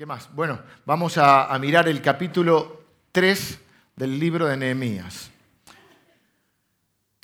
¿Qué 0.00 0.06
más? 0.06 0.30
Bueno, 0.32 0.58
vamos 0.86 1.18
a, 1.18 1.54
mirar 1.60 1.86
el 1.86 2.00
capítulo 2.00 2.84
3 3.12 3.58
del 3.96 4.18
libro 4.18 4.46
de 4.46 4.56
Nehemías. 4.56 5.30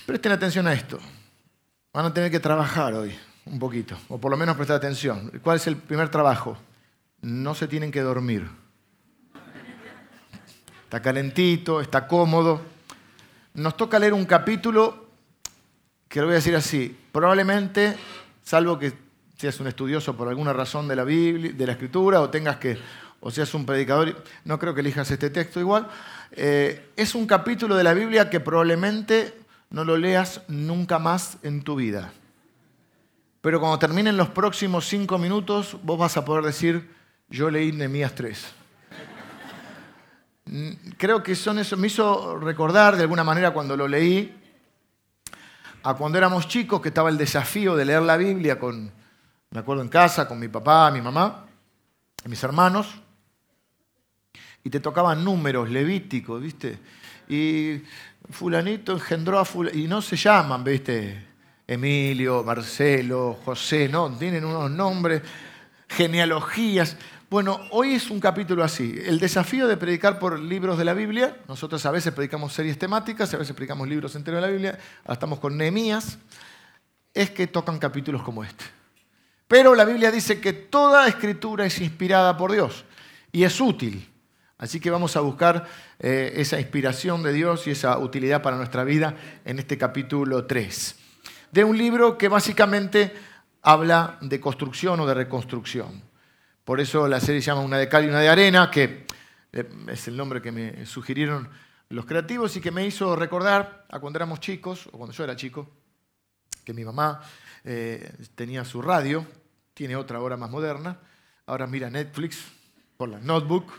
Presten 0.05 0.33
atención 0.33 0.67
a 0.67 0.75
esto. 0.75 0.99
Van 1.95 2.05
a 2.05 2.13
tener 2.13 2.31
que 2.31 2.39
trabajar 2.39 2.93
hoy 2.93 3.19
un 3.47 3.59
poquito, 3.59 3.97
o 4.11 4.19
por 4.19 4.31
lo 4.31 4.37
menos 4.37 4.57
prestar 4.57 4.77
atención. 4.77 5.41
¿Cuál 5.43 5.57
es 5.57 5.67
el 5.67 5.79
primer 5.79 6.11
trabajo? 6.11 6.59
No 7.23 7.55
se 7.55 7.67
tienen 7.67 7.91
que 7.91 8.03
dormir. 8.03 8.47
Está 10.85 11.01
calentito, 11.01 11.81
está 11.81 12.07
cómodo. 12.07 12.61
Nos 13.55 13.75
toca 13.79 13.99
leer 13.99 14.13
un 14.13 14.27
capítulo 14.27 15.07
que 16.09 16.21
lo 16.21 16.27
voy 16.27 16.35
a 16.35 16.43
decir 16.43 16.55
así. 16.55 16.95
Probablemente, 17.11 17.97
salvo 18.43 18.79
que 18.79 19.06
seas 19.37 19.61
un 19.61 19.67
estudioso 19.67 20.17
por 20.17 20.29
alguna 20.29 20.53
razón 20.53 20.89
de 20.89 20.97
la 20.97 21.05
Biblia, 21.05 21.53
de 21.53 21.67
la 21.67 21.73
Escritura, 21.73 22.21
o 22.21 22.31
tengas 22.31 22.57
que, 22.57 22.79
o 23.21 23.31
seas 23.31 23.53
un 23.55 23.67
predicador, 23.67 24.23
no 24.45 24.59
creo 24.59 24.75
que 24.75 24.81
elijas 24.81 25.11
este 25.11 25.31
texto 25.31 25.61
igual. 25.61 25.89
Eh, 26.33 26.91
es 26.97 27.15
un 27.15 27.27
capítulo 27.27 27.77
de 27.77 27.85
la 27.85 27.95
Biblia 27.95 28.31
que 28.31 28.41
probablemente 28.41 29.35
no 29.71 29.85
lo 29.85 29.97
leas 29.97 30.41
nunca 30.49 30.99
más 30.99 31.39
en 31.43 31.63
tu 31.63 31.77
vida. 31.77 32.13
Pero 33.43 33.61
cuando 33.61 33.79
terminen 33.79 34.17
los 34.17 34.31
próximos 34.31 34.89
cinco 34.89 35.19
minutos, 35.19 35.77
vos 35.83 35.99
vas 35.99 36.17
a 36.17 36.25
poder 36.25 36.45
decir, 36.45 36.89
yo 37.29 37.51
leí 37.51 37.73
Nehemías 37.73 38.15
3. 38.15 38.47
Mm, 40.47 40.71
creo 40.97 41.23
que 41.23 41.35
son 41.35 41.59
eso, 41.59 41.77
me 41.77 41.89
hizo 41.89 42.39
recordar 42.39 42.97
de 42.97 43.03
alguna 43.03 43.23
manera 43.23 43.53
cuando 43.53 43.77
lo 43.77 43.87
leí, 43.87 44.35
a 45.83 45.95
cuando 45.95 46.19
éramos 46.19 46.49
chicos, 46.49 46.81
que 46.81 46.89
estaba 46.89 47.11
el 47.11 47.19
desafío 47.19 47.77
de 47.77 47.85
leer 47.85 48.03
la 48.03 48.17
Biblia 48.17 48.59
con, 48.59 48.91
me 49.57 49.61
acuerdo 49.61 49.83
en 49.83 49.89
casa, 49.89 50.29
con 50.29 50.39
mi 50.39 50.49
papá, 50.49 50.91
mi 50.91 51.01
mamá, 51.01 51.47
mis 52.27 52.43
hermanos, 52.43 52.89
y 54.63 54.69
te 54.69 54.81
tocaban 54.81 55.25
números 55.25 55.71
levíticos, 55.71 56.43
¿viste? 56.43 56.79
Y 57.27 57.81
fulanito 58.29 58.93
engendró 58.93 59.39
a 59.39 59.47
fulanito, 59.47 59.79
y 59.79 59.89
no 59.89 60.03
se 60.03 60.15
llaman, 60.15 60.63
¿viste? 60.63 61.27
Emilio, 61.67 62.45
Marcelo, 62.45 63.39
José, 63.47 63.89
no, 63.89 64.11
tienen 64.19 64.45
unos 64.45 64.71
nombres, 64.71 65.23
genealogías. 65.89 66.99
Bueno, 67.31 67.59
hoy 67.71 67.95
es 67.95 68.11
un 68.11 68.21
capítulo 68.21 68.63
así. 68.63 68.95
El 69.07 69.19
desafío 69.19 69.67
de 69.67 69.79
predicar 69.79 70.19
por 70.19 70.39
libros 70.39 70.77
de 70.77 70.85
la 70.85 70.93
Biblia. 70.93 71.35
Nosotros 71.49 71.87
a 71.87 71.91
veces 71.91 72.13
predicamos 72.13 72.53
series 72.53 72.79
temáticas, 72.79 73.33
a 73.33 73.39
veces 73.39 73.57
predicamos 73.57 73.89
libros 73.89 74.15
enteros 74.17 74.37
de 74.43 74.47
la 74.49 74.53
Biblia. 74.53 74.79
Ahora 75.05 75.15
estamos 75.15 75.39
con 75.39 75.57
Nehemías. 75.57 76.19
Es 77.15 77.31
que 77.31 77.47
tocan 77.47 77.79
capítulos 77.79 78.23
como 78.23 78.45
este. 78.45 78.76
Pero 79.49 79.75
la 79.75 79.85
Biblia 79.85 80.11
dice 80.11 80.41
que 80.41 80.53
toda 80.53 81.07
escritura 81.07 81.67
es 81.67 81.81
inspirada 81.81 82.37
por 82.37 82.53
Dios 82.53 82.85
y 83.33 83.45
es 83.45 83.61
útil. 83.61 84.11
Así 84.59 84.81
que 84.81 84.91
vamos 84.91 85.17
a 85.17 85.21
buscar 85.21 85.67
eh, 85.99 86.33
esa 86.37 86.59
inspiración 86.59 87.23
de 87.23 87.33
Dios 87.33 87.67
y 87.67 87.71
esa 87.71 87.99
utilidad 87.99 88.43
para 88.43 88.57
nuestra 88.57 88.85
vida 88.85 89.15
en 89.45 89.59
este 89.59 89.77
capítulo 89.77 90.47
3. 90.47 90.97
De 91.53 91.63
un 91.63 91.77
libro 91.77 92.17
que 92.17 92.29
básicamente 92.29 93.13
habla 93.63 94.19
de 94.21 94.41
construcción 94.41 94.99
o 95.01 95.07
de 95.07 95.15
reconstrucción. 95.15 96.03
Por 96.65 96.81
eso 96.81 97.07
la 97.07 97.21
serie 97.21 97.41
se 97.41 97.47
llama 97.47 97.61
Una 97.61 97.79
de 97.79 97.89
cal 97.89 98.05
y 98.05 98.09
una 98.09 98.21
de 98.21 98.29
arena, 98.29 98.71
que 98.71 99.07
eh, 99.53 99.69
es 99.89 100.09
el 100.09 100.17
nombre 100.17 100.41
que 100.41 100.51
me 100.51 100.87
sugirieron 100.87 101.49
los 101.91 102.07
creativos 102.07 102.57
y 102.57 102.61
que 102.61 102.71
me 102.71 102.85
hizo 102.85 103.15
recordar 103.15 103.87
a 103.91 104.01
cuando 104.01 104.19
éramos 104.19 104.41
chicos, 104.41 104.89
o 104.89 104.99
cuando 104.99 105.15
yo 105.15 105.23
era 105.23 105.37
chico, 105.37 105.71
que 106.67 106.75
mi 106.75 106.85
mamá 106.85 107.23
eh, 107.63 108.13
tenía 108.35 108.65
su 108.65 108.83
radio, 108.83 109.25
tiene 109.73 109.95
otra 109.95 110.21
hora 110.21 110.37
más 110.37 110.51
moderna, 110.51 110.99
ahora 111.47 111.69
mira 111.69 111.89
Netflix 111.89 112.45
por 112.97 113.09
la 113.09 113.21
notebook, 113.21 113.73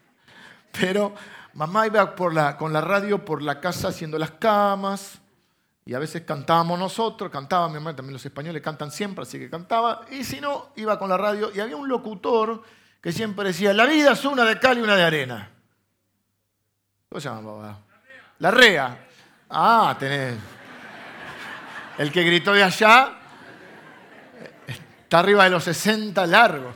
pero 0.80 1.14
mamá 1.52 1.86
iba 1.86 2.16
por 2.16 2.32
la, 2.32 2.56
con 2.56 2.72
la 2.72 2.80
radio 2.80 3.22
por 3.22 3.42
la 3.42 3.60
casa 3.60 3.88
haciendo 3.88 4.18
las 4.18 4.30
camas, 4.30 5.18
y 5.84 5.92
a 5.92 5.98
veces 5.98 6.22
cantábamos 6.22 6.78
nosotros, 6.78 7.30
cantaba 7.30 7.68
mi 7.68 7.74
mamá, 7.74 7.94
también 7.94 8.14
los 8.14 8.24
españoles 8.24 8.62
cantan 8.62 8.90
siempre, 8.90 9.22
así 9.22 9.38
que 9.38 9.50
cantaba, 9.50 10.06
y 10.10 10.24
si 10.24 10.40
no, 10.40 10.70
iba 10.76 10.98
con 10.98 11.10
la 11.10 11.18
radio, 11.18 11.50
y 11.54 11.60
había 11.60 11.76
un 11.76 11.86
locutor 11.86 12.62
que 13.02 13.12
siempre 13.12 13.48
decía, 13.48 13.74
la 13.74 13.84
vida 13.84 14.12
es 14.12 14.24
una 14.24 14.46
de 14.46 14.58
cal 14.58 14.78
y 14.78 14.80
una 14.80 14.96
de 14.96 15.02
arena. 15.02 15.50
¿Cómo 17.10 17.20
se 17.20 17.28
llama, 17.28 17.42
papá? 17.42 17.78
La 18.38 18.50
rea. 18.50 19.06
Ah, 19.50 19.94
tenés. 19.98 20.55
El 21.98 22.12
que 22.12 22.22
gritó 22.24 22.52
de 22.52 22.62
allá 22.62 23.18
está 24.66 25.18
arriba 25.18 25.44
de 25.44 25.50
los 25.50 25.64
60 25.64 26.26
largos. 26.26 26.74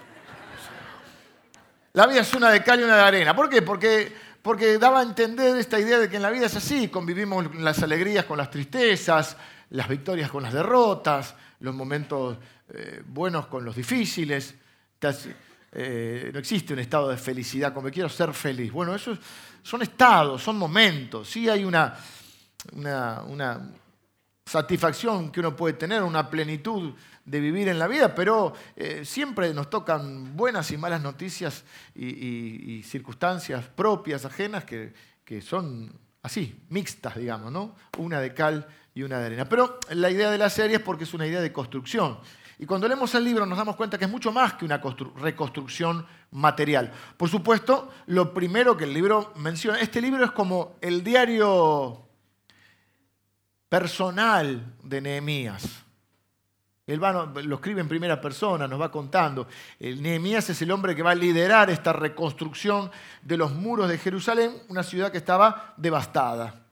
La 1.93 2.07
vida 2.07 2.21
es 2.21 2.33
una 2.35 2.51
de 2.51 2.63
cal 2.63 2.81
y 2.81 2.85
una 2.85 2.97
de 2.97 3.03
arena. 3.03 3.37
¿Por 3.37 3.51
qué? 3.51 3.61
Porque, 3.61 4.11
porque 4.41 4.79
daba 4.79 5.01
a 5.01 5.03
entender 5.03 5.57
esta 5.59 5.79
idea 5.79 5.99
de 5.99 6.09
que 6.09 6.17
en 6.17 6.23
la 6.23 6.31
vida 6.31 6.47
es 6.47 6.57
así, 6.57 6.89
convivimos 6.89 7.55
las 7.57 7.83
alegrías 7.83 8.25
con 8.25 8.39
las 8.39 8.51
tristezas, 8.51 9.37
las 9.71 9.89
victorias 9.89 10.31
con 10.31 10.43
las 10.43 10.55
derrotas, 10.55 11.35
los 11.59 11.75
momentos 11.75 12.39
eh, 12.73 13.03
buenos 13.05 13.47
con 13.49 13.63
los 13.63 13.77
difíciles. 13.77 14.55
Eh, 15.73 16.31
no 16.33 16.39
existe 16.39 16.73
un 16.73 16.79
estado 16.79 17.09
de 17.09 17.19
felicidad, 17.19 17.75
como 17.75 17.91
quiero 17.91 18.09
ser 18.09 18.33
feliz. 18.33 18.73
Bueno, 18.73 18.95
esos 18.95 19.19
son 19.63 19.83
estados, 19.83 20.43
son 20.43 20.57
momentos. 20.57 21.29
Sí 21.29 21.47
hay 21.49 21.65
una, 21.65 21.95
una, 22.73 23.23
una 23.27 23.61
satisfacción 24.51 25.31
que 25.31 25.39
uno 25.39 25.55
puede 25.55 25.75
tener, 25.75 26.03
una 26.03 26.29
plenitud 26.29 26.93
de 27.25 27.39
vivir 27.39 27.69
en 27.69 27.79
la 27.79 27.87
vida, 27.87 28.17
pero 28.17 28.53
eh, 28.75 29.05
siempre 29.05 29.55
nos 29.55 29.71
tocan 29.71 30.37
buenas 30.37 30.73
y 30.73 30.77
malas 30.77 31.01
noticias 31.01 31.65
y, 31.95 32.83
circunstancias 32.83 33.65
propias, 33.69 34.25
ajenas, 34.25 34.65
que, 34.65 34.93
que, 35.25 35.41
son 35.41 35.93
así, 36.23 36.61
mixtas, 36.69 37.15
digamos, 37.15 37.53
¿no? 37.53 37.77
Una 37.99 38.21
de 38.21 38.35
cal 38.35 38.67
y 38.93 39.05
una 39.05 39.21
de 39.21 39.27
arena. 39.27 39.49
Pero 39.49 39.79
la 39.91 40.11
idea 40.11 40.33
de 40.33 40.39
la 40.39 40.51
serie 40.51 40.79
es 40.79 40.83
porque 40.83 41.05
es 41.05 41.15
una 41.15 41.29
idea 41.29 41.41
de 41.41 41.53
construcción. 41.53 42.19
Y 42.59 42.67
cuando 42.67 42.89
leemos 42.89 43.15
el 43.15 43.23
libro 43.23 43.47
nos 43.47 43.57
damos 43.57 43.77
cuenta 43.77 43.99
que 43.99 44.07
es 44.07 44.11
mucho 44.11 44.33
más 44.33 44.55
que 44.55 44.65
una 44.65 44.83
reconstrucción 45.17 46.05
material. 46.33 46.93
Por 47.17 47.29
supuesto, 47.29 47.89
lo 48.07 48.35
primero 48.35 48.77
que 48.77 48.85
el 48.85 48.93
libro 48.93 49.33
menciona, 49.37 49.79
este 49.79 50.01
libro 50.01 50.25
es 50.25 50.33
como 50.33 50.77
el 50.81 51.05
diario 51.05 52.10
personal 53.71 54.75
de 54.83 55.01
Nehemías. 55.01 55.65
Él 56.87 56.99
lo 56.99 57.55
escribe 57.55 57.81
en 57.81 57.89
primera 57.89 58.21
persona, 58.21 58.67
nos 58.67 58.81
va 58.81 58.91
contando. 58.91 59.47
Nehemías 59.79 60.51
es 60.51 60.61
el 60.61 60.73
hombre 60.73 60.97
que 60.97 61.05
va 61.05 61.13
a 61.13 61.15
liderar 61.15 61.71
esta 61.71 61.93
reconstrucción 61.93 62.91
de 63.23 63.37
los 63.37 63.53
muros 63.53 63.89
de 63.89 63.97
Jerusalén, 63.97 64.53
una 64.69 64.83
ciudad 64.83 65.13
que 65.13 65.19
estaba 65.19 65.75
devastada. 65.77 66.67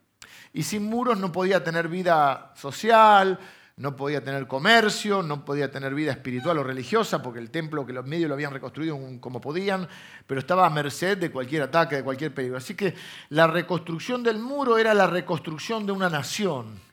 Y 0.52 0.64
sin 0.64 0.86
muros 0.86 1.18
no 1.18 1.30
podía 1.30 1.62
tener 1.62 1.86
vida 1.86 2.52
social, 2.56 3.38
no 3.76 3.94
podía 3.94 4.24
tener 4.24 4.48
comercio, 4.48 5.22
no 5.22 5.44
podía 5.44 5.70
tener 5.70 5.94
vida 5.94 6.10
espiritual 6.10 6.58
o 6.58 6.64
religiosa, 6.64 7.22
porque 7.22 7.38
el 7.38 7.52
templo 7.52 7.86
que 7.86 7.92
los 7.92 8.04
medios 8.04 8.28
lo 8.28 8.34
habían 8.34 8.52
reconstruido 8.52 8.98
como 9.20 9.40
podían, 9.40 9.86
pero 10.26 10.40
estaba 10.40 10.66
a 10.66 10.70
merced 10.70 11.16
de 11.16 11.30
cualquier 11.30 11.62
ataque, 11.62 11.94
de 11.94 12.02
cualquier 12.02 12.34
peligro. 12.34 12.56
Así 12.56 12.74
que 12.74 12.96
la 13.28 13.46
reconstrucción 13.46 14.24
del 14.24 14.40
muro 14.40 14.78
era 14.78 14.94
la 14.94 15.06
reconstrucción 15.06 15.86
de 15.86 15.92
una 15.92 16.10
nación 16.10 16.87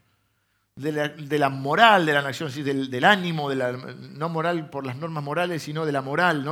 de 0.78 1.40
la, 1.40 1.47
moral 1.47 2.06
de 2.06 2.12
la 2.12 2.22
nación, 2.22 2.52
del, 2.53 3.06
ánimo, 3.06 3.50
de 3.50 3.56
la, 3.56 3.72
no 3.72 4.28
moral 4.28 4.69
por 4.69 4.86
las 4.86 4.97
normas 4.97 5.24
morales, 5.24 5.63
sino 5.63 5.86
de 5.86 5.94
la 5.94 6.02
moral, 6.02 6.44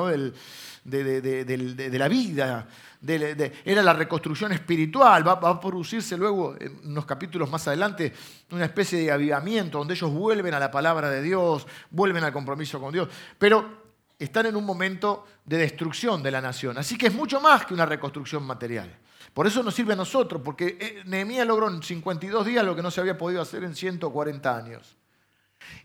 de, 0.85 1.89
la 1.91 2.07
vida. 2.07 2.65
era 3.05 3.83
la 3.83 3.91
reconstrucción 3.91 4.53
espiritual. 4.53 5.27
Va, 5.27 5.33
a 5.33 5.59
producirse 5.59 6.15
luego, 6.15 6.55
en 6.57 6.79
unos 6.85 7.05
capítulos 7.05 7.49
más 7.49 7.67
adelante, 7.67 8.13
una 8.51 8.63
especie 8.63 8.99
de 8.99 9.11
avivamiento 9.11 9.79
donde 9.79 9.93
ellos 9.93 10.09
vuelven 10.13 10.53
a 10.53 10.59
la 10.59 10.71
palabra 10.71 11.09
de 11.09 11.21
Dios, 11.21 11.67
vuelven 11.91 12.23
al 12.23 12.31
compromiso 12.31 12.79
con 12.79 12.93
Dios. 12.93 13.09
Pero 13.37 13.83
están 14.17 14.45
en 14.45 14.55
un 14.55 14.63
momento 14.63 15.25
de 15.43 15.57
destrucción 15.57 16.23
de 16.23 16.31
la 16.31 16.39
nación. 16.39 16.77
Así 16.77 16.97
que 16.97 17.07
es 17.07 17.13
mucho 17.13 17.41
más 17.41 17.65
que 17.65 17.73
una 17.73 17.85
reconstrucción 17.85 18.43
material. 18.43 18.89
Por 19.33 19.47
eso 19.47 19.63
nos 19.63 19.73
sirve 19.73 19.93
a 19.93 19.95
nosotros, 19.95 20.41
porque 20.43 20.77
eh, 20.79 21.03
Nehemías 21.05 21.47
logró 21.47 21.67
en 21.67 21.81
52 21.81 22.45
días 22.45 22.63
lo 22.63 22.75
que 22.75 22.83
no 22.83 22.91
se 22.91 23.01
había 23.01 23.17
podido 23.17 23.41
hacer 23.41 23.63
en 23.63 23.75
140 23.75 24.55
años. 24.55 24.95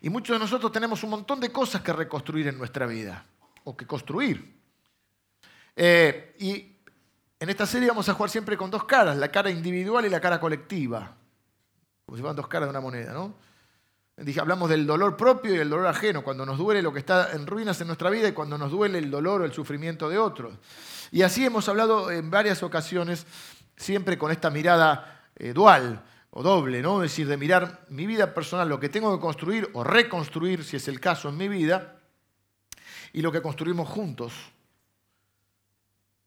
Y 0.02 0.10
muchos 0.10 0.34
de 0.34 0.40
nosotros 0.40 0.70
tenemos 0.70 1.02
un 1.02 1.10
montón 1.10 1.40
de 1.40 1.50
cosas 1.50 1.82
que 1.82 1.92
reconstruir 1.92 2.48
en 2.48 2.58
nuestra 2.58 2.86
vida, 2.86 3.24
o 3.64 3.76
que 3.76 3.86
construir. 3.86 4.58
Eh, 5.74 6.34
y 6.38 6.76
en 7.40 7.48
esta 7.48 7.66
serie 7.66 7.88
vamos 7.88 8.08
a 8.08 8.14
jugar 8.14 8.30
siempre 8.30 8.56
con 8.56 8.70
dos 8.70 8.84
caras, 8.84 9.16
la 9.16 9.30
cara 9.30 9.50
individual 9.50 10.04
y 10.04 10.10
la 10.10 10.20
cara 10.20 10.40
colectiva, 10.40 11.16
como 12.04 12.16
si 12.16 12.22
fueran 12.22 12.36
dos 12.36 12.48
caras 12.48 12.66
de 12.66 12.70
una 12.70 12.80
moneda, 12.80 13.12
¿no? 13.12 13.34
Dije, 14.16 14.40
hablamos 14.40 14.68
del 14.68 14.84
dolor 14.84 15.16
propio 15.16 15.54
y 15.54 15.58
el 15.58 15.70
dolor 15.70 15.86
ajeno, 15.86 16.24
cuando 16.24 16.44
nos 16.44 16.58
duele 16.58 16.82
lo 16.82 16.92
que 16.92 16.98
está 16.98 17.30
en 17.32 17.46
ruinas 17.46 17.80
en 17.80 17.86
nuestra 17.86 18.10
vida 18.10 18.26
y 18.28 18.32
cuando 18.32 18.58
nos 18.58 18.72
duele 18.72 18.98
el 18.98 19.10
dolor 19.12 19.42
o 19.42 19.44
el 19.44 19.52
sufrimiento 19.52 20.08
de 20.08 20.18
otros. 20.18 20.54
Y 21.10 21.22
así 21.22 21.44
hemos 21.44 21.68
hablado 21.68 22.10
en 22.10 22.30
varias 22.30 22.62
ocasiones, 22.62 23.26
siempre 23.76 24.18
con 24.18 24.30
esta 24.30 24.50
mirada 24.50 25.24
eh, 25.36 25.52
dual 25.52 26.04
o 26.30 26.42
doble, 26.42 26.82
¿no? 26.82 27.02
Es 27.02 27.12
decir, 27.12 27.26
de 27.26 27.36
mirar 27.36 27.86
mi 27.88 28.06
vida 28.06 28.34
personal, 28.34 28.68
lo 28.68 28.78
que 28.78 28.88
tengo 28.88 29.14
que 29.16 29.20
construir 29.20 29.70
o 29.72 29.84
reconstruir, 29.84 30.64
si 30.64 30.76
es 30.76 30.88
el 30.88 31.00
caso 31.00 31.28
en 31.28 31.36
mi 31.36 31.48
vida, 31.48 31.96
y 33.12 33.22
lo 33.22 33.32
que 33.32 33.40
construimos 33.40 33.88
juntos, 33.88 34.32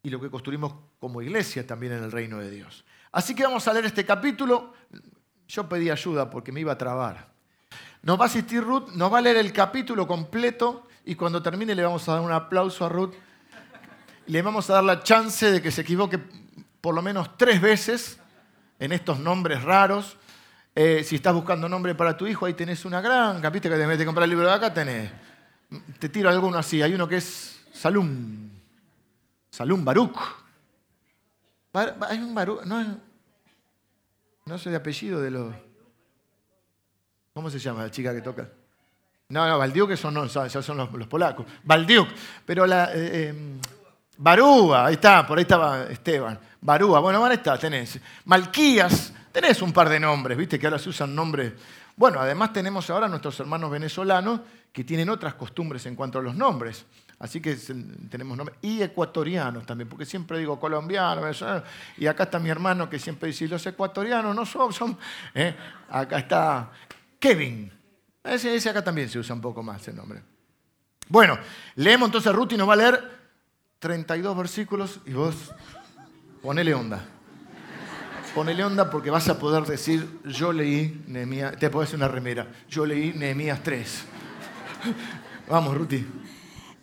y 0.03 0.09
lo 0.09 0.19
que 0.19 0.29
construimos 0.29 0.73
como 0.99 1.21
iglesia 1.21 1.65
también 1.65 1.93
en 1.93 2.03
el 2.03 2.11
reino 2.11 2.39
de 2.39 2.49
Dios. 2.49 2.83
Así 3.11 3.35
que 3.35 3.43
vamos 3.43 3.67
a 3.67 3.73
leer 3.73 3.85
este 3.85 4.05
capítulo. 4.05 4.73
Yo 5.47 5.67
pedí 5.67 5.89
ayuda 5.89 6.29
porque 6.29 6.51
me 6.51 6.61
iba 6.61 6.71
a 6.71 6.77
trabar. 6.77 7.31
Nos 8.03 8.19
va 8.19 8.23
a 8.23 8.27
asistir 8.27 8.63
Ruth, 8.63 8.89
nos 8.93 9.13
va 9.13 9.19
a 9.19 9.21
leer 9.21 9.37
el 9.37 9.53
capítulo 9.53 10.07
completo 10.07 10.87
y 11.05 11.15
cuando 11.15 11.41
termine 11.41 11.75
le 11.75 11.83
vamos 11.83 12.07
a 12.07 12.13
dar 12.13 12.21
un 12.21 12.31
aplauso 12.31 12.85
a 12.85 12.89
Ruth. 12.89 13.13
Le 14.27 14.41
vamos 14.41 14.69
a 14.69 14.73
dar 14.73 14.83
la 14.83 15.03
chance 15.03 15.51
de 15.51 15.61
que 15.61 15.71
se 15.71 15.81
equivoque 15.81 16.19
por 16.79 16.95
lo 16.95 17.01
menos 17.01 17.37
tres 17.37 17.61
veces 17.61 18.19
en 18.79 18.91
estos 18.91 19.19
nombres 19.19 19.63
raros. 19.63 20.17
Eh, 20.73 21.03
si 21.03 21.15
estás 21.15 21.33
buscando 21.33 21.67
nombre 21.67 21.95
para 21.95 22.15
tu 22.15 22.25
hijo, 22.27 22.45
ahí 22.45 22.53
tenés 22.53 22.85
una 22.85 23.01
gran, 23.01 23.41
capítulo 23.41 23.75
que 23.75 23.85
te 23.85 23.97
que 23.97 24.05
comprar 24.05 24.23
el 24.23 24.29
libro 24.29 24.47
de 24.47 24.53
acá, 24.53 24.73
tenés. 24.73 25.11
Te 25.99 26.09
tiro 26.09 26.29
alguno 26.29 26.57
así. 26.57 26.81
Hay 26.81 26.93
uno 26.93 27.07
que 27.07 27.17
es 27.17 27.61
Salum. 27.73 28.49
Salum 29.49 29.83
Baruch. 29.83 30.17
Hay 31.73 32.19
un 32.19 32.33
Baruch. 32.33 32.63
No, 32.63 32.99
no 34.45 34.57
sé 34.57 34.69
de 34.69 34.75
apellido 34.75 35.21
de 35.21 35.31
los. 35.31 35.53
¿Cómo 37.33 37.49
se 37.49 37.59
llama 37.59 37.83
la 37.83 37.91
chica 37.91 38.13
que 38.13 38.21
toca? 38.21 38.49
No, 39.29 39.47
no, 39.47 39.57
Valdiuk 39.57 39.95
son, 39.95 40.13
no, 40.13 40.27
son 40.27 40.77
los, 40.77 41.07
polacos. 41.07 41.45
Valdiuk. 41.63 42.09
Pero 42.45 42.65
la. 42.65 42.93
Eh, 42.93 43.29
em, 43.29 43.59
Barúa, 44.23 44.85
ahí 44.85 44.93
está, 44.93 45.25
por 45.25 45.39
ahí 45.39 45.41
estaba 45.41 45.85
Esteban. 45.85 46.39
Barúa, 46.61 46.99
bueno, 46.99 47.25
ahí 47.25 47.33
está, 47.33 47.57
tenés. 47.57 47.99
Malquías, 48.25 49.11
tenés 49.31 49.63
un 49.63 49.73
par 49.73 49.89
de 49.89 49.99
nombres, 49.99 50.37
viste 50.37 50.59
que 50.59 50.67
ahora 50.67 50.77
se 50.77 50.89
usan 50.89 51.15
nombres. 51.15 51.53
Bueno, 51.95 52.19
además 52.19 52.53
tenemos 52.53 52.87
ahora 52.91 53.07
nuestros 53.07 53.39
hermanos 53.39 53.71
venezolanos 53.71 54.41
que 54.71 54.83
tienen 54.83 55.09
otras 55.09 55.33
costumbres 55.33 55.87
en 55.87 55.95
cuanto 55.95 56.19
a 56.19 56.21
los 56.21 56.35
nombres. 56.35 56.85
Así 57.17 57.41
que 57.41 57.55
tenemos 58.11 58.37
nombres. 58.37 58.59
Y 58.61 58.83
ecuatorianos 58.83 59.65
también, 59.65 59.89
porque 59.89 60.05
siempre 60.05 60.37
digo 60.37 60.59
colombianos. 60.59 61.43
Y 61.97 62.05
acá 62.05 62.23
está 62.25 62.37
mi 62.37 62.51
hermano 62.51 62.87
que 62.87 62.99
siempre 62.99 63.29
dice, 63.29 63.47
los 63.47 63.65
ecuatorianos 63.65 64.35
no 64.35 64.45
son, 64.45 64.71
son. 64.71 64.97
¿eh? 65.33 65.55
Acá 65.89 66.19
está 66.19 66.69
Kevin. 67.19 67.71
Ese, 68.23 68.53
ese, 68.53 68.69
acá 68.69 68.83
también 68.83 69.09
se 69.09 69.17
usa 69.17 69.33
un 69.33 69.41
poco 69.41 69.63
más 69.63 69.87
el 69.87 69.95
nombre. 69.95 70.21
Bueno, 71.07 71.39
leemos 71.77 72.07
entonces 72.07 72.31
Ruth 72.31 72.51
y 72.53 72.57
nos 72.57 72.69
va 72.69 72.73
a 72.73 72.77
leer 72.77 73.20
32 73.81 74.37
versículos 74.37 74.99
y 75.07 75.13
vos 75.13 75.35
ponele 76.43 76.75
onda. 76.75 77.03
Ponele 78.35 78.63
onda 78.63 78.91
porque 78.91 79.09
vas 79.09 79.27
a 79.27 79.39
poder 79.39 79.63
decir, 79.63 80.19
yo 80.23 80.53
leí 80.53 81.03
Nehemías, 81.07 81.57
te 81.57 81.67
puedo 81.71 81.81
decir 81.81 81.97
una 81.97 82.07
remera, 82.07 82.47
yo 82.69 82.85
leí 82.85 83.11
Nehemías 83.13 83.63
3. 83.63 84.03
Vamos, 85.49 85.75
Ruti. 85.75 86.05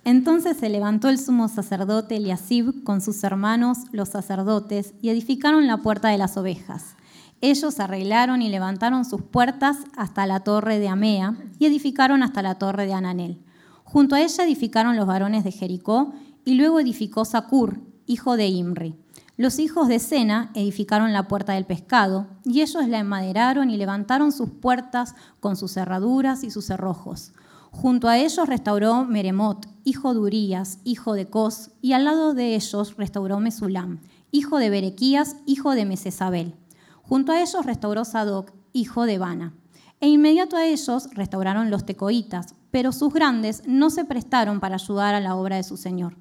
Entonces 0.04 0.56
se 0.56 0.68
levantó 0.68 1.08
el 1.08 1.20
sumo 1.20 1.46
sacerdote 1.46 2.16
Eliasib 2.16 2.82
con 2.82 3.00
sus 3.00 3.22
hermanos, 3.22 3.78
los 3.92 4.08
sacerdotes, 4.08 4.92
y 5.00 5.10
edificaron 5.10 5.68
la 5.68 5.76
puerta 5.76 6.08
de 6.08 6.18
las 6.18 6.36
ovejas. 6.36 6.96
Ellos 7.40 7.78
arreglaron 7.78 8.42
y 8.42 8.48
levantaron 8.48 9.04
sus 9.04 9.22
puertas 9.22 9.76
hasta 9.96 10.26
la 10.26 10.40
torre 10.40 10.80
de 10.80 10.88
Amea 10.88 11.36
y 11.60 11.66
edificaron 11.66 12.24
hasta 12.24 12.42
la 12.42 12.56
torre 12.56 12.86
de 12.86 12.94
Ananel. 12.94 13.38
Junto 13.84 14.16
a 14.16 14.20
ella 14.20 14.44
edificaron 14.44 14.96
los 14.96 15.06
varones 15.06 15.44
de 15.44 15.52
Jericó 15.52 16.12
y 16.48 16.54
luego 16.54 16.80
edificó 16.80 17.26
Sacur, 17.26 17.78
hijo 18.06 18.38
de 18.38 18.46
Imri. 18.46 18.96
Los 19.36 19.58
hijos 19.58 19.86
de 19.86 19.98
Sena 19.98 20.50
edificaron 20.54 21.12
la 21.12 21.28
puerta 21.28 21.52
del 21.52 21.66
pescado 21.66 22.26
y 22.42 22.62
ellos 22.62 22.88
la 22.88 23.00
enmaderaron 23.00 23.68
y 23.68 23.76
levantaron 23.76 24.32
sus 24.32 24.48
puertas 24.48 25.14
con 25.40 25.56
sus 25.58 25.72
cerraduras 25.72 26.44
y 26.44 26.50
sus 26.50 26.64
cerrojos. 26.64 27.34
Junto 27.70 28.08
a 28.08 28.16
ellos 28.16 28.48
restauró 28.48 29.04
Meremot, 29.04 29.68
hijo 29.84 30.14
de 30.14 30.20
Urías, 30.20 30.78
hijo 30.84 31.12
de 31.12 31.26
Cos, 31.26 31.70
y 31.82 31.92
al 31.92 32.04
lado 32.04 32.32
de 32.32 32.54
ellos 32.54 32.96
restauró 32.96 33.40
Mesulam, 33.40 34.00
hijo 34.30 34.56
de 34.56 34.70
Berequías, 34.70 35.36
hijo 35.44 35.72
de 35.72 35.84
Mesesabel. 35.84 36.54
Junto 37.02 37.32
a 37.32 37.42
ellos 37.42 37.66
restauró 37.66 38.06
Sadoc, 38.06 38.52
hijo 38.72 39.04
de 39.04 39.18
Bana. 39.18 39.52
E 40.00 40.08
inmediato 40.08 40.56
a 40.56 40.64
ellos 40.64 41.10
restauraron 41.12 41.70
los 41.70 41.84
tecoitas, 41.84 42.54
pero 42.70 42.92
sus 42.92 43.12
grandes 43.12 43.64
no 43.66 43.90
se 43.90 44.06
prestaron 44.06 44.60
para 44.60 44.76
ayudar 44.76 45.14
a 45.14 45.20
la 45.20 45.36
obra 45.36 45.56
de 45.56 45.62
su 45.62 45.76
señor. 45.76 46.16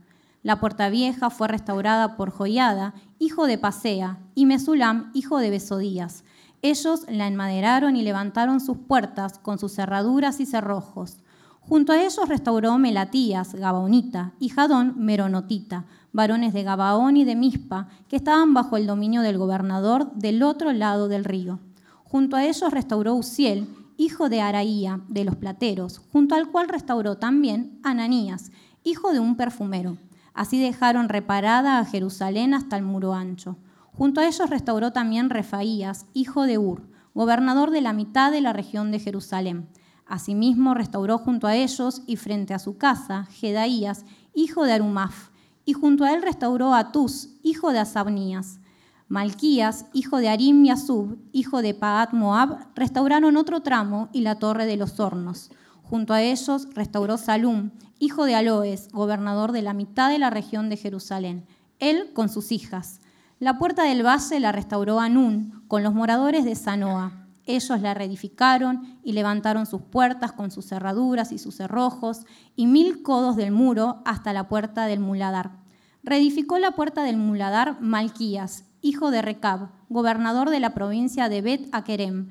La 0.48 0.62
puerta 0.62 0.88
vieja 0.88 1.30
fue 1.30 1.50
restaurada 1.50 2.16
por 2.16 2.32
Joiada, 2.32 2.94
hijo 3.20 3.48
de 3.48 3.58
Pasea, 3.58 4.18
y 4.34 4.46
Mesulam, 4.46 5.12
hijo 5.14 5.40
de 5.40 5.50
Besodías. 5.50 6.24
Ellos 6.62 7.02
la 7.10 7.28
enmaderaron 7.28 7.98
y 7.98 8.02
levantaron 8.02 8.62
sus 8.62 8.78
puertas 8.78 9.40
con 9.40 9.60
sus 9.60 9.74
cerraduras 9.74 10.40
y 10.40 10.46
cerrojos. 10.46 11.18
Junto 11.60 11.92
a 11.92 12.00
ellos 12.00 12.30
restauró 12.30 12.78
Melatías, 12.78 13.56
Gabaonita, 13.56 14.36
y 14.40 14.48
Jadón, 14.48 14.94
Meronotita, 14.96 15.84
varones 16.14 16.54
de 16.54 16.64
Gabaón 16.64 17.18
y 17.18 17.26
de 17.26 17.36
Mispa, 17.36 17.90
que 18.08 18.16
estaban 18.16 18.54
bajo 18.54 18.78
el 18.78 18.88
dominio 18.88 19.24
del 19.24 19.38
gobernador 19.38 20.14
del 20.14 20.42
otro 20.44 20.72
lado 20.72 21.10
del 21.10 21.26
río. 21.26 21.60
Junto 22.06 22.38
a 22.38 22.46
ellos 22.46 22.72
restauró 22.72 23.16
Uziel, 23.16 23.68
hijo 23.98 24.30
de 24.30 24.40
Araía, 24.40 25.02
de 25.10 25.26
los 25.26 25.36
plateros, 25.36 26.00
junto 26.14 26.36
al 26.36 26.50
cual 26.50 26.70
restauró 26.70 27.18
también 27.18 27.82
Ananías, 27.84 28.54
hijo 28.86 29.12
de 29.12 29.20
un 29.20 29.36
perfumero. 29.36 29.98
Así 30.38 30.62
dejaron 30.62 31.10
reparada 31.10 31.80
a 31.80 31.86
Jerusalén 31.86 32.54
hasta 32.54 32.78
el 32.78 32.84
muro 32.84 33.14
ancho. 33.14 33.58
Junto 33.92 34.22
a 34.22 34.26
ellos 34.26 34.50
restauró 34.50 34.94
también 34.94 35.30
Refaías, 35.30 36.06
hijo 36.14 36.44
de 36.44 36.58
Ur, 36.58 36.88
gobernador 37.14 37.72
de 37.72 37.82
la 37.82 37.92
mitad 37.92 38.32
de 38.32 38.40
la 38.40 38.54
región 38.54 38.92
de 38.92 39.00
Jerusalén 39.00 39.68
Asimismo 40.10 40.74
restauró 40.74 41.18
junto 41.18 41.48
a 41.48 41.56
ellos 41.56 42.02
y 42.08 42.16
frente 42.16 42.54
a 42.54 42.60
su 42.60 42.78
casa 42.78 43.26
Jedaías, 43.26 44.06
hijo 44.34 44.64
de 44.64 44.74
Arumaf, 44.74 45.30
y 45.66 45.74
junto 45.74 46.06
a 46.06 46.14
él 46.14 46.22
restauró 46.22 46.74
a 46.74 46.94
Tus, 46.94 47.32
hijo 47.44 47.74
de 47.74 47.80
Asabnías. 47.80 48.60
Malquías, 49.10 49.86
hijo 49.94 50.18
de 50.18 50.30
Arim 50.30 50.64
y 50.66 50.70
Asub, 50.70 51.18
hijo 51.34 51.62
de 51.62 51.74
Paat 51.74 52.14
Moab, 52.14 52.68
restauraron 52.76 53.36
otro 53.36 53.62
tramo 53.62 54.10
y 54.14 54.22
la 54.22 54.36
torre 54.36 54.66
de 54.66 54.78
los 54.78 55.00
hornos. 55.00 55.50
Junto 55.90 56.14
a 56.14 56.22
ellos 56.22 56.68
restauró 56.74 57.18
Salum, 57.18 57.72
hijo 57.98 58.26
de 58.26 58.36
Aloes, 58.36 58.90
gobernador 58.92 59.54
de 59.54 59.62
la 59.62 59.74
mitad 59.74 60.10
de 60.10 60.20
la 60.20 60.30
región 60.30 60.70
de 60.70 60.76
Jerusalén, 60.76 61.46
él 61.80 62.12
con 62.14 62.28
sus 62.28 62.52
hijas. 62.52 63.00
La 63.40 63.58
puerta 63.58 63.84
del 63.84 64.06
valle 64.06 64.40
la 64.42 64.52
restauró 64.52 65.00
Anún, 65.00 65.64
con 65.68 65.84
los 65.84 65.94
moradores 65.94 66.44
de 66.44 66.56
Sanoa. 66.56 67.28
Ellos 67.46 67.80
la 67.80 67.94
reedificaron 67.94 69.00
y 69.02 69.14
levantaron 69.14 69.66
sus 69.66 69.82
puertas 69.82 70.34
con 70.34 70.52
sus 70.52 70.66
cerraduras 70.66 71.32
y 71.32 71.38
sus 71.38 71.56
cerrojos 71.56 72.26
y 72.58 72.68
mil 72.68 73.02
codos 73.02 73.38
del 73.38 73.52
muro 73.52 74.02
hasta 74.04 74.34
la 74.34 74.50
puerta 74.50 74.88
del 74.88 75.00
muladar. 75.00 75.52
Reedificó 76.04 76.60
la 76.60 76.72
puerta 76.72 77.04
del 77.04 77.16
muladar 77.16 77.80
Malquías, 77.80 78.66
hijo 78.82 79.12
de 79.12 79.22
Recab, 79.22 79.70
gobernador 79.88 80.50
de 80.50 80.60
la 80.60 80.74
provincia 80.74 81.30
de 81.30 81.42
Bet 81.42 81.70
Akerem. 81.72 82.28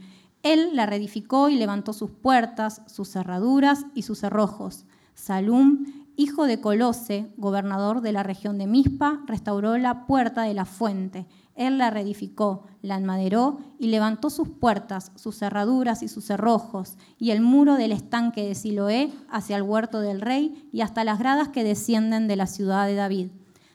Él 0.52 0.70
la 0.72 0.86
reedificó 0.86 1.48
y 1.48 1.56
levantó 1.56 1.92
sus 1.92 2.10
puertas, 2.10 2.82
sus 2.86 3.10
cerraduras 3.10 3.86
y 3.94 4.02
sus 4.02 4.20
cerrojos. 4.20 4.84
Salum, 5.14 5.84
hijo 6.16 6.46
de 6.46 6.60
Colose, 6.60 7.32
gobernador 7.36 8.00
de 8.00 8.12
la 8.12 8.22
región 8.22 8.58
de 8.58 8.66
Mispa, 8.66 9.22
restauró 9.26 9.76
la 9.78 10.06
puerta 10.06 10.42
de 10.42 10.54
la 10.54 10.64
fuente 10.64 11.26
él 11.56 11.78
la 11.78 11.90
reedificó, 11.90 12.64
la 12.82 12.96
enmaderó 12.96 13.58
y 13.78 13.88
levantó 13.88 14.28
sus 14.28 14.48
puertas, 14.48 15.10
sus 15.16 15.38
cerraduras 15.38 16.02
y 16.02 16.08
sus 16.08 16.26
cerrojos, 16.26 16.98
y 17.18 17.30
el 17.30 17.40
muro 17.40 17.76
del 17.76 17.92
estanque 17.92 18.46
de 18.46 18.54
Siloé 18.54 19.10
hacia 19.30 19.56
el 19.56 19.62
huerto 19.62 20.00
del 20.00 20.20
rey 20.20 20.68
y 20.70 20.82
hasta 20.82 21.02
las 21.02 21.18
gradas 21.18 21.48
que 21.48 21.64
descienden 21.64 22.28
de 22.28 22.36
la 22.36 22.46
ciudad 22.46 22.86
de 22.86 22.94
David. 22.94 23.28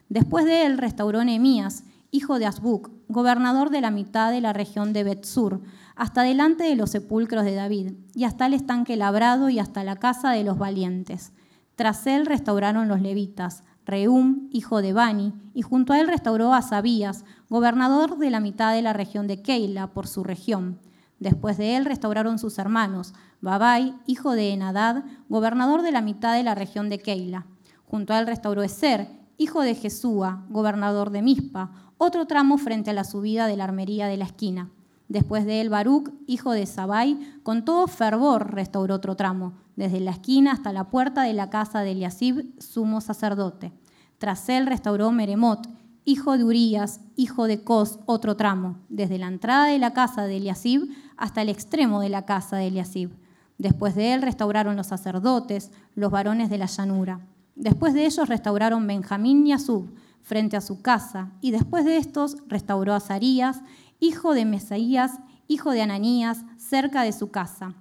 Después 0.10 0.46
de 0.46 0.66
él 0.66 0.78
restauró 0.78 1.24
Nehemías, 1.24 1.84
hijo 2.12 2.38
de 2.38 2.46
Asbuc, 2.46 2.92
gobernador 3.08 3.72
de 3.72 3.82
la 3.82 3.90
mitad 3.90 4.32
de 4.32 4.42
la 4.42 4.54
región 4.54 4.94
de 4.94 5.04
Betsur, 5.04 5.62
hasta 5.96 6.24
delante 6.24 6.64
de 6.64 6.76
los 6.76 6.92
sepulcros 6.92 7.44
de 7.44 7.56
David, 7.56 7.94
y 8.14 8.24
hasta 8.24 8.46
el 8.46 8.54
estanque 8.54 8.96
labrado 8.96 9.50
y 9.50 9.60
hasta 9.60 9.84
la 9.84 9.96
casa 9.96 10.32
de 10.32 10.44
los 10.44 10.58
valientes. 10.58 11.34
Tras 11.76 12.06
él 12.08 12.26
restauraron 12.26 12.88
los 12.88 13.02
levitas, 13.02 13.64
Reum, 13.86 14.48
hijo 14.52 14.82
de 14.82 14.94
Bani, 14.94 15.34
y 15.54 15.64
junto 15.64 15.94
a 15.94 16.00
él 16.00 16.08
restauró 16.08 16.54
a 16.54 16.62
Sabías, 16.62 17.26
gobernador 17.50 18.18
de 18.18 18.30
la 18.30 18.40
mitad 18.40 18.74
de 18.74 18.82
la 18.82 18.94
región 18.94 19.28
de 19.28 19.42
Keila, 19.42 19.88
por 19.88 20.08
su 20.08 20.24
región. 20.24 20.80
Después 21.20 21.58
de 21.58 21.78
él 21.78 21.86
restauraron 21.86 22.40
sus 22.40 22.58
hermanos, 22.58 23.14
Babai, 23.42 23.96
hijo 24.06 24.34
de 24.34 24.54
Enadad, 24.54 25.04
gobernador 25.30 25.82
de 25.82 25.92
la 25.92 26.02
mitad 26.02 26.36
de 26.36 26.44
la 26.44 26.56
región 26.56 26.90
de 26.90 27.00
Keila. 27.00 27.48
Junto 27.86 28.14
a 28.14 28.20
él 28.20 28.28
restauró 28.28 28.64
Eser, 28.64 29.08
hijo 29.38 29.62
de 29.62 29.76
Jesúa, 29.76 30.46
gobernador 30.50 31.10
de 31.10 31.22
Mispa, 31.22 31.72
otro 31.98 32.26
tramo 32.26 32.58
frente 32.58 32.92
a 32.92 32.94
la 32.94 33.04
subida 33.04 33.48
de 33.48 33.58
la 33.58 33.66
armería 33.66 34.08
de 34.08 34.18
la 34.18 34.26
esquina. 34.26 34.70
Después 35.12 35.46
de 35.46 35.60
él, 35.60 35.68
Baruch, 35.68 36.10
hijo 36.26 36.54
de 36.54 36.66
Sabai, 36.66 37.20
con 37.44 37.66
todo 37.66 37.88
fervor 37.88 38.54
restauró 38.54 38.96
otro 38.96 39.18
tramo, 39.18 39.56
desde 39.76 40.00
la 40.00 40.12
esquina 40.12 40.54
hasta 40.54 40.72
la 40.72 40.90
puerta 40.90 41.24
de 41.24 41.34
la 41.34 41.50
casa 41.50 41.82
de 41.82 41.92
Eliasib, 41.92 42.46
sumo 42.62 43.02
sacerdote. 43.02 43.74
Tras 44.20 44.48
él 44.48 44.68
restauró 44.68 45.12
Meremot, 45.12 45.68
hijo 46.06 46.38
de 46.38 46.46
Urías, 46.46 47.02
hijo 47.18 47.48
de 47.48 47.62
Cos, 47.62 48.00
otro 48.06 48.38
tramo, 48.38 48.78
desde 48.88 49.18
la 49.18 49.28
entrada 49.28 49.66
de 49.66 49.80
la 49.80 49.92
casa 49.92 50.24
de 50.24 50.38
Eliasib 50.38 50.88
hasta 51.18 51.42
el 51.42 51.50
extremo 51.50 52.00
de 52.00 52.08
la 52.08 52.26
casa 52.26 52.56
de 52.56 52.68
Eliasib. 52.68 53.12
Después 53.58 53.96
de 53.96 54.14
él 54.14 54.22
restauraron 54.22 54.78
los 54.78 54.88
sacerdotes, 54.88 55.72
los 55.94 56.10
varones 56.10 56.50
de 56.50 56.58
la 56.58 56.68
llanura. 56.68 57.20
Después 57.56 57.94
de 57.94 58.06
ellos 58.06 58.30
restauraron 58.30 58.88
Benjamín 58.88 59.46
y 59.46 59.52
Asub, 59.52 59.94
frente 60.22 60.56
a 60.56 60.62
su 60.62 60.82
casa, 60.82 61.34
y 61.42 61.52
después 61.52 61.84
de 61.84 61.98
estos 61.98 62.38
restauró 62.48 62.94
a 62.94 62.98
Azarías, 62.98 63.62
hijo 64.02 64.34
de 64.34 64.44
Mesaías, 64.44 65.20
hijo 65.48 65.72
de 65.72 65.84
Ananías, 65.84 66.44
cerca 66.58 67.04
de 67.04 67.14
su 67.14 67.32
casa. 67.32 67.76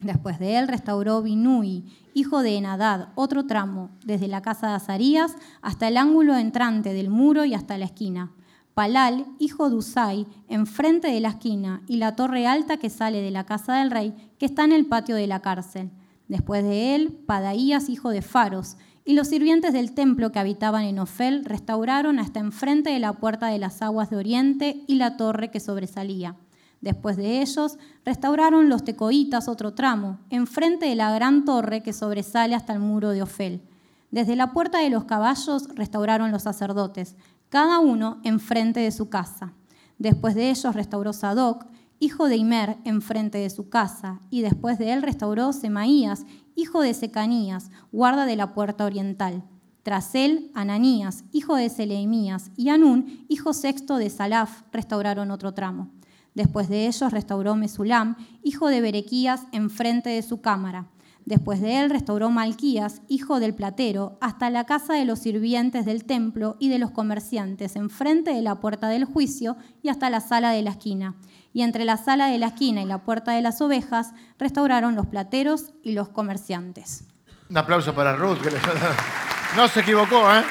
Después 0.00 0.40
de 0.40 0.58
él 0.58 0.66
restauró 0.66 1.22
Binui, 1.22 1.84
hijo 2.12 2.42
de 2.42 2.56
Enadad, 2.56 3.10
otro 3.14 3.46
tramo, 3.46 3.90
desde 4.04 4.26
la 4.26 4.42
casa 4.42 4.68
de 4.68 4.74
Azarías 4.74 5.36
hasta 5.62 5.86
el 5.86 5.96
ángulo 5.96 6.36
entrante 6.36 6.92
del 6.92 7.08
muro 7.08 7.44
y 7.44 7.54
hasta 7.54 7.78
la 7.78 7.84
esquina. 7.84 8.32
Palal, 8.74 9.26
hijo 9.38 9.70
de 9.70 9.76
Usai, 9.76 10.26
enfrente 10.48 11.08
de 11.08 11.20
la 11.20 11.28
esquina, 11.28 11.82
y 11.86 11.98
la 11.98 12.16
torre 12.16 12.46
alta 12.46 12.78
que 12.78 12.90
sale 12.90 13.20
de 13.20 13.30
la 13.30 13.44
casa 13.44 13.76
del 13.76 13.90
rey, 13.90 14.14
que 14.38 14.46
está 14.46 14.64
en 14.64 14.72
el 14.72 14.86
patio 14.86 15.14
de 15.14 15.26
la 15.28 15.40
cárcel. 15.40 15.90
Después 16.26 16.64
de 16.64 16.96
él, 16.96 17.12
Padaías, 17.26 17.88
hijo 17.88 18.10
de 18.10 18.22
Faros, 18.22 18.78
y 19.04 19.14
los 19.14 19.28
sirvientes 19.28 19.72
del 19.72 19.92
templo 19.92 20.30
que 20.30 20.38
habitaban 20.38 20.84
en 20.84 20.98
Ofel 20.98 21.44
restauraron 21.44 22.18
hasta 22.18 22.40
enfrente 22.40 22.90
de 22.90 23.00
la 23.00 23.14
puerta 23.14 23.48
de 23.48 23.58
las 23.58 23.82
aguas 23.82 24.10
de 24.10 24.16
oriente 24.16 24.84
y 24.86 24.94
la 24.94 25.16
torre 25.16 25.50
que 25.50 25.60
sobresalía. 25.60 26.36
Después 26.80 27.16
de 27.16 27.42
ellos, 27.42 27.78
restauraron 28.04 28.68
los 28.68 28.84
tecoitas 28.84 29.48
otro 29.48 29.72
tramo, 29.74 30.18
enfrente 30.30 30.86
de 30.86 30.96
la 30.96 31.12
gran 31.12 31.44
torre 31.44 31.82
que 31.82 31.92
sobresale 31.92 32.54
hasta 32.54 32.72
el 32.72 32.80
muro 32.80 33.10
de 33.10 33.22
Ofel. 33.22 33.62
Desde 34.10 34.36
la 34.36 34.52
puerta 34.52 34.78
de 34.78 34.90
los 34.90 35.04
caballos 35.04 35.68
restauraron 35.74 36.32
los 36.32 36.42
sacerdotes, 36.42 37.16
cada 37.48 37.78
uno 37.78 38.20
enfrente 38.24 38.80
de 38.80 38.90
su 38.90 39.08
casa. 39.08 39.52
Después 39.98 40.34
de 40.34 40.50
ellos 40.50 40.74
restauró 40.74 41.12
Sadoc, 41.12 41.66
hijo 42.02 42.26
de 42.26 42.36
Imer, 42.36 42.78
enfrente 42.82 43.38
de 43.38 43.48
su 43.48 43.68
casa, 43.68 44.18
y 44.28 44.40
después 44.40 44.76
de 44.76 44.92
él 44.92 45.02
restauró 45.02 45.52
Semaías, 45.52 46.26
hijo 46.56 46.80
de 46.80 46.94
Secanías, 46.94 47.70
guarda 47.92 48.26
de 48.26 48.34
la 48.34 48.54
puerta 48.54 48.84
oriental. 48.84 49.44
Tras 49.84 50.16
él, 50.16 50.50
Ananías, 50.52 51.22
hijo 51.30 51.54
de 51.54 51.68
Seleimías, 51.68 52.50
y 52.56 52.70
Anún, 52.70 53.24
hijo 53.28 53.52
sexto 53.52 53.98
de 53.98 54.10
Salaf, 54.10 54.62
restauraron 54.72 55.30
otro 55.30 55.54
tramo. 55.54 55.90
Después 56.34 56.68
de 56.68 56.88
ellos 56.88 57.12
restauró 57.12 57.54
Mesulam, 57.54 58.16
hijo 58.42 58.66
de 58.66 58.80
Berequías, 58.80 59.42
enfrente 59.52 60.10
de 60.10 60.22
su 60.22 60.40
cámara. 60.40 60.88
Después 61.24 61.60
de 61.60 61.80
él 61.80 61.90
restauró 61.90 62.30
Malquías, 62.30 63.00
hijo 63.08 63.38
del 63.38 63.54
platero, 63.54 64.18
hasta 64.20 64.50
la 64.50 64.64
casa 64.64 64.94
de 64.94 65.04
los 65.04 65.20
sirvientes 65.20 65.84
del 65.84 66.04
templo 66.04 66.56
y 66.58 66.68
de 66.68 66.78
los 66.78 66.90
comerciantes, 66.90 67.76
enfrente 67.76 68.32
de 68.32 68.42
la 68.42 68.56
puerta 68.56 68.88
del 68.88 69.04
juicio 69.04 69.56
y 69.82 69.88
hasta 69.88 70.10
la 70.10 70.20
sala 70.20 70.50
de 70.50 70.62
la 70.62 70.70
esquina. 70.70 71.14
Y 71.52 71.62
entre 71.62 71.84
la 71.84 71.96
sala 71.96 72.26
de 72.26 72.38
la 72.38 72.48
esquina 72.48 72.82
y 72.82 72.86
la 72.86 73.04
puerta 73.04 73.32
de 73.32 73.42
las 73.42 73.60
ovejas 73.60 74.12
restauraron 74.38 74.96
los 74.96 75.06
plateros 75.06 75.72
y 75.82 75.92
los 75.92 76.08
comerciantes. 76.08 77.04
Un 77.48 77.58
aplauso 77.58 77.94
para 77.94 78.16
Ruth, 78.16 78.40
que 78.40 78.50
no 79.56 79.68
se 79.68 79.80
equivocó, 79.80 80.16
¿eh? 80.34 80.42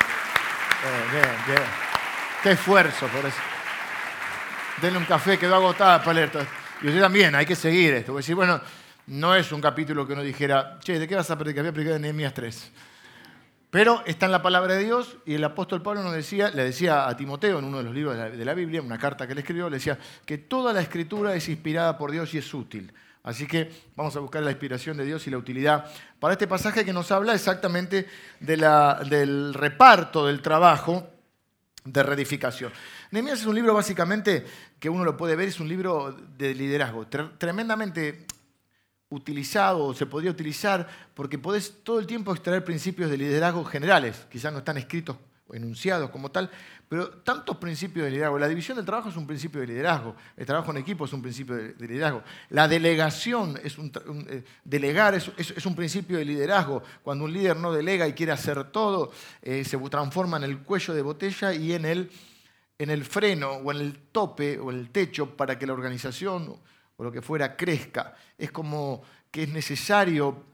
Bien, 1.11 1.25
bien, 1.47 1.61
Qué 2.41 2.51
esfuerzo 2.51 3.07
por 3.07 3.25
eso. 3.25 3.37
Denle 4.81 4.97
un 4.97 5.05
café, 5.05 5.37
quedó 5.37 5.55
agotada, 5.55 6.03
Palerto. 6.03 6.39
Y 6.81 6.87
usted 6.87 7.01
también, 7.01 7.35
hay 7.35 7.45
que 7.45 7.55
seguir 7.55 7.93
esto. 7.93 8.15
Decir, 8.15 8.33
bueno, 8.33 8.59
no 9.07 9.35
es 9.35 9.51
un 9.51 9.61
capítulo 9.61 10.05
que 10.05 10.13
uno 10.13 10.21
dijera, 10.21 10.79
che, 10.81 10.99
¿de 10.99 11.07
qué 11.07 11.15
vas 11.15 11.29
a 11.31 11.37
predicar? 11.37 11.63
Voy 11.63 11.69
a 11.69 11.73
predicar 11.73 11.93
de 11.93 11.99
Nehemías 11.99 12.33
3. 12.33 12.71
Pero 13.71 14.03
está 14.05 14.25
en 14.25 14.33
la 14.33 14.41
palabra 14.41 14.75
de 14.75 14.83
Dios 14.83 15.15
y 15.25 15.35
el 15.35 15.43
apóstol 15.45 15.81
Pablo 15.81 16.03
nos 16.03 16.13
decía, 16.13 16.51
le 16.51 16.65
decía 16.65 17.07
a 17.07 17.15
Timoteo 17.15 17.59
en 17.59 17.65
uno 17.65 17.77
de 17.77 17.85
los 17.85 17.95
libros 17.95 18.17
de 18.17 18.45
la, 18.45 18.53
Biblia, 18.53 18.81
una 18.81 18.97
carta 18.97 19.25
que 19.25 19.33
le 19.33 19.41
escribió, 19.41 19.69
le 19.69 19.77
decía 19.77 19.97
que 20.25 20.37
toda 20.37 20.73
la 20.73 20.81
escritura 20.81 21.33
es 21.35 21.47
inspirada 21.47 21.97
por 21.97 22.11
Dios 22.11 22.33
y 22.33 22.37
es 22.37 22.53
útil. 22.53 22.91
Así 23.23 23.47
que 23.47 23.71
vamos 23.95 24.13
a 24.17 24.19
buscar 24.19 24.43
la 24.43 24.51
inspiración 24.51 24.97
de 24.97 25.05
Dios 25.05 25.25
y 25.25 25.29
la 25.29 25.37
utilidad 25.37 25.85
para 26.19 26.33
este 26.33 26.47
pasaje 26.47 26.83
que 26.83 26.91
nos 26.91 27.11
habla 27.11 27.33
exactamente 27.33 28.09
del 28.41 29.53
reparto 29.53 30.27
del 30.27 30.41
trabajo 30.41 31.07
de 31.85 32.03
reedificación. 32.03 32.73
Nehemías 33.11 33.39
es 33.39 33.45
un 33.45 33.55
libro 33.55 33.73
básicamente 33.73 34.45
que 34.79 34.89
uno 34.89 35.05
lo 35.05 35.15
puede 35.15 35.37
ver, 35.37 35.47
es 35.47 35.61
un 35.61 35.69
libro 35.69 36.11
de 36.37 36.53
liderazgo, 36.53 37.07
tremendamente 37.07 38.25
utilizado 39.11 39.93
se 39.93 40.05
podría 40.05 40.31
utilizar 40.31 40.87
porque 41.13 41.37
podés 41.37 41.83
todo 41.83 41.99
el 41.99 42.07
tiempo 42.07 42.31
extraer 42.31 42.63
principios 42.63 43.11
de 43.11 43.17
liderazgo 43.17 43.63
generales, 43.65 44.25
quizás 44.31 44.51
no 44.51 44.59
están 44.59 44.77
escritos 44.77 45.17
o 45.47 45.53
enunciados 45.53 46.09
como 46.09 46.31
tal, 46.31 46.49
pero 46.87 47.09
tantos 47.09 47.57
principios 47.57 48.05
de 48.05 48.11
liderazgo. 48.11 48.39
La 48.39 48.47
división 48.47 48.77
del 48.77 48.85
trabajo 48.85 49.09
es 49.09 49.17
un 49.17 49.27
principio 49.27 49.59
de 49.59 49.67
liderazgo, 49.67 50.15
el 50.37 50.45
trabajo 50.45 50.71
en 50.71 50.77
equipo 50.77 51.05
es 51.05 51.13
un 51.13 51.21
principio 51.21 51.55
de, 51.55 51.75
liderazgo, 51.87 52.23
la 52.49 52.69
delegación, 52.69 53.59
es 53.61 53.77
un, 53.77 53.91
eh, 54.29 54.43
delegar 54.63 55.13
es, 55.13 55.65
un 55.65 55.75
principio 55.75 56.17
de 56.17 56.25
liderazgo. 56.25 56.81
Cuando 57.03 57.25
un 57.25 57.33
líder 57.33 57.57
no 57.57 57.73
delega 57.73 58.07
y 58.07 58.13
quiere 58.13 58.31
hacer 58.31 58.71
todo, 58.71 59.11
eh, 59.41 59.65
se 59.65 59.77
transforma 59.77 60.37
en 60.37 60.43
el 60.43 60.59
cuello 60.59 60.93
de 60.93 61.01
botella 61.01 61.53
y 61.53 61.73
en 61.73 61.83
el, 61.83 62.09
en 62.79 62.89
el 62.89 63.03
freno 63.03 63.51
o 63.51 63.71
en 63.73 63.81
el 63.81 63.97
tope 64.11 64.57
o 64.57 64.71
el 64.71 64.89
techo 64.89 65.35
para 65.35 65.59
que 65.59 65.67
la 65.67 65.73
organización 65.73 66.57
o 67.01 67.03
lo 67.03 67.11
que 67.11 67.23
fuera 67.23 67.57
crezca. 67.57 68.13
Es 68.37 68.51
como 68.51 69.01
que 69.31 69.41
es 69.41 69.49
necesario 69.49 70.45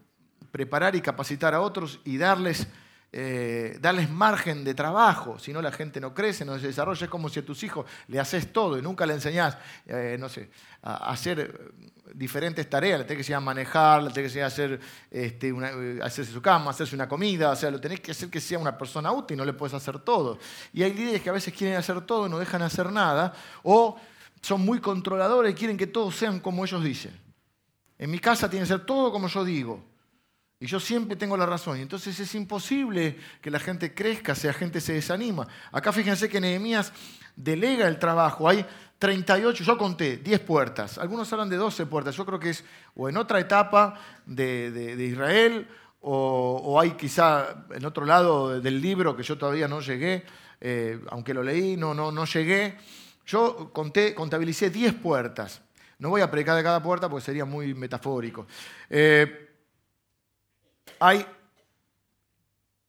preparar 0.50 0.96
y 0.96 1.01
capacitar 1.01 1.54
a 1.54 1.60
otros 1.60 2.00
y 2.06 2.18
darles, 2.18 2.70
eh, 3.12 3.77
darles 3.82 4.10
margen 4.10 4.63
de 4.63 4.74
trabajo, 4.74 5.38
si 5.39 5.51
no 5.51 5.62
la 5.62 5.74
gente 5.74 6.00
no 6.00 6.13
crece, 6.13 6.46
no 6.46 6.58
se 6.58 6.68
desarrolla. 6.68 7.04
Es 7.04 7.10
como 7.10 7.27
si 7.27 7.42
a 7.42 7.46
tus 7.46 7.63
hijos 7.63 7.86
le 8.08 8.18
haces 8.18 8.54
todo 8.54 8.77
y 8.77 8.82
nunca 8.82 9.06
le 9.06 9.16
enseñás, 9.16 9.58
eh, 9.88 10.16
no 10.18 10.30
sé, 10.30 10.50
a 10.84 11.12
hacer 11.12 11.74
diferentes 12.13 12.70
tareas, 12.70 13.00
le 13.00 13.04
tenés 13.04 13.18
que 13.18 13.22
enseñar 13.24 13.39
a 13.39 13.46
manejar, 13.46 14.04
le 14.04 14.12
tenés 14.12 14.32
que 14.32 14.39
enseñar 14.39 14.46
a 14.46 14.48
hacer, 14.48 14.80
este, 15.12 15.54
hacerse 16.01 16.32
su 16.32 16.42
cama, 16.42 16.72
hacerse 16.72 16.96
una 16.96 17.10
comida, 17.10 17.51
o 17.51 17.56
sea, 17.58 17.70
lo 17.72 17.82
tenés 17.82 18.00
que 18.00 18.12
hacer 18.12 18.30
que 18.30 18.39
sea 18.39 18.58
una 18.58 18.77
persona 18.77 19.12
útil, 19.12 19.36
no 19.36 19.44
le 19.44 19.51
puedes 19.51 19.74
hacer 19.74 20.00
todo. 20.00 20.39
Y 20.72 20.82
hay 20.84 20.94
líderes 20.94 21.22
que 21.22 21.30
a 21.30 21.34
veces 21.34 21.54
quieren 21.54 21.75
hacer 21.75 22.00
todo 22.06 22.25
y 22.25 22.30
no 22.30 22.39
dejan 22.39 22.62
hacer 22.62 22.89
nada, 22.89 23.34
o 23.63 23.98
son 24.41 24.65
muy 24.65 24.79
controladores 24.79 25.51
y 25.51 25.56
quieren 25.56 25.77
que 25.77 25.88
todos 25.88 26.15
sean 26.15 26.39
como 26.39 26.65
ellos 26.65 26.84
dicen. 26.84 27.20
En 27.98 28.12
mi 28.12 28.20
casa 28.20 28.50
tiene 28.50 28.63
que 28.63 28.70
ser 28.70 28.86
todo 28.86 29.12
como 29.12 29.27
yo 29.27 29.44
digo. 29.44 29.84
Y 30.60 30.65
yo 30.65 30.79
siempre 30.79 31.15
tengo 31.15 31.38
la 31.38 31.46
razón. 31.46 31.77
Entonces 31.77 32.20
es 32.20 32.34
imposible 32.34 33.17
que 33.41 33.51
la 33.51 33.60
gente 33.60 33.94
crezca, 33.94 34.34
si 34.34 34.51
gente 34.53 34.82
se 34.82 34.94
desanima. 34.94 35.48
Acá 35.72 35.91
fíjense 35.91 36.29
que 36.29 36.41
Nehemías 36.41 36.94
delega 37.36 37.88
el 37.88 38.00
trabajo. 38.00 38.50
Hay 38.50 38.65
38, 38.98 39.63
yo 39.63 39.77
conté, 39.77 40.17
10 40.17 40.39
puertas. 40.41 40.98
Algunos 40.98 41.32
hablan 41.32 41.50
de 41.50 41.58
12 41.58 41.86
puertas. 41.86 42.15
Yo 42.15 42.25
creo 42.25 42.39
que 42.39 42.50
es 42.51 42.63
o 42.96 43.08
en 43.08 43.17
otra 43.17 43.39
etapa 43.39 44.00
de, 44.25 44.96
Israel 45.00 45.67
o, 46.01 46.79
hay 46.79 46.91
quizá 46.91 47.65
en 47.72 47.86
otro 47.86 48.06
lado 48.06 48.60
del 48.60 48.82
libro 48.82 49.15
que 49.15 49.24
yo 49.24 49.38
todavía 49.38 49.67
no 49.67 49.82
llegué, 49.82 50.25
eh, 50.60 51.00
aunque 51.10 51.34
lo 51.34 51.44
leí, 51.44 51.77
no, 51.77 51.94
no, 51.94 52.12
no 52.12 52.25
llegué. 52.25 52.77
Yo 53.27 53.72
conté, 53.74 54.15
contabilicé 54.15 54.69
10 54.69 54.96
puertas. 54.96 55.62
No 56.00 56.10
voy 56.10 56.22
a 56.22 56.31
predicar 56.31 56.55
de 56.55 56.63
cada 56.63 56.81
puerta 56.81 57.10
porque 57.10 57.25
sería 57.25 57.43
muy 57.43 57.74
metafórico. 57.74 58.48
Eh, 58.89 59.50
hay, 61.00 61.25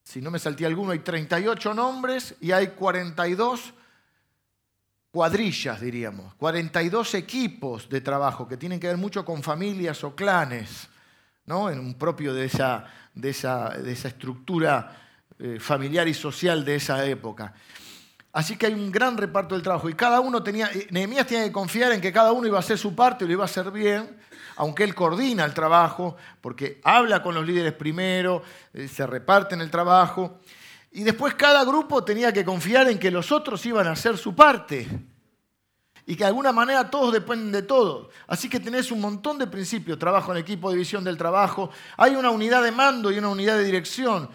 si 0.01 0.21
no 0.21 0.31
me 0.31 0.39
salté 0.39 0.65
alguno, 0.65 0.91
hay 0.91 0.99
38 0.99 1.73
nombres 1.73 2.35
y 2.39 2.51
hay 2.51 2.67
42 2.67 3.73
cuadrillas, 5.11 5.81
diríamos, 5.81 6.33
42 6.35 7.15
equipos 7.15 7.89
de 7.89 7.99
trabajo 7.99 8.47
que 8.47 8.55
tienen 8.55 8.79
que 8.79 8.87
ver 8.87 8.97
mucho 8.97 9.25
con 9.25 9.43
familias 9.43 10.03
o 10.05 10.15
clanes, 10.15 10.87
¿no? 11.47 11.69
en 11.69 11.79
un 11.79 11.95
propio 11.95 12.33
de 12.33 12.45
esa, 12.45 12.85
de 13.13 13.31
esa, 13.31 13.69
de 13.69 13.91
esa 13.91 14.07
estructura 14.07 14.95
eh, 15.37 15.59
familiar 15.59 16.07
y 16.07 16.13
social 16.13 16.63
de 16.63 16.75
esa 16.75 17.05
época. 17.05 17.53
Así 18.31 18.57
que 18.57 18.67
hay 18.67 18.73
un 18.73 18.91
gran 18.91 19.17
reparto 19.17 19.55
del 19.55 19.63
trabajo. 19.63 19.89
Y 19.89 19.93
cada 19.95 20.19
uno 20.19 20.43
tenía, 20.43 20.69
Nehemías 20.91 21.25
tiene 21.25 21.45
que 21.45 21.51
confiar 21.51 21.91
en 21.91 22.01
que 22.01 22.13
cada 22.13 22.31
uno 22.31 22.47
iba 22.47 22.57
a 22.57 22.59
hacer 22.59 22.77
su 22.77 22.95
parte 22.95 23.25
y 23.25 23.27
lo 23.27 23.33
iba 23.33 23.43
a 23.43 23.45
hacer 23.45 23.71
bien, 23.71 24.17
aunque 24.55 24.83
él 24.83 24.93
coordina 24.93 25.45
el 25.45 25.53
trabajo, 25.53 26.15
porque 26.41 26.79
habla 26.83 27.23
con 27.23 27.33
los 27.33 27.45
líderes 27.45 27.73
primero, 27.73 28.43
eh, 28.73 28.87
se 28.87 29.07
reparten 29.07 29.61
el 29.61 29.71
trabajo. 29.71 30.39
Y 30.91 31.03
después 31.03 31.33
cada 31.35 31.63
grupo 31.63 32.03
tenía 32.03 32.31
que 32.31 32.45
confiar 32.45 32.87
en 32.89 32.99
que 32.99 33.09
los 33.09 33.31
otros 33.31 33.65
iban 33.65 33.87
a 33.87 33.91
hacer 33.91 34.17
su 34.17 34.35
parte. 34.35 34.87
Y 36.05 36.15
que 36.15 36.23
de 36.23 36.27
alguna 36.27 36.51
manera 36.51 36.89
todos 36.89 37.13
dependen 37.13 37.51
de 37.51 37.61
todos. 37.61 38.09
Así 38.27 38.49
que 38.49 38.59
tenés 38.59 38.91
un 38.91 38.99
montón 38.99 39.37
de 39.37 39.47
principios, 39.47 39.99
trabajo 39.99 40.31
en 40.31 40.39
equipo, 40.39 40.71
división 40.71 41.03
del 41.03 41.17
trabajo. 41.17 41.69
Hay 41.97 42.15
una 42.15 42.31
unidad 42.31 42.63
de 42.63 42.71
mando 42.71 43.11
y 43.11 43.19
una 43.19 43.29
unidad 43.29 43.57
de 43.57 43.63
dirección. 43.63 44.29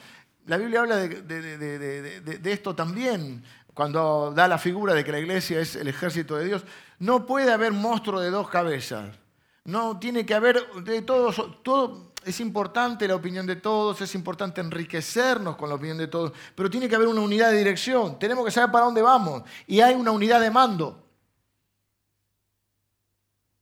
La 0.47 0.57
Biblia 0.57 0.81
habla 0.81 0.97
de 0.97 2.53
esto 2.53 2.75
también 2.75 3.43
cuando 3.75 4.33
da 4.35 4.49
la 4.49 4.59
figura 4.59 4.95
de 4.95 5.04
que 5.04 5.12
la 5.12 5.19
iglesia 5.19 5.61
es 5.61 5.76
el 5.76 5.88
ejército 5.88 6.37
de 6.37 6.45
Dios, 6.47 6.64
no 7.00 7.26
puede 7.26 7.52
haber 7.52 7.73
monstruo 7.73 8.21
de 8.21 8.31
dos 8.31 8.49
cabezas. 8.49 9.19
No 9.64 9.99
tiene 9.99 10.25
que 10.25 10.35
haber 10.35 10.64
de 10.85 11.02
todos, 11.02 11.62
todo 11.62 12.12
es 12.25 12.40
importante 12.40 13.09
la 13.09 13.16
opinión 13.16 13.47
de 13.47 13.57
todos, 13.57 14.00
es 14.00 14.14
importante 14.14 14.61
enriquecernos 14.61 15.57
con 15.57 15.69
la 15.69 15.75
opinión 15.75 15.99
de 15.99 16.07
todos, 16.07 16.33
pero 16.54 16.71
tiene 16.71 16.88
que 16.88 16.95
haber 16.95 17.09
una 17.09 17.21
unidad 17.21 17.50
de 17.50 17.59
dirección, 17.59 18.19
tenemos 18.19 18.45
que 18.45 18.50
saber 18.50 18.71
para 18.71 18.85
dónde 18.85 19.02
vamos 19.02 19.43
y 19.66 19.81
hay 19.81 19.95
una 19.95 20.11
unidad 20.11 20.40
de 20.40 20.50
mando. 20.50 21.02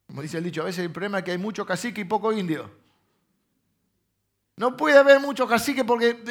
Como 0.06 0.20
dice 0.20 0.38
el 0.38 0.44
dicho, 0.44 0.62
a 0.62 0.66
veces 0.66 0.84
el 0.84 0.92
problema 0.92 1.18
es 1.18 1.24
que 1.24 1.30
hay 1.30 1.38
mucho 1.38 1.64
cacique 1.64 2.02
y 2.02 2.04
poco 2.04 2.32
indio. 2.32 2.70
No 4.56 4.76
puede 4.76 4.98
haber 4.98 5.20
mucho 5.20 5.48
cacique 5.48 5.84
porque 5.84 6.22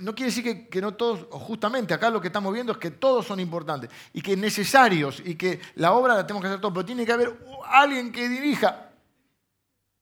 no 0.00 0.14
quiere 0.14 0.30
decir 0.30 0.68
que, 0.68 0.80
no 0.80 0.94
todos, 0.94 1.26
justamente 1.30 1.94
acá 1.94 2.10
lo 2.10 2.20
que 2.20 2.28
estamos 2.28 2.52
viendo 2.52 2.72
es 2.72 2.78
que 2.78 2.90
todos 2.90 3.26
son 3.26 3.40
importantes 3.40 3.90
y 4.12 4.20
que 4.20 4.36
necesarios 4.36 5.22
y 5.24 5.34
que 5.36 5.60
la 5.76 5.92
obra 5.92 6.14
la 6.14 6.26
tenemos 6.26 6.42
que 6.42 6.48
hacer 6.48 6.60
todos, 6.60 6.74
pero 6.74 6.86
tiene 6.86 7.06
que 7.06 7.12
haber 7.12 7.38
alguien 7.66 8.12
que 8.12 8.28
dirija, 8.28 8.90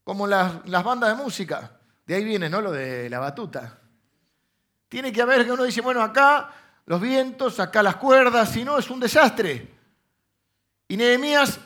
como 0.04 0.26
las, 0.26 0.66
las 0.68 0.82
bandas 0.82 1.16
de 1.16 1.22
música. 1.22 1.78
De 2.04 2.14
ahí 2.14 2.24
viene, 2.24 2.48
¿no? 2.48 2.60
Lo 2.60 2.72
de 2.72 3.08
la 3.08 3.20
batuta. 3.20 3.78
Tiene 4.88 5.12
que 5.12 5.22
haber 5.22 5.44
que 5.44 5.52
uno 5.52 5.64
dice, 5.64 5.80
bueno, 5.80 6.02
acá 6.02 6.50
los 6.86 7.00
vientos, 7.00 7.60
acá 7.60 7.82
las 7.82 7.96
cuerdas, 7.96 8.50
si 8.50 8.64
no 8.64 8.78
es 8.78 8.90
un 8.90 9.00
desastre. 9.00 9.72
Y 10.88 10.96
Nehemías 10.96 11.58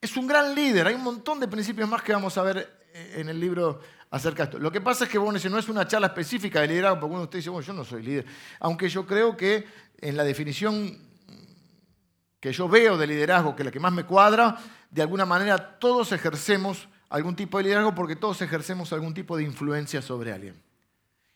es 0.00 0.16
un 0.16 0.26
gran 0.26 0.54
líder. 0.54 0.86
Hay 0.86 0.94
un 0.94 1.02
montón 1.02 1.40
de 1.40 1.48
principios 1.48 1.88
más 1.88 2.02
que 2.02 2.12
vamos 2.12 2.38
a 2.38 2.42
ver 2.42 2.83
en 2.94 3.28
el 3.28 3.40
libro 3.40 3.80
acerca 4.10 4.44
de 4.44 4.50
esto. 4.50 4.58
Lo 4.58 4.70
que 4.70 4.80
pasa 4.80 5.04
es 5.04 5.10
que, 5.10 5.18
bueno, 5.18 5.38
no 5.50 5.58
es 5.58 5.68
una 5.68 5.86
charla 5.86 6.06
específica 6.06 6.60
de 6.60 6.68
liderazgo, 6.68 7.00
porque 7.00 7.10
uno 7.10 7.20
de 7.20 7.24
ustedes 7.24 7.44
dice, 7.44 7.50
bueno, 7.50 7.66
yo 7.66 7.72
no 7.72 7.84
soy 7.84 8.02
líder. 8.02 8.24
Aunque 8.60 8.88
yo 8.88 9.04
creo 9.04 9.36
que 9.36 9.66
en 9.98 10.16
la 10.16 10.22
definición 10.22 10.96
que 12.38 12.52
yo 12.52 12.68
veo 12.68 12.96
de 12.96 13.06
liderazgo, 13.06 13.56
que 13.56 13.62
es 13.62 13.66
la 13.66 13.72
que 13.72 13.80
más 13.80 13.92
me 13.92 14.04
cuadra, 14.04 14.56
de 14.90 15.02
alguna 15.02 15.26
manera 15.26 15.78
todos 15.78 16.12
ejercemos 16.12 16.88
algún 17.08 17.34
tipo 17.34 17.58
de 17.58 17.64
liderazgo 17.64 17.94
porque 17.94 18.16
todos 18.16 18.40
ejercemos 18.42 18.92
algún 18.92 19.14
tipo 19.14 19.36
de 19.36 19.42
influencia 19.42 20.00
sobre 20.00 20.32
alguien. 20.32 20.62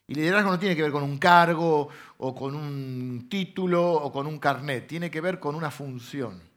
Y 0.06 0.14
liderazgo 0.14 0.50
no 0.50 0.58
tiene 0.58 0.76
que 0.76 0.82
ver 0.82 0.92
con 0.92 1.02
un 1.02 1.18
cargo 1.18 1.88
o 2.18 2.34
con 2.34 2.54
un 2.54 3.26
título 3.28 3.90
o 3.92 4.12
con 4.12 4.26
un 4.26 4.38
carnet, 4.38 4.86
tiene 4.86 5.10
que 5.10 5.20
ver 5.20 5.40
con 5.40 5.54
una 5.54 5.70
función. 5.70 6.47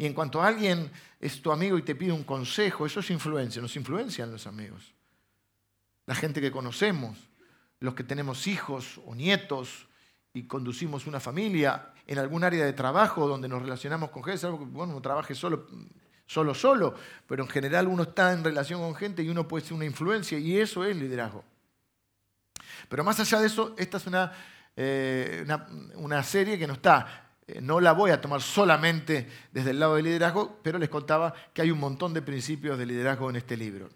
Y 0.00 0.06
en 0.06 0.14
cuanto 0.14 0.40
a 0.40 0.46
alguien 0.46 0.90
es 1.20 1.42
tu 1.42 1.52
amigo 1.52 1.76
y 1.76 1.82
te 1.82 1.94
pide 1.94 2.10
un 2.10 2.24
consejo, 2.24 2.86
eso 2.86 3.00
es 3.00 3.10
influencia, 3.10 3.60
nos 3.60 3.76
influencian 3.76 4.32
los 4.32 4.46
amigos. 4.46 4.94
La 6.06 6.14
gente 6.14 6.40
que 6.40 6.50
conocemos, 6.50 7.18
los 7.80 7.92
que 7.92 8.02
tenemos 8.02 8.46
hijos 8.46 8.98
o 9.04 9.14
nietos 9.14 9.88
y 10.32 10.44
conducimos 10.44 11.06
una 11.06 11.20
familia 11.20 11.92
en 12.06 12.18
algún 12.18 12.44
área 12.44 12.64
de 12.64 12.72
trabajo 12.72 13.28
donde 13.28 13.46
nos 13.46 13.60
relacionamos 13.60 14.08
con 14.08 14.24
gente, 14.24 14.46
algo 14.46 14.60
que 14.60 14.64
bueno, 14.64 14.94
no 14.94 15.02
trabaje 15.02 15.34
solo, 15.34 15.66
solo, 16.24 16.54
solo, 16.54 16.94
pero 17.26 17.42
en 17.42 17.50
general 17.50 17.86
uno 17.86 18.04
está 18.04 18.32
en 18.32 18.42
relación 18.42 18.80
con 18.80 18.94
gente 18.94 19.22
y 19.22 19.28
uno 19.28 19.46
puede 19.46 19.66
ser 19.66 19.74
una 19.74 19.84
influencia 19.84 20.38
y 20.38 20.58
eso 20.58 20.82
es 20.82 20.96
liderazgo. 20.96 21.44
Pero 22.88 23.04
más 23.04 23.20
allá 23.20 23.38
de 23.38 23.48
eso, 23.48 23.74
esta 23.76 23.98
es 23.98 24.06
una, 24.06 24.32
eh, 24.74 25.44
una, 25.96 26.22
serie 26.22 26.58
que 26.58 26.66
no 26.66 26.72
está 26.72 27.29
no 27.60 27.80
la 27.80 27.92
voy 27.92 28.10
a 28.10 28.20
tomar 28.20 28.40
solamente 28.42 29.28
desde 29.52 29.70
el 29.70 29.80
lado 29.80 29.96
del 29.96 30.04
liderazgo, 30.04 30.58
pero 30.62 30.78
les 30.78 30.88
contaba 30.88 31.34
que 31.52 31.62
hay 31.62 31.70
un 31.70 31.80
montón 31.80 32.14
de 32.14 32.22
principios 32.22 32.78
de 32.78 32.86
liderazgo 32.86 33.30
en 33.30 33.36
este 33.36 33.56
libro. 33.56 33.88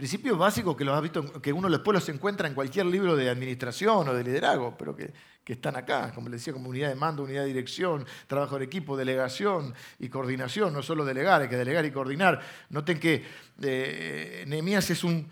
Principios 0.00 0.38
básicos 0.38 0.76
que 0.78 0.84
los 0.84 0.96
ha 0.96 1.00
visto, 1.02 1.42
que 1.42 1.52
uno 1.52 1.68
después 1.68 1.94
los 1.94 2.08
encuentra 2.08 2.48
en 2.48 2.54
cualquier 2.54 2.86
libro 2.86 3.16
de 3.16 3.28
administración 3.28 4.08
o 4.08 4.14
de 4.14 4.24
liderazgo, 4.24 4.74
pero 4.78 4.96
que, 4.96 5.12
están 5.44 5.76
acá, 5.76 6.12
como 6.14 6.28
les 6.28 6.40
decía, 6.40 6.52
como 6.52 6.70
unidad 6.70 6.88
de 6.88 6.94
mando, 6.94 7.24
unidad 7.24 7.42
de 7.42 7.48
dirección, 7.48 8.06
trabajo 8.28 8.56
de 8.58 8.64
equipo, 8.64 8.96
delegación 8.96 9.74
y 9.98 10.08
coordinación, 10.08 10.72
no 10.72 10.80
solo 10.80 11.04
delegar, 11.04 11.42
hay 11.42 11.48
que 11.48 11.56
delegar 11.56 11.84
y 11.84 11.90
coordinar. 11.90 12.40
Noten 12.70 13.00
que 13.00 13.24
eh, 13.60 14.44
Nehemías 14.46 14.88
es 14.88 15.04
un, 15.04 15.28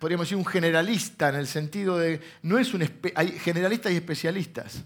podríamos 0.00 0.26
decir, 0.26 0.38
un 0.38 0.46
generalista 0.46 1.28
en 1.28 1.34
el 1.34 1.46
sentido 1.46 1.96
de, 1.96 2.20
no 2.42 2.58
es 2.58 2.74
un, 2.74 2.82
hay 3.14 3.38
generalistas 3.38 3.92
y 3.92 3.96
especialistas. 3.96 4.84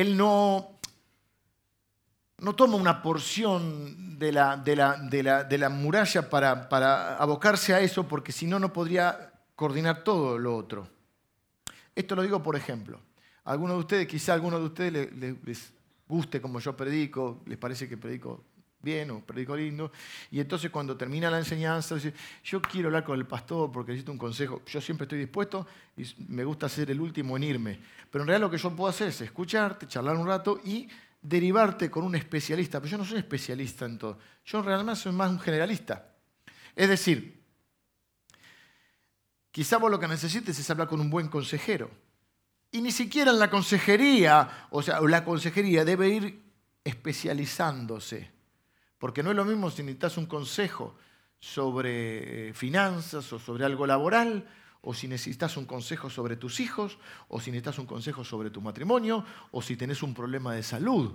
Él 0.00 0.16
no, 0.16 0.78
no 2.38 2.54
toma 2.54 2.76
una 2.76 3.02
porción 3.02 4.16
de 4.16 4.30
la, 4.30 4.56
de 4.56 5.58
la, 5.58 5.68
muralla 5.70 6.30
para, 6.30 6.68
para, 6.68 7.16
abocarse 7.16 7.74
a 7.74 7.80
eso, 7.80 8.06
porque 8.06 8.30
si 8.30 8.46
no, 8.46 8.60
no 8.60 8.72
podría 8.72 9.32
coordinar 9.56 10.04
todo 10.04 10.38
lo 10.38 10.56
otro. 10.56 10.88
Esto 11.96 12.14
lo 12.14 12.22
digo 12.22 12.40
por 12.40 12.54
ejemplo. 12.54 13.00
Algunos 13.42 13.74
de 13.74 13.80
ustedes, 13.80 14.06
quizá 14.06 14.30
a 14.30 14.34
algunos 14.36 14.60
de 14.60 14.66
ustedes 14.66 15.12
les 15.16 15.72
guste 16.06 16.40
como 16.40 16.60
yo 16.60 16.76
predico, 16.76 17.42
les 17.46 17.58
parece 17.58 17.88
que 17.88 17.96
predico 17.96 18.44
bien 18.80 19.10
o 19.10 19.20
predico 19.20 19.56
lindo. 19.56 19.90
Y 20.30 20.40
entonces 20.40 20.70
cuando 20.70 20.96
termina 20.96 21.30
la 21.30 21.38
enseñanza, 21.38 21.94
dice, 21.94 22.14
yo 22.44 22.62
quiero 22.62 22.88
hablar 22.88 23.04
con 23.04 23.18
el 23.18 23.26
pastor 23.26 23.70
porque 23.72 23.92
necesito 23.92 24.12
un 24.12 24.18
consejo. 24.18 24.62
Yo 24.66 24.80
siempre 24.80 25.04
estoy 25.04 25.18
dispuesto 25.18 25.66
y 25.96 26.04
me 26.28 26.44
gusta 26.44 26.68
ser 26.68 26.90
el 26.90 27.00
último 27.00 27.36
en 27.36 27.44
irme. 27.44 27.80
Pero 28.10 28.22
en 28.22 28.28
realidad 28.28 28.46
lo 28.46 28.50
que 28.50 28.58
yo 28.58 28.74
puedo 28.74 28.90
hacer 28.90 29.08
es 29.08 29.20
escucharte, 29.20 29.86
charlar 29.86 30.16
un 30.16 30.26
rato 30.26 30.60
y 30.64 30.88
derivarte 31.20 31.90
con 31.90 32.04
un 32.04 32.14
especialista. 32.14 32.80
Pero 32.80 32.92
yo 32.92 32.98
no 32.98 33.04
soy 33.04 33.18
especialista 33.18 33.84
en 33.84 33.98
todo. 33.98 34.18
Yo 34.44 34.62
realmente 34.62 35.00
soy 35.00 35.12
más 35.12 35.30
un 35.30 35.40
generalista. 35.40 36.14
Es 36.74 36.88
decir, 36.88 37.42
quizá 39.50 39.78
vos 39.78 39.90
lo 39.90 39.98
que 39.98 40.08
necesites 40.08 40.58
es 40.58 40.70
hablar 40.70 40.88
con 40.88 41.00
un 41.00 41.10
buen 41.10 41.28
consejero. 41.28 41.90
Y 42.70 42.80
ni 42.82 42.92
siquiera 42.92 43.30
en 43.30 43.38
la 43.38 43.50
consejería, 43.50 44.68
o 44.70 44.82
sea, 44.82 45.00
la 45.00 45.24
consejería 45.24 45.84
debe 45.84 46.08
ir 46.08 46.42
especializándose. 46.84 48.37
Porque 48.98 49.22
no 49.22 49.30
es 49.30 49.36
lo 49.36 49.44
mismo 49.44 49.70
si 49.70 49.82
necesitas 49.82 50.16
un 50.18 50.26
consejo 50.26 50.96
sobre 51.40 52.48
eh, 52.48 52.54
finanzas 52.54 53.32
o 53.32 53.38
sobre 53.38 53.64
algo 53.64 53.86
laboral, 53.86 54.48
o 54.80 54.94
si 54.94 55.08
necesitas 55.08 55.56
un 55.56 55.66
consejo 55.66 56.10
sobre 56.10 56.36
tus 56.36 56.60
hijos, 56.60 56.98
o 57.28 57.40
si 57.40 57.50
necesitas 57.50 57.78
un 57.78 57.86
consejo 57.86 58.24
sobre 58.24 58.50
tu 58.50 58.60
matrimonio, 58.60 59.24
o 59.50 59.62
si 59.62 59.76
tenés 59.76 60.02
un 60.02 60.14
problema 60.14 60.54
de 60.54 60.62
salud. 60.62 61.12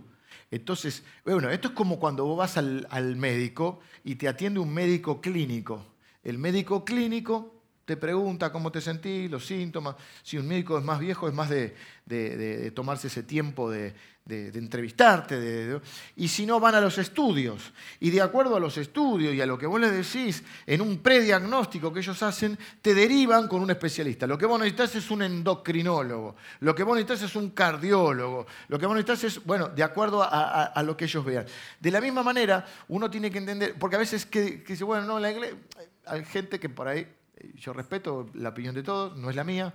Entonces, 0.51 1.03
bueno, 1.25 1.49
esto 1.49 1.69
es 1.69 1.73
como 1.73 1.99
cuando 1.99 2.25
vos 2.25 2.37
vas 2.37 2.57
al, 2.57 2.87
al 2.89 3.15
médico 3.15 3.79
y 4.03 4.15
te 4.15 4.27
atiende 4.27 4.59
un 4.59 4.73
médico 4.73 5.21
clínico. 5.21 5.85
El 6.23 6.37
médico 6.37 6.85
clínico 6.85 7.62
te 7.85 7.97
pregunta 7.97 8.51
cómo 8.51 8.71
te 8.71 8.79
sentís, 8.79 9.29
los 9.29 9.45
síntomas. 9.45 9.95
Si 10.23 10.37
un 10.37 10.47
médico 10.47 10.77
es 10.77 10.83
más 10.83 10.99
viejo, 10.99 11.27
es 11.27 11.33
más 11.33 11.49
de, 11.49 12.71
tomarse 12.73 13.07
ese 13.07 13.23
tiempo 13.23 13.69
de, 13.69 13.93
entrevistarte. 14.25 15.81
y 16.15 16.29
si 16.29 16.45
no, 16.45 16.61
van 16.61 16.75
a 16.75 16.81
los 16.81 16.97
estudios. 16.97 17.73
Y 17.99 18.09
de 18.09 18.21
acuerdo 18.21 18.55
a 18.55 18.59
los 18.61 18.77
estudios 18.77 19.33
y 19.33 19.41
a 19.41 19.45
lo 19.45 19.57
que 19.57 19.65
vos 19.65 19.81
les 19.81 19.91
decís, 19.91 20.43
en 20.65 20.79
un 20.79 20.99
prediagnóstico 20.99 21.91
que 21.91 21.99
ellos 21.99 22.23
hacen, 22.23 22.57
te 22.81 22.93
derivan 22.93 23.49
con 23.49 23.61
un 23.61 23.71
especialista. 23.71 24.27
Lo 24.27 24.37
que 24.37 24.45
vos 24.45 24.59
necesitas 24.59 24.95
es 24.95 25.11
un 25.11 25.23
endocrinólogo. 25.23 26.37
Lo 26.61 26.73
que 26.73 26.83
vos 26.83 26.95
necesitas 26.95 27.29
es 27.29 27.35
un 27.35 27.49
cardiólogo. 27.49 28.47
Lo 28.69 28.79
que 28.79 28.85
vos 28.85 28.95
necesitas 28.95 29.25
es, 29.25 29.43
bueno, 29.43 29.67
de 29.67 29.83
acuerdo 29.83 30.23
a, 30.23 30.81
lo 30.83 30.95
que 30.95 31.03
ellos 31.03 31.25
vean. 31.25 31.45
De 31.81 31.91
la 31.91 31.99
misma 31.99 32.23
manera, 32.23 32.65
uno 32.87 33.11
tiene 33.11 33.29
que 33.29 33.39
entender, 33.39 33.75
porque 33.77 33.97
a 33.97 33.99
veces 33.99 34.25
que, 34.25 34.63
que 34.63 34.73
dice, 34.73 34.85
bueno, 34.85 35.05
no, 35.05 35.19
la 35.19 35.31
iglesia, 35.31 35.57
hay 36.05 36.23
gente 36.23 36.61
que 36.61 36.69
por 36.69 36.87
ahí 36.87 37.07
yo 37.55 37.73
respeto 37.73 38.29
la 38.33 38.49
opinión 38.49 38.75
de 38.75 38.83
todos, 38.83 39.17
no 39.17 39.29
es 39.29 39.35
la 39.35 39.43
mía, 39.43 39.73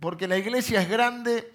porque 0.00 0.26
la 0.26 0.36
iglesia 0.36 0.82
es 0.82 0.88
grande 0.88 1.52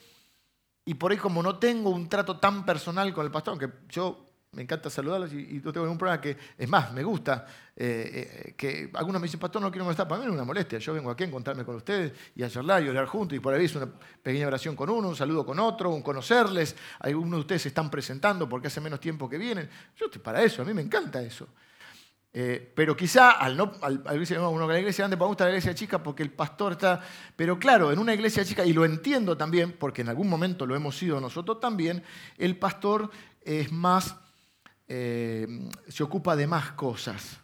y 0.86 0.94
por 0.94 1.12
ahí 1.12 1.18
como 1.18 1.44
no 1.44 1.58
tengo 1.58 1.90
un 1.90 2.08
trato 2.08 2.40
tan 2.40 2.66
personal 2.66 3.14
con 3.14 3.26
el 3.26 3.32
pastor, 3.32 3.52
aunque 3.52 3.70
yo 3.90 4.28
me 4.54 4.64
encanta 4.64 4.90
saludarlos 4.90 5.34
y, 5.34 5.62
no 5.64 5.74
tengo 5.74 5.86
ningún 5.86 5.98
problema, 5.98 6.22
que 6.22 6.36
es 6.58 6.70
más, 6.70 6.92
me 6.94 7.04
gusta, 7.04 7.46
eh, 7.76 8.46
eh, 8.46 8.54
que 8.56 8.90
algunos 8.94 9.22
me 9.22 9.26
dicen, 9.26 9.40
pastor, 9.40 9.62
no 9.62 9.70
quiero 9.70 9.84
molestar, 9.84 10.08
para 10.08 10.20
mí 10.20 10.26
no 10.26 10.32
es 10.32 10.36
una 10.36 10.46
molestia, 10.46 10.80
yo 10.80 10.94
vengo 10.94 11.12
aquí 11.12 11.24
a 11.24 11.28
encontrarme 11.28 11.66
con 11.66 11.76
ustedes 11.76 12.14
y 12.36 12.42
a 12.42 12.50
charlar 12.50 12.82
y 12.84 12.90
orar 12.90 13.06
juntos 13.06 13.36
y 13.36 13.40
por 13.40 13.54
ahí 13.54 13.66
es 13.66 13.76
una 13.76 13.88
pequeña 14.24 14.48
oración 14.48 14.76
con 14.76 14.90
uno, 14.90 15.10
un 15.10 15.16
saludo 15.16 15.46
con 15.46 15.60
otro, 15.60 15.90
un 15.90 16.02
conocerles, 16.02 16.76
algunos 17.00 17.32
de 17.34 17.42
ustedes 17.42 17.62
se 17.64 17.68
están 17.68 17.92
presentando 17.92 18.48
porque 18.48 18.68
hace 18.68 18.82
menos 18.82 19.00
tiempo 19.00 19.30
que 19.30 19.38
vienen, 19.38 19.70
yo 19.96 20.10
para 20.24 20.42
eso, 20.42 20.62
a 20.62 20.66
mí 20.66 20.74
me 20.74 20.82
encanta 20.82 21.22
eso. 21.22 21.48
Eh, 22.40 22.72
pero 22.76 22.96
quizá 22.96 23.32
al 23.32 23.58
no, 23.58 23.72
al, 23.82 24.04
la 24.04 24.14
iglesia 24.14 24.38
grande, 24.38 25.18
me 25.18 25.26
gusta 25.26 25.46
la 25.46 25.50
iglesia 25.50 25.74
chica 25.74 26.04
porque 26.04 26.22
el 26.22 26.30
pastor 26.30 26.74
está. 26.74 27.02
Pero 27.36 27.58
claro, 27.58 27.92
en 27.92 27.98
una 27.98 28.14
iglesia 28.14 28.46
chica, 28.46 28.64
y 28.64 28.74
lo 28.74 28.86
entiendo 28.86 29.36
también, 29.36 29.72
porque 29.72 30.04
en 30.04 30.10
algún 30.10 30.30
momento 30.30 30.68
lo 30.68 30.76
hemos 30.76 30.96
sido 30.96 31.20
nosotros 31.20 31.60
también, 31.60 32.04
el 32.38 32.56
pastor 32.56 33.10
es 33.42 33.72
más. 33.72 34.18
Eh, 34.88 35.48
se 35.88 36.04
ocupa 36.04 36.36
de 36.36 36.46
más 36.46 36.74
cosas. 36.74 37.40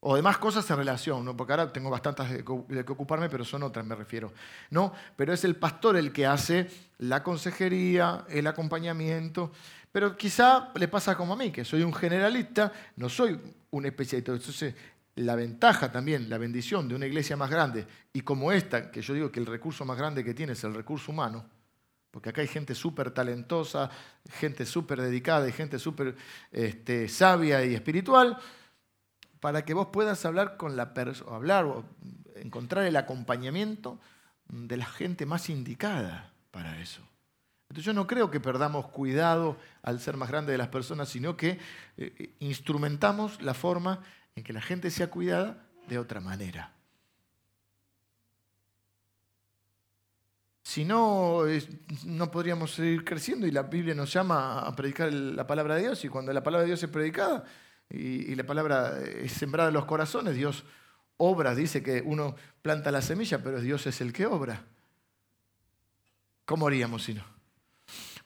O 0.00 0.16
de 0.16 0.22
más 0.22 0.38
cosas 0.38 0.68
en 0.68 0.78
relación, 0.78 1.24
¿no? 1.24 1.36
porque 1.36 1.52
ahora 1.52 1.72
tengo 1.72 1.88
bastantes 1.88 2.28
de 2.30 2.44
que 2.44 2.92
ocuparme, 2.92 3.28
pero 3.28 3.44
son 3.44 3.62
otras, 3.62 3.86
me 3.86 3.94
refiero. 3.94 4.32
¿no? 4.70 4.92
Pero 5.14 5.32
es 5.32 5.44
el 5.44 5.54
pastor 5.54 5.96
el 5.96 6.12
que 6.12 6.26
hace 6.26 6.68
la 6.98 7.22
consejería, 7.22 8.24
el 8.28 8.48
acompañamiento. 8.48 9.52
Pero 9.92 10.16
quizá 10.16 10.72
le 10.74 10.88
pasa 10.88 11.16
como 11.16 11.34
a 11.34 11.36
mí, 11.36 11.50
que 11.50 11.64
soy 11.64 11.82
un 11.82 11.94
generalista, 11.94 12.72
no 12.96 13.08
soy 13.08 13.38
un 13.70 13.86
especialista. 13.86 14.32
Entonces, 14.32 14.74
la 15.16 15.34
ventaja 15.34 15.90
también, 15.90 16.28
la 16.28 16.38
bendición 16.38 16.88
de 16.88 16.94
una 16.94 17.06
iglesia 17.06 17.36
más 17.36 17.50
grande, 17.50 17.86
y 18.12 18.20
como 18.20 18.52
esta, 18.52 18.90
que 18.90 19.00
yo 19.00 19.14
digo 19.14 19.32
que 19.32 19.40
el 19.40 19.46
recurso 19.46 19.84
más 19.84 19.96
grande 19.96 20.22
que 20.22 20.34
tiene 20.34 20.52
es 20.52 20.64
el 20.64 20.74
recurso 20.74 21.12
humano, 21.12 21.46
porque 22.10 22.30
acá 22.30 22.42
hay 22.42 22.48
gente 22.48 22.74
súper 22.74 23.10
talentosa, 23.10 23.90
gente 24.30 24.66
súper 24.66 25.00
dedicada 25.00 25.48
y 25.48 25.52
gente 25.52 25.78
súper 25.78 26.16
este, 26.50 27.08
sabia 27.08 27.64
y 27.64 27.74
espiritual, 27.74 28.38
para 29.40 29.64
que 29.64 29.74
vos 29.74 29.88
puedas 29.92 30.24
hablar 30.24 30.56
con 30.56 30.76
la 30.76 30.92
persona, 30.92 31.36
hablar 31.36 31.64
o 31.64 31.84
encontrar 32.36 32.84
el 32.84 32.96
acompañamiento 32.96 34.00
de 34.48 34.76
la 34.76 34.86
gente 34.86 35.26
más 35.26 35.48
indicada 35.50 36.32
para 36.50 36.80
eso. 36.80 37.02
Entonces 37.68 37.84
yo 37.84 37.92
no 37.92 38.06
creo 38.06 38.30
que 38.30 38.40
perdamos 38.40 38.88
cuidado 38.88 39.56
al 39.82 40.00
ser 40.00 40.16
más 40.16 40.28
grande 40.28 40.52
de 40.52 40.58
las 40.58 40.68
personas, 40.68 41.08
sino 41.08 41.36
que 41.36 41.58
eh, 41.96 42.34
instrumentamos 42.38 43.42
la 43.42 43.54
forma 43.54 44.02
en 44.36 44.44
que 44.44 44.52
la 44.52 44.62
gente 44.62 44.90
sea 44.90 45.10
cuidada 45.10 45.66
de 45.88 45.98
otra 45.98 46.20
manera. 46.20 46.72
Si 50.62 50.84
no, 50.84 51.42
no 52.04 52.30
podríamos 52.30 52.72
seguir 52.72 53.04
creciendo 53.04 53.46
y 53.46 53.50
la 53.52 53.62
Biblia 53.62 53.94
nos 53.94 54.12
llama 54.12 54.60
a 54.60 54.74
predicar 54.74 55.12
la 55.12 55.46
palabra 55.46 55.76
de 55.76 55.82
Dios 55.82 56.04
y 56.04 56.08
cuando 56.08 56.32
la 56.32 56.42
palabra 56.42 56.62
de 56.62 56.66
Dios 56.66 56.82
es 56.82 56.90
predicada 56.90 57.44
y, 57.88 58.34
la 58.34 58.44
palabra 58.44 59.00
es 59.00 59.32
sembrada 59.32 59.68
en 59.68 59.74
los 59.74 59.84
corazones, 59.84 60.34
Dios 60.34 60.64
obra, 61.18 61.54
dice 61.54 61.82
que 61.82 62.02
uno 62.04 62.34
planta 62.62 62.90
la 62.90 63.00
semilla, 63.00 63.42
pero 63.42 63.60
Dios 63.60 63.86
es 63.86 64.00
el 64.00 64.12
que 64.12 64.26
obra. 64.26 64.64
¿Cómo 66.44 66.66
haríamos 66.66 67.04
si 67.04 67.14
no? 67.14 67.35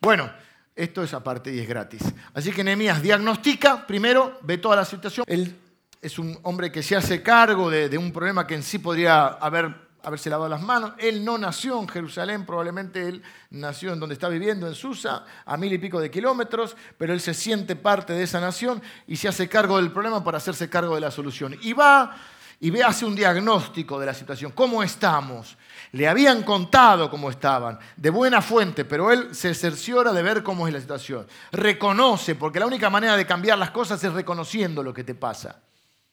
Bueno, 0.01 0.31
esto 0.75 1.03
es 1.03 1.13
aparte 1.13 1.53
y 1.53 1.59
es 1.61 1.69
gratis. 1.69 2.03
Así 2.33 2.53
que 2.53 2.65
Nehemías 2.65 3.03
diagnostica, 3.03 3.87
primero, 3.87 4.39
ve 4.43 4.59
toda 4.59 4.77
la 4.77 4.85
situación. 4.85 5.27
Él 5.29 5.55
es 6.01 6.19
un 6.19 6.39
hombre 6.43 6.73
que 6.73 6.83
se 6.83 6.97
hace 6.97 7.23
cargo 7.23 7.69
de, 7.69 7.97
un 7.99 8.11
problema 8.11 8.47
que 8.47 8.55
en 8.55 8.63
sí 8.63 8.79
podría 8.79 9.27
haber 9.27 9.91
haberse 10.03 10.31
lavado 10.31 10.49
las 10.49 10.63
manos. 10.63 10.93
Él 10.97 11.23
no 11.23 11.37
nació 11.37 11.79
en 11.79 11.87
Jerusalén, 11.87 12.47
probablemente 12.47 13.07
él 13.07 13.23
nació 13.51 13.93
en 13.93 14.01
donde 14.01 14.15
está 14.15 14.31
viviendo, 14.31 14.67
en 14.67 14.75
Susa, 14.75 15.27
a 15.45 15.59
mil 15.59 15.71
y 15.71 15.77
pico 15.77 16.01
de 16.01 16.11
kilómetros, 16.11 16.75
pero 16.97 17.13
él 17.13 17.21
se 17.21 17.35
siente 17.35 17.77
parte 17.77 18.15
de 18.15 18.23
esa 18.23 18.41
nación 18.41 18.81
y 19.07 19.17
se 19.17 19.29
hace 19.29 19.47
cargo 19.47 19.77
del 19.77 19.93
problema 19.93 20.25
para 20.25 20.39
hacerse 20.39 20.71
cargo 20.71 20.95
de 20.95 21.03
la 21.03 21.11
solución. 21.11 21.55
Y 21.61 21.75
va 21.75 22.17
y 22.63 22.71
ve, 22.71 22.85
hace 22.85 23.07
un 23.07 23.17
diagnóstico 23.17 23.99
de 23.99 24.05
la 24.05 24.13
situación. 24.13 24.53
¿Cómo 24.53 24.83
estamos? 24.83 25.57
Le 25.93 26.07
habían 26.07 26.43
contado 26.43 27.11
cómo 27.11 27.31
estaban, 27.31 27.79
de 27.97 28.11
buena 28.11 28.43
fuente, 28.43 28.85
pero 28.85 29.11
él 29.11 29.35
se 29.35 29.55
cerciora 29.55 30.13
de 30.13 30.23
ver 30.23 30.43
cómo 30.43 30.69
es 30.69 30.75
la 30.75 30.81
situación. 30.81 31.27
Reconoce, 31.53 32.35
porque 32.35 32.61
la 32.61 32.67
única 32.67 32.91
manera 32.91 33.17
de 33.17 33.27
cambiar 33.27 33.57
las 33.57 33.71
cosas 33.71 34.05
es 34.05 34.13
reconociendo 34.13 34.83
lo 34.83 34.93
que 34.93 35.05
te 35.05 35.15
pasa 35.15 35.63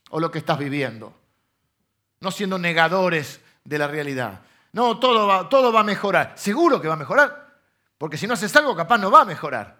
o 0.09 0.21
lo 0.21 0.31
que 0.31 0.39
estás 0.39 0.57
viviendo. 0.57 1.13
No 2.21 2.31
siendo 2.31 2.57
negadores 2.57 3.41
de 3.65 3.77
la 3.77 3.87
realidad. 3.87 4.39
No, 4.71 4.99
todo 4.99 5.27
va, 5.27 5.49
todo 5.49 5.73
va 5.73 5.81
a 5.81 5.83
mejorar. 5.83 6.31
Seguro 6.35 6.81
que 6.81 6.87
va 6.87 6.93
a 6.93 6.97
mejorar, 6.97 7.59
porque 7.97 8.17
si 8.17 8.25
no 8.25 8.35
haces 8.35 8.55
algo, 8.55 8.73
capaz 8.73 8.97
no 8.97 9.11
va 9.11 9.21
a 9.21 9.25
mejorar. 9.25 9.76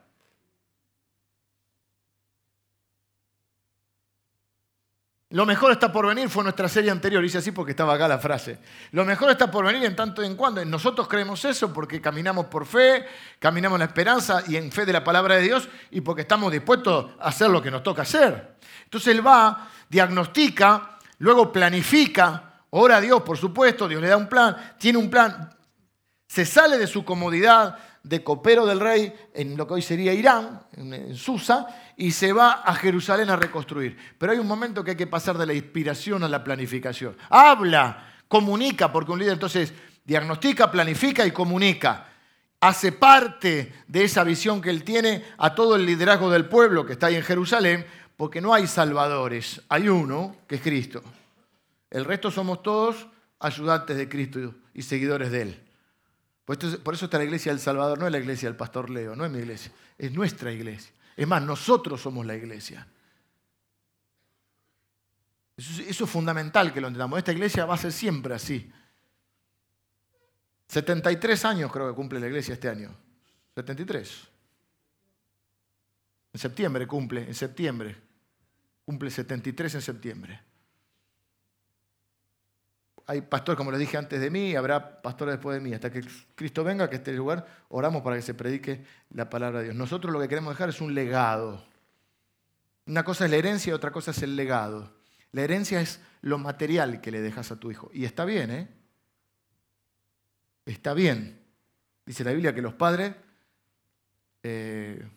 Lo 5.38 5.46
mejor 5.46 5.72
está 5.72 5.92
por 5.92 6.08
venir 6.08 6.30
fue 6.30 6.42
nuestra 6.42 6.68
serie 6.68 6.90
anterior, 6.90 7.22
dice 7.22 7.38
así 7.38 7.52
porque 7.52 7.70
estaba 7.70 7.94
acá 7.94 8.08
la 8.08 8.18
frase. 8.18 8.58
Lo 8.90 9.06
mejor 9.06 9.30
está 9.30 9.52
por 9.52 9.68
venir 9.68 9.86
en 9.86 9.96
tanto 9.96 10.24
y 10.24 10.26
en 10.26 10.36
cuando. 10.36 10.66
Nosotros 10.66 11.08
creemos 11.08 11.46
eso 11.46 11.72
porque 11.72 12.02
caminamos 12.02 12.48
por 12.48 12.66
fe, 12.66 13.06
caminamos 13.38 13.76
en 13.76 13.82
la 13.82 13.86
esperanza 13.86 14.42
y 14.48 14.56
en 14.56 14.72
fe 14.72 14.84
de 14.84 14.94
la 14.94 15.04
palabra 15.04 15.36
de 15.36 15.44
Dios 15.44 15.70
y 15.92 16.02
porque 16.02 16.24
estamos 16.24 16.52
dispuestos 16.52 17.12
a 17.20 17.28
hacer 17.28 17.52
lo 17.52 17.62
que 17.62 17.70
nos 17.70 17.84
toca 17.84 18.02
hacer. 18.02 18.56
Entonces 18.86 19.14
él 19.14 19.28
va, 19.28 19.70
diagnostica, 19.88 20.98
luego 21.20 21.52
planifica, 21.52 22.64
Ora 22.72 22.98
a 22.98 23.02
Dios, 23.02 23.22
por 23.22 23.38
supuesto, 23.38 23.88
Dios 23.88 24.02
le 24.02 24.08
da 24.08 24.18
un 24.18 24.28
plan, 24.28 24.74
tiene 24.80 24.98
un 24.98 25.12
plan. 25.12 25.56
Se 26.28 26.46
sale 26.46 26.80
de 26.80 26.88
su 26.88 27.06
comodidad 27.06 27.78
de 28.08 28.24
copero 28.24 28.66
del 28.66 28.80
rey 28.80 29.14
en 29.34 29.58
lo 29.58 29.68
que 29.68 29.76
hoy 29.76 29.82
sería 29.82 30.14
Irán, 30.14 30.62
en 30.76 31.16
Susa, 31.16 31.68
y 31.98 32.12
se 32.12 32.32
va 32.32 32.62
a 32.64 32.74
Jerusalén 32.76 33.30
a 33.30 33.36
reconstruir. 33.36 33.98
Pero 34.18 34.32
hay 34.32 34.40
un 34.40 34.48
momento 34.48 34.84
que 34.84 34.92
hay 34.92 34.98
que 34.98 35.08
pasar 35.08 35.38
de 35.38 35.46
la 35.46 35.54
inspiración 35.54 36.24
a 36.24 36.30
la 36.30 36.44
planificación. 36.44 37.18
Habla, 37.30 38.14
comunica, 38.28 38.92
porque 38.92 39.12
un 39.12 39.20
líder 39.20 39.34
entonces 39.34 39.74
diagnostica, 40.06 40.72
planifica 40.72 41.26
y 41.26 41.32
comunica. 41.32 42.08
Hace 42.62 42.92
parte 42.92 43.74
de 43.88 44.04
esa 44.04 44.24
visión 44.24 44.62
que 44.62 44.70
él 44.70 44.84
tiene 44.84 45.24
a 45.38 45.54
todo 45.54 45.76
el 45.76 45.86
liderazgo 45.86 46.30
del 46.30 46.46
pueblo 46.46 46.86
que 46.86 46.94
está 46.94 47.08
ahí 47.08 47.16
en 47.16 47.24
Jerusalén, 47.24 47.86
porque 48.16 48.42
no 48.42 48.54
hay 48.54 48.66
salvadores, 48.68 49.62
hay 49.70 49.90
uno 49.90 50.36
que 50.48 50.56
es 50.56 50.62
Cristo. 50.62 51.04
El 51.90 52.06
resto 52.06 52.32
somos 52.32 52.64
todos 52.64 53.08
ayudantes 53.40 53.96
de 53.96 54.10
Cristo 54.10 54.56
y 54.74 54.82
seguidores 54.82 55.32
de 55.32 55.42
Él. 55.44 55.67
Por 56.48 56.94
eso 56.94 57.06
está 57.06 57.18
la 57.18 57.26
iglesia 57.26 57.52
del 57.52 57.60
Salvador, 57.60 58.00
no 58.00 58.06
es 58.06 58.12
la 58.14 58.20
iglesia 58.20 58.48
del 58.48 58.56
pastor 58.56 58.90
Leo, 58.90 59.18
no 59.18 59.26
es 59.26 59.32
mi 59.32 59.40
iglesia, 59.40 59.70
es 59.98 60.14
nuestra 60.14 60.50
iglesia. 60.50 60.94
Es 61.18 61.28
más, 61.28 61.44
nosotros 61.44 62.00
somos 62.00 62.26
la 62.26 62.38
iglesia. 62.38 62.88
Eso, 65.58 66.06
es 66.06 66.10
fundamental 66.10 66.74
que 66.74 66.80
lo 66.80 66.88
entendamos. 66.88 67.20
Esta 67.20 67.34
iglesia 67.34 67.66
va 67.66 67.74
a 67.74 67.78
ser 67.78 67.92
siempre 67.92 68.34
así. 68.34 68.72
73 70.70 71.44
años 71.44 71.70
creo 71.70 71.90
que 71.90 71.96
cumple 71.96 72.18
la 72.18 72.28
iglesia 72.28 72.54
este 72.54 72.70
año. 72.70 72.96
73. 73.56 74.28
En 76.32 76.40
septiembre 76.40 76.88
cumple, 76.88 77.24
en 77.24 77.36
septiembre. 77.36 77.94
Cumple 78.86 79.12
73 79.12 79.76
en 79.76 79.82
septiembre 79.82 80.47
hay 83.10 83.22
pastor, 83.22 83.56
como 83.56 83.72
les 83.72 83.80
dije 83.80 83.96
antes 83.96 84.20
de 84.20 84.30
mí, 84.30 84.54
habrá 84.54 85.02
pastores 85.02 85.36
después 85.36 85.56
de 85.56 85.62
mí. 85.62 85.74
Hasta 85.74 85.90
que 85.90 86.06
Cristo 86.36 86.66
venga, 86.66 86.90
que 86.90 86.98
este 86.98 87.14
lugar, 87.14 87.48
oramos 87.70 88.02
para 88.02 88.18
que 88.18 88.22
se 88.22 88.34
predique 88.34 88.84
la 89.12 89.30
palabra 89.30 89.60
de 89.60 89.66
Dios. 89.66 89.76
Nosotros 89.78 90.12
lo 90.12 90.20
que 90.20 90.28
queremos 90.28 90.54
dejar 90.54 90.68
es 90.70 90.82
un 90.82 90.94
legado. 90.94 91.66
Una 92.86 93.06
cosa 93.06 93.24
es 93.24 93.32
la 93.32 93.38
herencia 93.38 93.72
y 93.72 93.74
otra 93.74 93.92
cosa 93.92 94.12
es 94.12 94.22
el 94.24 94.36
legado. 94.36 94.92
La 95.32 95.42
herencia 95.42 95.80
es 95.80 96.02
lo 96.22 96.38
material 96.38 97.00
que 97.00 97.12
le 97.12 97.22
dejas 97.22 97.50
a 97.50 97.56
tu 97.56 97.72
hijo. 97.72 97.90
Y 97.94 98.04
está 98.04 98.26
bien, 98.26 98.52
¿eh? 98.52 98.68
Está 100.66 100.94
bien. 100.94 101.40
Dice 102.06 102.26
la 102.26 102.34
Biblia 102.34 102.54
que 102.54 102.62
los 102.62 102.74
padres 102.74 103.16
eh, 104.44 105.08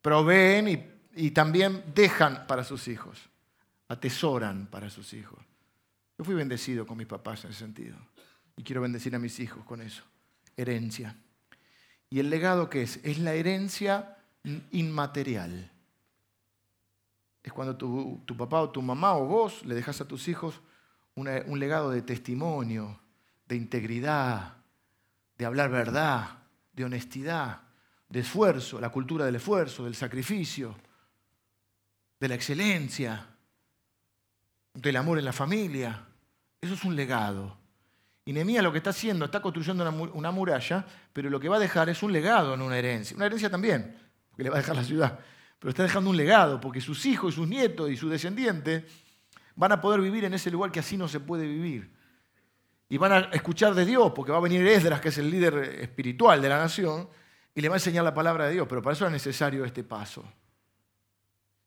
proveen 0.00 0.68
y, 0.68 0.86
y 1.16 1.32
también 1.32 1.84
dejan 1.94 2.46
para 2.46 2.64
sus 2.64 2.88
hijos, 2.88 3.28
atesoran 3.88 4.68
para 4.68 4.88
sus 4.88 5.12
hijos. 5.12 5.38
Yo 6.16 6.24
fui 6.24 6.34
bendecido 6.34 6.86
con 6.86 6.96
mis 6.96 7.06
papás 7.06 7.44
en 7.44 7.50
ese 7.50 7.60
sentido. 7.60 7.96
Y 8.56 8.62
quiero 8.62 8.82
bendecir 8.82 9.14
a 9.14 9.18
mis 9.18 9.40
hijos 9.40 9.64
con 9.64 9.80
eso. 9.80 10.04
Herencia. 10.56 11.16
¿Y 12.08 12.20
el 12.20 12.30
legado 12.30 12.70
qué 12.70 12.82
es? 12.82 13.00
Es 13.02 13.18
la 13.18 13.34
herencia 13.34 14.18
inmaterial. 14.70 15.70
Es 17.42 17.52
cuando 17.52 17.76
tu, 17.76 18.36
papá 18.36 18.60
o 18.60 18.70
tu 18.70 18.80
mamá 18.80 19.16
o 19.16 19.26
vos 19.26 19.64
le 19.64 19.74
dejas 19.74 20.00
a 20.00 20.08
tus 20.08 20.28
hijos 20.28 20.60
un 21.16 21.58
legado 21.58 21.90
de 21.90 22.02
testimonio, 22.02 23.00
de 23.46 23.56
integridad, 23.56 24.56
de 25.36 25.44
hablar 25.44 25.70
verdad, 25.70 26.38
de 26.72 26.84
honestidad, 26.84 27.62
de 28.08 28.20
esfuerzo, 28.20 28.80
la 28.80 28.90
cultura 28.90 29.24
del 29.24 29.36
esfuerzo, 29.36 29.84
del 29.84 29.94
sacrificio, 29.94 30.76
de 32.18 32.28
la 32.28 32.34
excelencia 32.34 33.33
del 34.74 34.96
amor 34.96 35.18
en 35.18 35.24
la 35.24 35.32
familia. 35.32 36.04
Eso 36.60 36.74
es 36.74 36.84
un 36.84 36.94
legado. 36.94 37.56
Y 38.26 38.32
Nehemías 38.32 38.62
lo 38.64 38.72
que 38.72 38.78
está 38.78 38.90
haciendo, 38.90 39.26
está 39.26 39.40
construyendo 39.40 39.88
una 40.14 40.30
muralla, 40.30 40.84
pero 41.12 41.30
lo 41.30 41.38
que 41.38 41.48
va 41.48 41.56
a 41.56 41.60
dejar 41.60 41.88
es 41.88 42.02
un 42.02 42.12
legado, 42.12 42.56
no 42.56 42.66
una 42.66 42.78
herencia. 42.78 43.16
Una 43.16 43.26
herencia 43.26 43.50
también, 43.50 43.96
porque 44.30 44.44
le 44.44 44.50
va 44.50 44.56
a 44.56 44.58
dejar 44.58 44.76
la 44.76 44.84
ciudad. 44.84 45.18
Pero 45.58 45.70
está 45.70 45.82
dejando 45.82 46.10
un 46.10 46.16
legado, 46.16 46.60
porque 46.60 46.80
sus 46.80 47.04
hijos 47.06 47.34
y 47.34 47.36
sus 47.36 47.48
nietos 47.48 47.90
y 47.90 47.96
sus 47.96 48.10
descendientes 48.10 48.84
van 49.54 49.72
a 49.72 49.80
poder 49.80 50.00
vivir 50.00 50.24
en 50.24 50.34
ese 50.34 50.50
lugar 50.50 50.72
que 50.72 50.80
así 50.80 50.96
no 50.96 51.06
se 51.06 51.20
puede 51.20 51.46
vivir. 51.46 51.92
Y 52.88 52.98
van 52.98 53.12
a 53.12 53.18
escuchar 53.32 53.74
de 53.74 53.84
Dios, 53.84 54.12
porque 54.14 54.32
va 54.32 54.38
a 54.38 54.42
venir 54.42 54.66
Esdras, 54.66 55.00
que 55.00 55.08
es 55.08 55.18
el 55.18 55.30
líder 55.30 55.54
espiritual 55.80 56.40
de 56.40 56.48
la 56.48 56.58
nación, 56.58 57.08
y 57.54 57.60
le 57.60 57.68
va 57.68 57.76
a 57.76 57.78
enseñar 57.78 58.04
la 58.04 58.14
palabra 58.14 58.46
de 58.46 58.52
Dios. 58.52 58.66
Pero 58.68 58.82
para 58.82 58.94
eso 58.94 59.06
es 59.06 59.12
necesario 59.12 59.64
este 59.64 59.84
paso. 59.84 60.24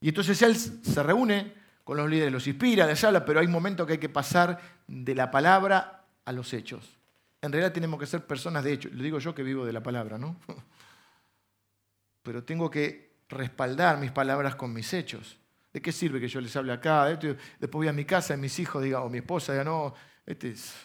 Y 0.01 0.09
entonces 0.09 0.41
él 0.41 0.55
se 0.55 1.03
reúne 1.03 1.53
con 1.88 1.95
los 1.95 2.10
líderes, 2.10 2.34
los 2.34 2.45
inspira, 2.47 2.86
les 2.86 3.02
habla, 3.06 3.23
pero 3.23 3.39
hay 3.39 3.47
momentos 3.47 3.88
que 3.88 3.93
hay 3.93 3.97
que 3.97 4.10
pasar 4.10 4.60
de 4.88 5.15
la 5.15 5.32
palabra 5.32 6.04
a 6.26 6.34
los 6.34 6.52
hechos. 6.52 6.97
En 7.41 7.50
realidad 7.50 7.71
tenemos 7.71 7.97
que 7.97 8.06
ser 8.06 8.26
personas 8.28 8.65
de 8.65 8.73
hecho. 8.73 8.89
Lo 8.91 9.02
digo 9.02 9.19
yo 9.19 9.34
que 9.34 9.41
vivo 9.41 9.65
de 9.65 9.71
la 9.71 9.82
palabra, 9.82 10.17
¿no? 10.17 10.36
Pero 12.23 12.43
tengo 12.43 12.69
que 12.69 13.21
respaldar 13.30 14.00
mis 14.00 14.12
palabras 14.12 14.58
con 14.58 14.73
mis 14.73 14.91
hechos. 14.91 15.38
¿De 15.71 15.82
qué 15.82 15.93
sirve 15.93 16.19
que 16.19 16.28
yo 16.28 16.41
les 16.41 16.54
hable 16.58 16.73
acá? 16.73 17.06
Después 17.06 17.71
voy 17.71 17.88
a 17.88 17.93
mi 17.93 18.04
casa 18.04 18.34
y 18.34 18.38
mis 18.38 18.60
hijos 18.60 18.84
digan, 18.84 19.04
o 19.04 19.10
mi 19.10 19.19
esposa 19.19 19.54
diga, 19.54 19.63
no, 19.63 19.93
este 20.26 20.50
es, 20.50 20.76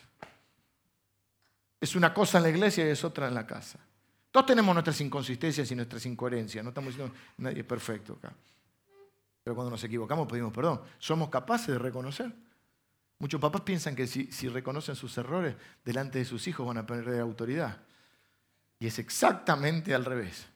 es 1.81 1.97
una 1.97 2.15
cosa 2.15 2.39
en 2.39 2.45
la 2.45 2.51
iglesia 2.51 2.87
y 2.87 2.91
es 2.91 3.03
otra 3.03 3.27
en 3.27 3.35
la 3.35 3.45
casa. 3.45 3.81
Todos 4.31 4.47
tenemos 4.47 4.73
nuestras 4.73 5.01
inconsistencias 5.01 5.69
y 5.69 5.75
nuestras 5.75 6.07
incoherencias. 6.07 6.63
No 6.63 6.71
estamos 6.71 6.95
diciendo 6.95 7.13
nadie 7.39 7.63
es 7.63 7.67
perfecto 7.67 8.21
acá. 8.23 8.33
Pero 9.43 9.55
cuando 9.55 9.71
nos 9.71 9.83
equivocamos 9.85 10.29
pedimos 10.29 10.53
perdón. 10.53 10.81
Somos 10.99 11.29
capaces 11.29 11.69
de 11.69 11.79
reconocer. 11.79 12.33
Muchos 13.19 13.41
papás 13.41 13.61
piensan 13.61 13.95
que 13.95 14.07
si, 14.07 14.49
reconocen 14.49 14.97
sus 14.97 15.17
errores 15.17 15.55
delante 15.85 16.19
de 16.19 16.25
sus 16.25 16.49
hijos 16.49 16.67
van 16.67 16.79
a 16.79 16.87
perder 16.87 17.21
autoridad. 17.21 17.79
Y 18.81 18.87
es 18.89 18.99
exactamente 18.99 19.95
al 19.95 20.05
revés. 20.05 20.49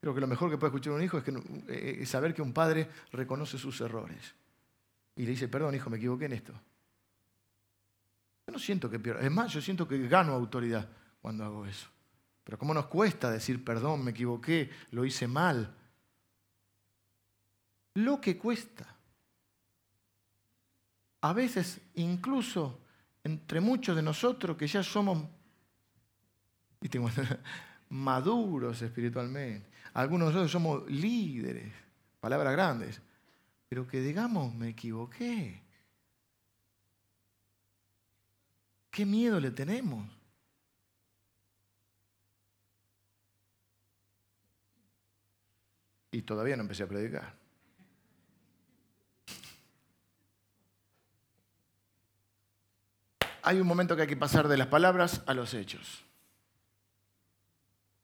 Creo 0.00 0.14
que 0.14 0.20
lo 0.20 0.28
mejor 0.28 0.48
que 0.50 0.56
puede 0.56 0.68
escuchar 0.68 0.92
un 0.92 1.02
hijo 1.02 1.18
es, 1.18 1.24
que, 1.24 1.32
eh, 1.68 2.06
saber 2.06 2.32
que 2.32 2.42
un 2.42 2.52
padre 2.52 2.88
reconoce 3.12 3.58
sus 3.58 3.80
errores. 3.80 4.34
Y 5.16 5.24
le 5.24 5.32
dice, 5.32 5.48
perdón 5.48 5.74
hijo, 5.74 5.90
me 5.90 5.96
equivoqué 5.96 6.26
en 6.26 6.32
esto. 6.34 6.52
Yo 8.46 8.52
no 8.52 8.58
siento 8.58 8.88
que 8.88 8.98
pierda. 8.98 9.20
Es 9.22 9.30
más, 9.30 9.52
yo 9.52 9.60
siento 9.60 9.86
que 9.86 10.06
gano 10.06 10.32
autoridad 10.32 10.88
cuando 11.20 11.44
hago 11.44 11.66
eso. 11.66 11.88
Pero 12.44 12.58
¿cómo 12.58 12.74
nos 12.74 12.86
cuesta 12.86 13.30
decir, 13.30 13.64
perdón, 13.64 14.04
me 14.04 14.10
equivoqué, 14.12 14.70
lo 14.90 15.04
hice 15.04 15.26
mal? 15.28 15.74
Lo 17.94 18.20
que 18.20 18.38
cuesta. 18.38 18.86
A 21.20 21.32
veces, 21.32 21.80
incluso 21.94 22.80
entre 23.24 23.60
muchos 23.60 23.94
de 23.94 24.02
nosotros 24.02 24.56
que 24.56 24.66
ya 24.66 24.82
somos 24.82 25.24
maduros 27.90 28.82
espiritualmente. 28.82 29.70
Algunos 29.94 30.28
de 30.28 30.34
nosotros 30.34 30.50
somos 30.50 30.90
líderes, 30.90 31.72
palabras 32.20 32.52
grandes, 32.52 33.00
pero 33.68 33.86
que 33.86 34.00
digamos, 34.00 34.54
me 34.54 34.70
equivoqué. 34.70 35.62
¿Qué 38.90 39.06
miedo 39.06 39.40
le 39.40 39.50
tenemos? 39.50 40.06
Y 46.10 46.22
todavía 46.22 46.56
no 46.56 46.62
empecé 46.62 46.82
a 46.82 46.88
predicar. 46.88 47.41
Hay 53.42 53.60
un 53.60 53.66
momento 53.66 53.96
que 53.96 54.02
hay 54.02 54.08
que 54.08 54.16
pasar 54.16 54.46
de 54.48 54.56
las 54.56 54.68
palabras 54.68 55.22
a 55.26 55.34
los 55.34 55.52
hechos. 55.54 56.04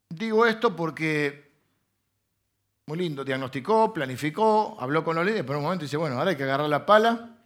Digo 0.09 0.45
esto 0.45 0.75
porque, 0.75 1.51
muy 2.87 2.97
lindo, 2.97 3.23
diagnosticó, 3.23 3.93
planificó, 3.93 4.75
habló 4.79 5.03
con 5.03 5.15
los 5.15 5.23
líderes, 5.23 5.43
pero 5.43 5.53
en 5.53 5.59
un 5.59 5.63
momento 5.65 5.85
dice, 5.85 5.97
bueno, 5.97 6.17
ahora 6.17 6.31
hay 6.31 6.35
que 6.35 6.43
agarrar 6.43 6.67
la 6.67 6.85
pala. 6.85 7.37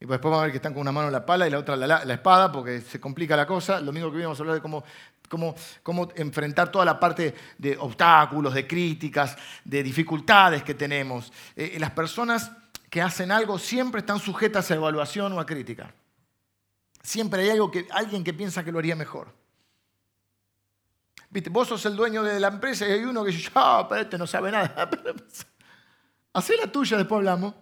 Y 0.00 0.06
después 0.06 0.20
vamos 0.20 0.38
a 0.38 0.42
ver 0.42 0.50
que 0.50 0.56
están 0.56 0.72
con 0.72 0.80
una 0.80 0.92
mano 0.92 1.10
la 1.10 1.24
pala 1.24 1.46
y 1.46 1.50
la 1.50 1.58
otra 1.58 1.76
la, 1.76 2.14
espada, 2.14 2.50
porque 2.50 2.80
se 2.80 2.98
complica 2.98 3.36
la 3.36 3.46
cosa. 3.46 3.80
Lo 3.80 3.92
mismo 3.92 4.10
que 4.10 4.16
vimos 4.16 4.40
hablar 4.40 4.56
de 4.56 4.60
cómo, 4.62 4.82
cómo, 5.28 5.54
cómo 5.82 6.08
enfrentar 6.16 6.72
toda 6.72 6.84
la 6.84 6.98
parte 6.98 7.34
de 7.58 7.76
obstáculos, 7.78 8.54
de 8.54 8.66
críticas, 8.66 9.36
de 9.64 9.82
dificultades 9.82 10.64
que 10.64 10.74
tenemos. 10.74 11.32
Eh, 11.54 11.76
las 11.78 11.90
personas 11.90 12.50
que 12.90 13.02
hacen 13.02 13.30
algo 13.30 13.58
siempre 13.58 14.00
están 14.00 14.18
sujetas 14.18 14.70
a 14.70 14.74
evaluación 14.74 15.32
o 15.34 15.40
a 15.40 15.46
crítica. 15.46 15.94
Siempre 17.04 17.42
hay 17.42 17.50
algo 17.50 17.70
que, 17.70 17.86
alguien 17.90 18.24
que 18.24 18.32
piensa 18.32 18.64
que 18.64 18.72
lo 18.72 18.78
haría 18.78 18.96
mejor. 18.96 19.28
¿Viste? 21.28 21.50
Vos 21.50 21.68
sos 21.68 21.84
el 21.84 21.94
dueño 21.94 22.22
de 22.22 22.40
la 22.40 22.48
empresa 22.48 22.88
y 22.88 22.92
hay 22.92 23.04
uno 23.04 23.22
que 23.22 23.30
dice, 23.30 23.50
ah, 23.54 23.86
pero 23.86 24.00
este 24.00 24.16
no 24.16 24.26
sabe 24.26 24.50
nada. 24.50 24.88
Hacé 26.32 26.56
la 26.56 26.72
tuya, 26.72 26.96
después 26.96 27.18
hablamos. 27.18 27.54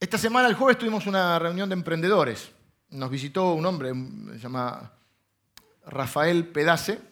Esta 0.00 0.16
semana, 0.16 0.48
el 0.48 0.54
jueves, 0.54 0.78
tuvimos 0.78 1.06
una 1.06 1.38
reunión 1.38 1.68
de 1.68 1.74
emprendedores. 1.74 2.52
Nos 2.88 3.10
visitó 3.10 3.52
un 3.52 3.66
hombre, 3.66 3.92
se 4.32 4.38
llama 4.38 4.94
Rafael 5.84 6.46
Pedace. 6.48 7.02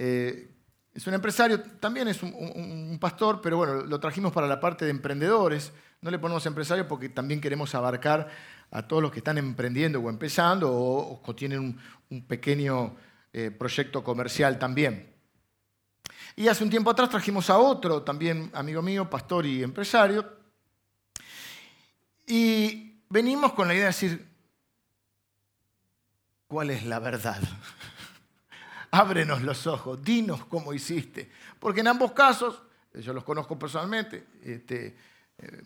Eh, 0.00 0.51
es 0.94 1.06
un 1.06 1.14
empresario, 1.14 1.60
también 1.80 2.08
es 2.08 2.22
un, 2.22 2.98
pastor, 3.00 3.40
pero 3.40 3.56
bueno, 3.56 3.74
lo 3.82 3.98
trajimos 3.98 4.32
para 4.32 4.46
la 4.46 4.60
parte 4.60 4.84
de 4.84 4.90
emprendedores. 4.90 5.72
No 6.02 6.10
le 6.10 6.18
ponemos 6.18 6.44
empresario 6.44 6.86
porque 6.86 7.08
también 7.08 7.40
queremos 7.40 7.74
abarcar 7.74 8.28
a 8.70 8.86
todos 8.86 9.02
los 9.02 9.10
que 9.10 9.18
están 9.18 9.38
emprendiendo 9.38 10.00
o 10.00 10.10
empezando 10.10 10.70
o, 10.70 11.34
tienen 11.34 11.80
un, 12.10 12.26
pequeño 12.26 12.94
eh, 13.32 13.50
proyecto 13.50 14.04
comercial 14.04 14.58
también. 14.58 15.10
Y 16.36 16.48
hace 16.48 16.62
un 16.62 16.70
tiempo 16.70 16.90
atrás 16.90 17.08
trajimos 17.08 17.48
a 17.48 17.58
otro, 17.58 18.02
también 18.02 18.50
amigo 18.52 18.82
mío, 18.82 19.08
pastor 19.08 19.46
y 19.46 19.62
empresario. 19.62 20.26
Y 22.26 23.02
venimos 23.08 23.52
con 23.54 23.68
la 23.68 23.74
idea 23.74 23.84
de 23.84 23.88
decir, 23.88 24.28
¿cuál 26.46 26.70
es 26.70 26.84
la 26.84 26.98
verdad? 26.98 27.40
Ábrenos 28.92 29.42
los 29.42 29.66
ojos, 29.66 30.02
dinos 30.04 30.44
cómo 30.44 30.72
hiciste. 30.74 31.30
Porque 31.58 31.80
en 31.80 31.88
ambos 31.88 32.12
casos, 32.12 32.62
yo 32.94 33.12
los 33.12 33.24
conozco 33.24 33.58
personalmente 33.58 34.26
este, 34.44 34.94
eh, 35.38 35.62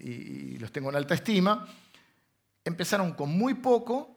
y 0.00 0.58
los 0.58 0.70
tengo 0.70 0.88
en 0.88 0.96
alta 0.96 1.14
estima, 1.14 1.66
empezaron 2.64 3.12
con 3.14 3.30
muy 3.30 3.54
poco 3.54 4.16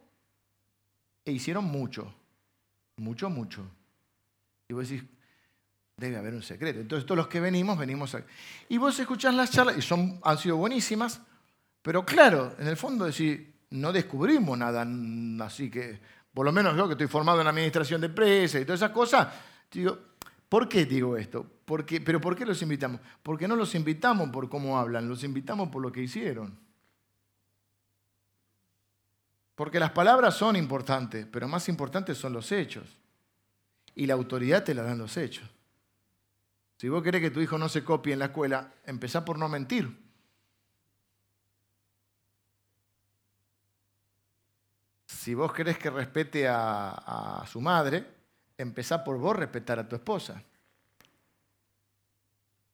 e 1.24 1.32
hicieron 1.32 1.64
mucho. 1.64 2.14
Mucho, 2.96 3.28
mucho. 3.28 3.66
Y 4.68 4.74
vos 4.74 4.88
decís, 4.88 5.04
debe 5.96 6.16
haber 6.16 6.34
un 6.34 6.42
secreto. 6.42 6.80
Entonces 6.80 7.06
todos 7.06 7.18
los 7.18 7.28
que 7.28 7.40
venimos, 7.40 7.76
venimos 7.76 8.14
a... 8.14 8.22
Y 8.68 8.78
vos 8.78 8.98
escuchás 8.98 9.34
las 9.34 9.50
charlas, 9.50 9.76
y 9.78 9.82
son, 9.82 10.20
han 10.22 10.38
sido 10.38 10.56
buenísimas, 10.56 11.20
pero 11.82 12.04
claro, 12.04 12.54
en 12.58 12.68
el 12.68 12.76
fondo 12.76 13.04
decís, 13.04 13.40
no 13.70 13.92
descubrimos 13.92 14.56
nada 14.56 14.86
así 15.44 15.70
que, 15.70 15.98
por 16.34 16.44
lo 16.44 16.52
menos 16.52 16.76
yo 16.76 16.86
que 16.86 16.94
estoy 16.94 17.06
formado 17.06 17.40
en 17.40 17.46
administración 17.46 18.00
de 18.00 18.08
empresas 18.08 18.60
y 18.60 18.64
todas 18.64 18.80
esas 18.80 18.90
cosas, 18.90 19.28
digo, 19.70 19.96
¿por 20.48 20.68
qué 20.68 20.84
digo 20.84 21.16
esto? 21.16 21.46
Porque, 21.64 22.00
¿Pero 22.00 22.20
por 22.20 22.34
qué 22.36 22.44
los 22.44 22.60
invitamos? 22.60 23.00
Porque 23.22 23.46
no 23.46 23.54
los 23.54 23.74
invitamos 23.76 24.28
por 24.30 24.48
cómo 24.48 24.78
hablan, 24.78 25.08
los 25.08 25.22
invitamos 25.22 25.68
por 25.68 25.80
lo 25.80 25.92
que 25.92 26.02
hicieron. 26.02 26.58
Porque 29.54 29.78
las 29.78 29.92
palabras 29.92 30.34
son 30.36 30.56
importantes, 30.56 31.26
pero 31.30 31.46
más 31.46 31.68
importantes 31.68 32.18
son 32.18 32.32
los 32.32 32.50
hechos. 32.50 32.98
Y 33.94 34.06
la 34.06 34.14
autoridad 34.14 34.64
te 34.64 34.74
la 34.74 34.82
dan 34.82 34.98
los 34.98 35.16
hechos. 35.16 35.48
Si 36.76 36.88
vos 36.88 37.04
querés 37.04 37.20
que 37.20 37.30
tu 37.30 37.40
hijo 37.40 37.56
no 37.56 37.68
se 37.68 37.84
copie 37.84 38.12
en 38.12 38.18
la 38.18 38.26
escuela, 38.26 38.74
empezá 38.84 39.24
por 39.24 39.38
no 39.38 39.48
mentir. 39.48 40.03
Si 45.24 45.32
vos 45.32 45.54
querés 45.54 45.78
que 45.78 45.88
respete 45.88 46.46
a, 46.46 47.42
su 47.50 47.58
madre, 47.58 48.04
empezá 48.58 49.02
por 49.02 49.16
vos 49.16 49.34
respetar 49.34 49.78
a 49.78 49.88
tu 49.88 49.96
esposa. 49.96 50.42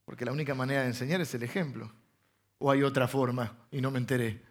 Porque 0.03 0.25
la 0.25 0.33
única 0.33 0.53
manera 0.53 0.81
de 0.81 0.87
enseñar 0.87 1.21
es 1.21 1.33
el 1.33 1.43
ejemplo. 1.43 1.89
¿O 2.57 2.69
hay 2.69 2.83
otra 2.83 3.07
forma 3.07 3.55
y 3.71 3.79
no 3.79 3.89
me 3.89 3.99
enteré? 3.99 4.41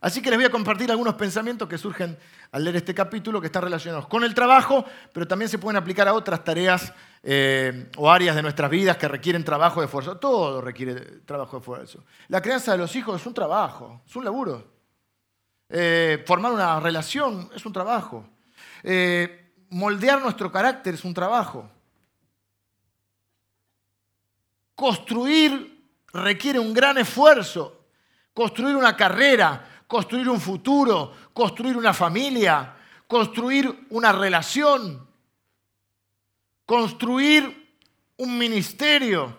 Así 0.00 0.20
que 0.20 0.30
les 0.30 0.38
voy 0.40 0.46
a 0.46 0.50
compartir 0.50 0.90
algunos 0.90 1.14
pensamientos 1.14 1.68
que 1.68 1.78
surgen 1.78 2.18
al 2.50 2.64
leer 2.64 2.74
este 2.74 2.92
capítulo 2.92 3.40
que 3.40 3.46
están 3.46 3.62
relacionados 3.62 4.08
con 4.08 4.24
el 4.24 4.34
trabajo, 4.34 4.84
pero 5.12 5.28
también 5.28 5.48
se 5.48 5.58
pueden 5.58 5.80
aplicar 5.80 6.08
a 6.08 6.14
otras 6.14 6.42
tareas 6.42 6.92
eh, 7.22 7.88
o 7.96 8.10
áreas 8.10 8.34
de 8.34 8.42
nuestras 8.42 8.68
vidas 8.68 8.96
que 8.96 9.06
requieren 9.06 9.44
trabajo 9.44 9.78
de 9.78 9.86
esfuerzo. 9.86 10.16
Todo 10.16 10.60
requiere 10.60 11.20
trabajo 11.24 11.58
de 11.58 11.60
esfuerzo. 11.60 12.04
La 12.26 12.42
crianza 12.42 12.72
de 12.72 12.78
los 12.78 12.96
hijos 12.96 13.20
es 13.20 13.26
un 13.28 13.34
trabajo, 13.34 14.02
es 14.04 14.16
un 14.16 14.24
laburo. 14.24 14.77
Eh, 15.68 16.24
formar 16.26 16.52
una 16.52 16.80
relación 16.80 17.50
es 17.54 17.64
un 17.66 17.72
trabajo. 17.72 18.26
Eh, 18.82 19.52
moldear 19.70 20.20
nuestro 20.22 20.50
carácter 20.50 20.94
es 20.94 21.04
un 21.04 21.12
trabajo. 21.12 21.68
Construir 24.74 25.84
requiere 26.12 26.58
un 26.58 26.72
gran 26.72 26.96
esfuerzo. 26.98 27.84
Construir 28.32 28.76
una 28.76 28.96
carrera, 28.96 29.82
construir 29.86 30.28
un 30.28 30.40
futuro, 30.40 31.12
construir 31.32 31.76
una 31.76 31.92
familia, 31.92 32.76
construir 33.08 33.86
una 33.90 34.12
relación, 34.12 35.08
construir 36.64 37.76
un 38.18 38.38
ministerio, 38.38 39.36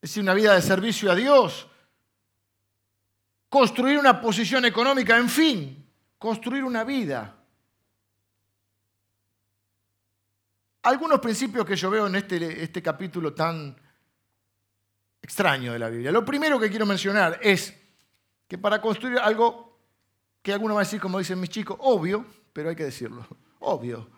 es 0.00 0.10
decir, 0.10 0.22
una 0.22 0.34
vida 0.34 0.54
de 0.54 0.62
servicio 0.62 1.12
a 1.12 1.14
Dios, 1.14 1.68
construir 3.52 3.98
una 3.98 4.18
posición 4.18 4.64
económica, 4.64 5.18
en 5.18 5.28
fin, 5.28 5.86
construir 6.16 6.64
una 6.64 6.84
vida. 6.84 7.36
Algunos 10.84 11.20
principios 11.20 11.66
que 11.66 11.76
yo 11.76 11.90
veo 11.90 12.06
en 12.06 12.14
este, 12.14 12.62
este 12.62 12.80
capítulo 12.80 13.34
tan 13.34 13.76
extraño 15.20 15.74
de 15.74 15.78
la 15.78 15.90
Biblia. 15.90 16.10
Lo 16.10 16.24
primero 16.24 16.58
que 16.58 16.70
quiero 16.70 16.86
mencionar 16.86 17.40
es 17.42 17.76
que 18.48 18.56
para 18.56 18.80
construir 18.80 19.18
algo 19.18 19.78
que 20.40 20.54
alguno 20.54 20.76
va 20.76 20.80
a 20.80 20.84
decir, 20.84 20.98
como 20.98 21.18
dicen 21.18 21.38
mis 21.38 21.50
chicos, 21.50 21.76
obvio, 21.80 22.24
pero 22.54 22.70
hay 22.70 22.76
que 22.76 22.84
decirlo, 22.84 23.26
obvio, 23.60 24.08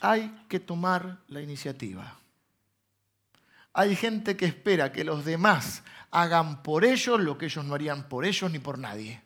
hay 0.00 0.46
que 0.48 0.58
tomar 0.58 1.20
la 1.28 1.40
iniciativa. 1.40 2.19
Hay 3.72 3.94
gente 3.96 4.36
que 4.36 4.46
espera 4.46 4.92
que 4.92 5.04
los 5.04 5.24
demás 5.24 5.82
hagan 6.10 6.62
por 6.62 6.84
ellos 6.84 7.20
lo 7.20 7.38
que 7.38 7.46
ellos 7.46 7.64
no 7.64 7.74
harían 7.74 8.08
por 8.08 8.24
ellos 8.24 8.50
ni 8.50 8.58
por 8.58 8.78
nadie. 8.78 9.22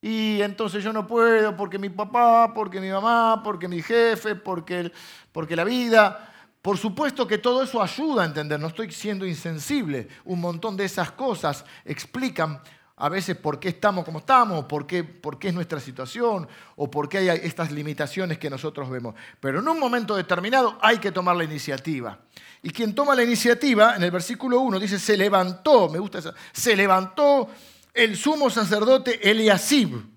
Y 0.00 0.42
entonces 0.42 0.84
yo 0.84 0.92
no 0.92 1.06
puedo 1.06 1.56
porque 1.56 1.78
mi 1.78 1.88
papá, 1.88 2.52
porque 2.54 2.78
mi 2.78 2.90
mamá, 2.90 3.42
porque 3.42 3.66
mi 3.68 3.82
jefe, 3.82 4.34
porque, 4.34 4.92
porque 5.32 5.56
la 5.56 5.64
vida. 5.64 6.30
Por 6.60 6.78
supuesto 6.78 7.26
que 7.26 7.38
todo 7.38 7.62
eso 7.62 7.82
ayuda 7.82 8.22
a 8.22 8.26
entender, 8.26 8.60
no 8.60 8.68
estoy 8.68 8.90
siendo 8.92 9.26
insensible. 9.26 10.08
Un 10.24 10.40
montón 10.40 10.76
de 10.76 10.84
esas 10.84 11.10
cosas 11.12 11.64
explican 11.84 12.60
a 12.96 13.08
veces 13.08 13.36
por 13.36 13.58
qué 13.58 13.70
estamos 13.70 14.04
como 14.04 14.20
estamos, 14.20 14.66
por 14.66 14.86
qué, 14.86 15.02
por 15.02 15.38
qué 15.38 15.48
es 15.48 15.54
nuestra 15.54 15.80
situación 15.80 16.46
o 16.76 16.90
por 16.90 17.08
qué 17.08 17.18
hay 17.18 17.28
estas 17.42 17.72
limitaciones 17.72 18.38
que 18.38 18.48
nosotros 18.48 18.88
vemos. 18.88 19.14
Pero 19.40 19.58
en 19.58 19.68
un 19.68 19.78
momento 19.78 20.14
determinado 20.14 20.78
hay 20.80 20.98
que 20.98 21.10
tomar 21.10 21.34
la 21.34 21.44
iniciativa. 21.44 22.18
Y 22.62 22.70
quien 22.70 22.94
toma 22.94 23.14
la 23.14 23.24
iniciativa, 23.24 23.96
en 23.96 24.02
el 24.04 24.10
versículo 24.10 24.60
1 24.60 24.78
dice, 24.78 24.98
se 24.98 25.16
levantó, 25.16 25.88
me 25.88 25.98
gusta 25.98 26.18
eso, 26.18 26.32
se 26.52 26.76
levantó 26.76 27.48
el 27.92 28.16
sumo 28.16 28.48
sacerdote 28.48 29.28
Eliasib 29.28 30.14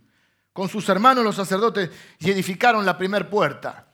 con 0.53 0.69
sus 0.69 0.87
hermanos 0.89 1.23
los 1.23 1.35
sacerdotes 1.35 1.89
y 2.19 2.31
edificaron 2.31 2.85
la 2.85 2.97
primer 2.97 3.29
puerta. 3.29 3.86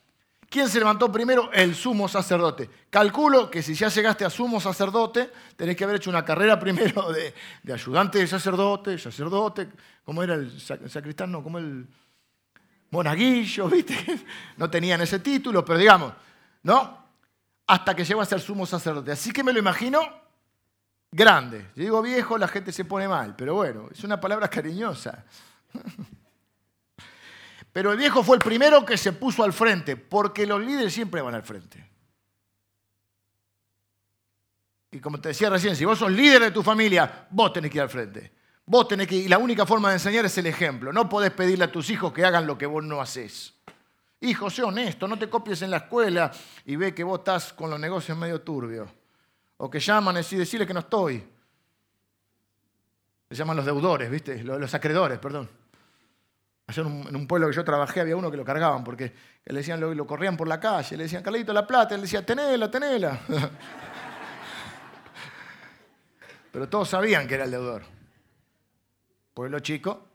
¿Quién 0.53 0.69
se 0.69 0.77
levantó 0.77 1.11
primero? 1.11 1.51
El 1.51 1.73
sumo 1.73 2.07
sacerdote. 2.07 2.69
Calculo 2.91 3.49
que 3.49 3.63
si 3.63 3.73
ya 3.73 3.87
llegaste 3.87 4.23
a 4.23 4.29
sumo 4.29 4.61
sacerdote, 4.61 5.31
tenés 5.55 5.75
que 5.75 5.83
haber 5.83 5.95
hecho 5.95 6.11
una 6.11 6.23
carrera 6.23 6.59
primero 6.59 7.11
de, 7.11 7.33
ayudante 7.73 8.19
de 8.19 8.27
sacerdote, 8.27 8.99
sacerdote, 8.99 9.69
¿cómo 10.05 10.21
era 10.21 10.35
el 10.35 10.61
sacristán? 10.61 11.31
No, 11.31 11.41
como 11.41 11.57
el 11.57 11.87
monaguillo, 12.91 13.67
¿viste? 13.71 13.97
No 14.57 14.69
tenían 14.69 15.01
ese 15.01 15.17
título, 15.17 15.65
pero 15.65 15.79
digamos, 15.79 16.13
¿no? 16.61 17.03
Hasta 17.65 17.95
que 17.95 18.05
llegó 18.05 18.21
a 18.21 18.25
ser 18.25 18.39
sumo 18.39 18.67
sacerdote. 18.67 19.11
Así 19.11 19.31
que 19.31 19.43
me 19.43 19.53
lo 19.53 19.57
imagino 19.57 20.01
grande. 21.11 21.71
Si 21.73 21.81
digo 21.81 21.99
viejo, 22.03 22.37
la 22.37 22.47
gente 22.47 22.71
se 22.71 22.85
pone 22.85 23.07
mal, 23.07 23.35
pero 23.35 23.55
bueno, 23.55 23.89
es 23.91 24.03
una 24.03 24.21
palabra 24.21 24.47
cariñosa. 24.49 25.25
Pero 27.73 27.91
el 27.91 27.97
viejo 27.97 28.23
fue 28.23 28.37
el 28.37 28.41
primero 28.41 28.85
que 28.85 28.97
se 28.97 29.13
puso 29.13 29.43
al 29.43 29.51
frente, 29.51 29.97
porque 29.97 30.45
los 30.45 30.61
líderes 30.61 30.93
siempre 30.93 31.21
van 31.21 31.33
al 31.33 31.41
frente. 31.41 31.89
Y 34.91 34.99
como 34.99 35.19
te 35.19 35.29
decía 35.29 35.49
recién, 35.49 35.75
si 35.75 35.83
vos 35.83 35.97
sos 35.97 36.11
líder 36.11 36.39
de 36.43 36.51
tu 36.51 36.61
familia, 36.61 37.27
vos 37.31 37.51
tenés 37.51 37.71
que 37.71 37.79
ir 37.79 37.81
al 37.81 37.89
frente. 37.89 38.31
Vos 38.63 38.87
tenés 38.87 39.07
que 39.07 39.15
ir. 39.15 39.25
Y 39.25 39.27
la 39.27 39.39
única 39.39 39.65
forma 39.65 39.89
de 39.89 39.95
enseñar 39.95 40.23
es 40.23 40.37
el 40.37 40.45
ejemplo. 40.45 40.93
No 40.93 41.09
podés 41.09 41.31
pedirle 41.31 41.65
a 41.65 41.71
tus 41.71 41.89
hijos 41.89 42.13
que 42.13 42.23
hagan 42.23 42.45
lo 42.45 42.59
que 42.59 42.67
vos 42.67 42.83
no 42.83 43.01
haces. 43.01 43.55
Hijo, 44.21 44.51
sé 44.51 44.61
honesto, 44.61 45.07
no 45.07 45.17
te 45.17 45.27
copies 45.27 45.63
en 45.63 45.71
la 45.71 45.77
escuela 45.77 46.31
y 46.63 46.75
ve 46.75 46.93
que 46.93 47.03
vos 47.03 47.19
estás 47.19 47.53
con 47.53 47.71
los 47.71 47.79
negocios 47.79 48.15
medio 48.15 48.39
turbios. 48.39 48.87
O 49.57 49.67
que 49.67 49.79
llaman 49.79 50.15
y 50.17 50.35
decirle 50.35 50.67
que 50.67 50.75
no 50.75 50.81
estoy. 50.81 51.27
Se 53.29 53.35
llaman 53.35 53.57
los 53.57 53.65
deudores, 53.65 54.11
¿viste? 54.11 54.43
Los 54.43 54.73
acreedores, 54.75 55.17
perdón. 55.17 55.62
Ayer 56.67 56.85
en 56.85 57.15
un 57.15 57.27
pueblo 57.27 57.49
que 57.49 57.55
yo 57.55 57.65
trabajé 57.65 57.99
había 57.99 58.15
uno 58.15 58.31
que 58.31 58.37
lo 58.37 58.45
cargaban 58.45 58.83
porque 58.83 59.13
le 59.45 59.53
decían, 59.55 59.81
lo, 59.81 59.93
lo 59.93 60.07
corrían 60.07 60.37
por 60.37 60.47
la 60.47 60.59
calle, 60.59 60.95
le 60.95 61.03
decían, 61.03 61.21
Carlito, 61.21 61.51
la 61.51 61.67
plata, 61.67 61.93
él 61.95 62.01
decía, 62.01 62.25
tenela, 62.25 62.71
tenela. 62.71 63.19
Pero 66.51 66.69
todos 66.69 66.87
sabían 66.89 67.27
que 67.27 67.33
era 67.33 67.43
el 67.43 67.51
deudor. 67.51 67.83
Pueblo 69.33 69.59
chico, 69.59 70.07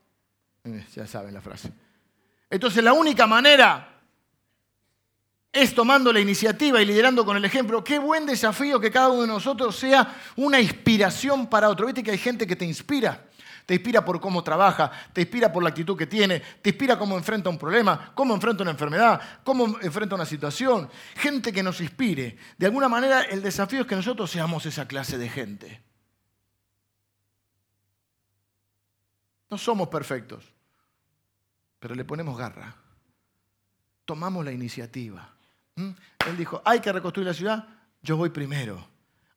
eh, 0.63 0.85
ya 0.95 1.05
saben 1.05 1.33
la 1.33 1.41
frase. 1.41 1.71
Entonces 2.49 2.83
la 2.83 2.93
única 2.93 3.27
manera 3.27 3.99
es 5.51 5.75
tomando 5.75 6.11
la 6.11 6.19
iniciativa 6.19 6.81
y 6.81 6.85
liderando 6.85 7.23
con 7.25 7.37
el 7.37 7.45
ejemplo. 7.45 7.83
Qué 7.83 7.99
buen 7.99 8.25
desafío 8.25 8.79
que 8.79 8.89
cada 8.89 9.09
uno 9.09 9.21
de 9.21 9.27
nosotros 9.27 9.75
sea 9.75 10.15
una 10.37 10.59
inspiración 10.59 11.47
para 11.47 11.69
otro. 11.69 11.85
Viste 11.85 12.01
que 12.01 12.11
hay 12.11 12.17
gente 12.17 12.47
que 12.47 12.55
te 12.55 12.65
inspira 12.65 13.28
te 13.69 13.75
inspira 13.75 14.03
por 14.03 14.19
cómo 14.19 14.43
trabaja, 14.43 14.89
te 15.13 15.21
inspira 15.21 15.53
por 15.53 15.61
la 15.61 15.69
actitud 15.69 15.95
que 15.95 16.07
tiene, 16.07 16.39
te 16.39 16.71
inspira 16.71 16.97
cómo 16.97 17.15
enfrenta 17.15 17.51
un 17.51 17.59
problema, 17.59 18.13
cómo 18.15 18.33
enfrenta 18.33 18.63
una 18.63 18.71
enfermedad, 18.71 19.21
cómo 19.43 19.77
enfrenta 19.79 20.15
una 20.15 20.25
situación. 20.25 20.89
Gente 21.13 21.53
que 21.53 21.61
nos 21.61 21.79
inspire. 21.79 22.35
De 22.57 22.65
alguna 22.65 22.89
manera 22.89 23.21
el 23.21 23.43
desafío 23.43 23.81
es 23.81 23.85
que 23.85 23.95
nosotros 23.95 24.31
seamos 24.31 24.65
esa 24.65 24.87
clase 24.87 25.19
de 25.19 25.29
gente. 25.29 25.83
No 29.51 29.59
somos 29.59 29.87
perfectos, 29.89 30.51
pero 31.79 31.93
le 31.93 32.05
ponemos 32.05 32.35
garra. 32.35 32.75
Tomamos 34.03 34.43
la 34.43 34.51
iniciativa. 34.51 35.31
¿Mm? 35.75 35.91
Él 36.27 36.37
dijo, 36.37 36.59
hay 36.65 36.79
que 36.79 36.91
reconstruir 36.91 37.27
la 37.27 37.35
ciudad, 37.35 37.67
yo 38.01 38.17
voy 38.17 38.31
primero. 38.31 38.88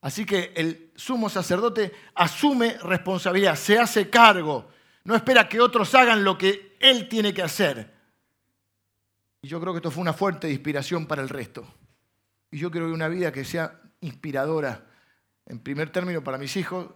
Así 0.03 0.27
que 0.27 0.53
el 0.57 0.93
sumo 0.97 1.31
sacerdote 1.31 1.93
asume 2.17 2.77
responsabilidad, 2.83 3.55
se 3.55 3.79
hace 3.79 4.11
cargo, 4.11 4.69
no 5.05 5.15
espera 5.15 5.49
que 5.49 5.61
otros 5.61 5.95
hagan 5.95 6.25
lo 6.25 6.37
que 6.37 6.77
él 6.81 7.09
tiene 7.09 7.33
que 7.33 7.43
hacer. 7.43 7.93
Y 9.43 9.49
yo 9.49 9.61
creo 9.61 9.73
que 9.73 9.79
esto 9.79 9.91
fue 9.91 10.03
una 10.03 10.13
fuerte 10.13 10.51
inspiración 10.51 11.07
para 11.07 11.23
el 11.23 11.29
resto. 11.29 11.65
Y 12.51 12.59
yo 12.59 12.71
quiero 12.71 12.93
una 12.93 13.09
vida 13.09 13.33
que 13.33 13.45
sea 13.45 13.81
inspiradora, 14.01 14.85
en 15.47 15.61
primer 15.61 15.91
término 15.91 16.23
para 16.23 16.37
mis 16.37 16.57
hijos 16.57 16.89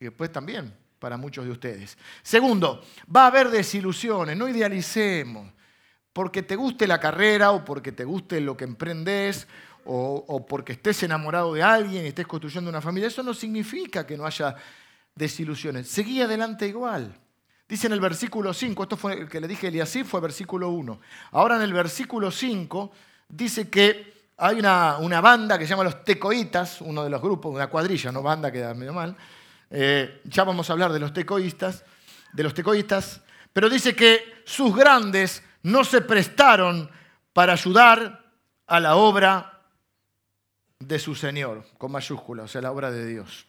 y 0.00 0.06
después 0.06 0.32
también 0.32 0.74
para 0.98 1.18
muchos 1.18 1.44
de 1.44 1.50
ustedes. 1.50 1.98
Segundo, 2.22 2.82
va 3.14 3.24
a 3.24 3.26
haber 3.26 3.50
desilusiones, 3.50 4.36
no 4.36 4.48
idealicemos. 4.48 5.52
Porque 6.14 6.42
te 6.42 6.56
guste 6.56 6.86
la 6.86 6.98
carrera 6.98 7.50
o 7.50 7.64
porque 7.64 7.92
te 7.92 8.04
guste 8.04 8.40
lo 8.40 8.56
que 8.56 8.64
emprendes 8.64 9.46
o, 9.84 10.46
porque 10.48 10.72
estés 10.72 11.02
enamorado 11.02 11.52
de 11.52 11.62
alguien 11.62 12.04
y 12.04 12.08
estés 12.08 12.26
construyendo 12.26 12.70
una 12.70 12.80
familia, 12.80 13.08
eso 13.08 13.22
no 13.22 13.34
significa 13.34 14.06
que 14.06 14.16
no 14.16 14.24
haya 14.24 14.56
desilusiones. 15.14 15.88
Seguí 15.88 16.22
adelante 16.22 16.66
igual. 16.66 17.14
Dice 17.68 17.86
en 17.86 17.92
el 17.94 18.00
versículo 18.00 18.54
5, 18.54 18.82
esto 18.82 18.96
fue 18.96 19.20
el 19.20 19.28
que 19.28 19.40
le 19.40 19.48
dije 19.48 19.68
Eliasí, 19.68 20.04
fue 20.04 20.20
versículo 20.20 20.70
1. 20.70 21.00
Ahora 21.32 21.56
en 21.56 21.62
el 21.62 21.72
versículo 21.72 22.30
5 22.30 22.92
dice 23.28 23.68
que 23.68 24.14
hay 24.36 24.58
una, 24.58 24.98
una, 24.98 25.20
banda 25.20 25.58
que 25.58 25.64
se 25.64 25.70
llama 25.70 25.84
los 25.84 26.04
tecoitas, 26.04 26.80
uno 26.80 27.04
de 27.04 27.10
los 27.10 27.20
grupos, 27.20 27.54
una 27.54 27.68
cuadrilla, 27.68 28.10
no 28.10 28.22
banda, 28.22 28.50
queda 28.50 28.72
medio 28.74 28.92
mal. 28.92 29.16
Eh, 29.70 30.20
ya 30.24 30.44
vamos 30.44 30.68
a 30.70 30.72
hablar 30.72 30.92
de 30.92 31.00
los 31.00 31.12
tecoístas, 31.12 31.84
de 32.32 32.42
los 32.42 32.54
tecoístas, 32.54 33.22
pero 33.52 33.68
dice 33.68 33.94
que 33.94 34.42
sus 34.44 34.74
grandes 34.74 35.42
no 35.64 35.82
se 35.82 36.02
prestaron 36.02 36.90
para 37.32 37.54
ayudar 37.54 38.22
a 38.66 38.80
la 38.80 38.96
obra 38.96 39.62
de 40.78 40.98
su 40.98 41.14
Señor, 41.14 41.64
con 41.78 41.90
mayúscula, 41.90 42.44
o 42.44 42.48
sea, 42.48 42.60
la 42.60 42.70
obra 42.70 42.90
de 42.90 43.06
Dios. 43.06 43.46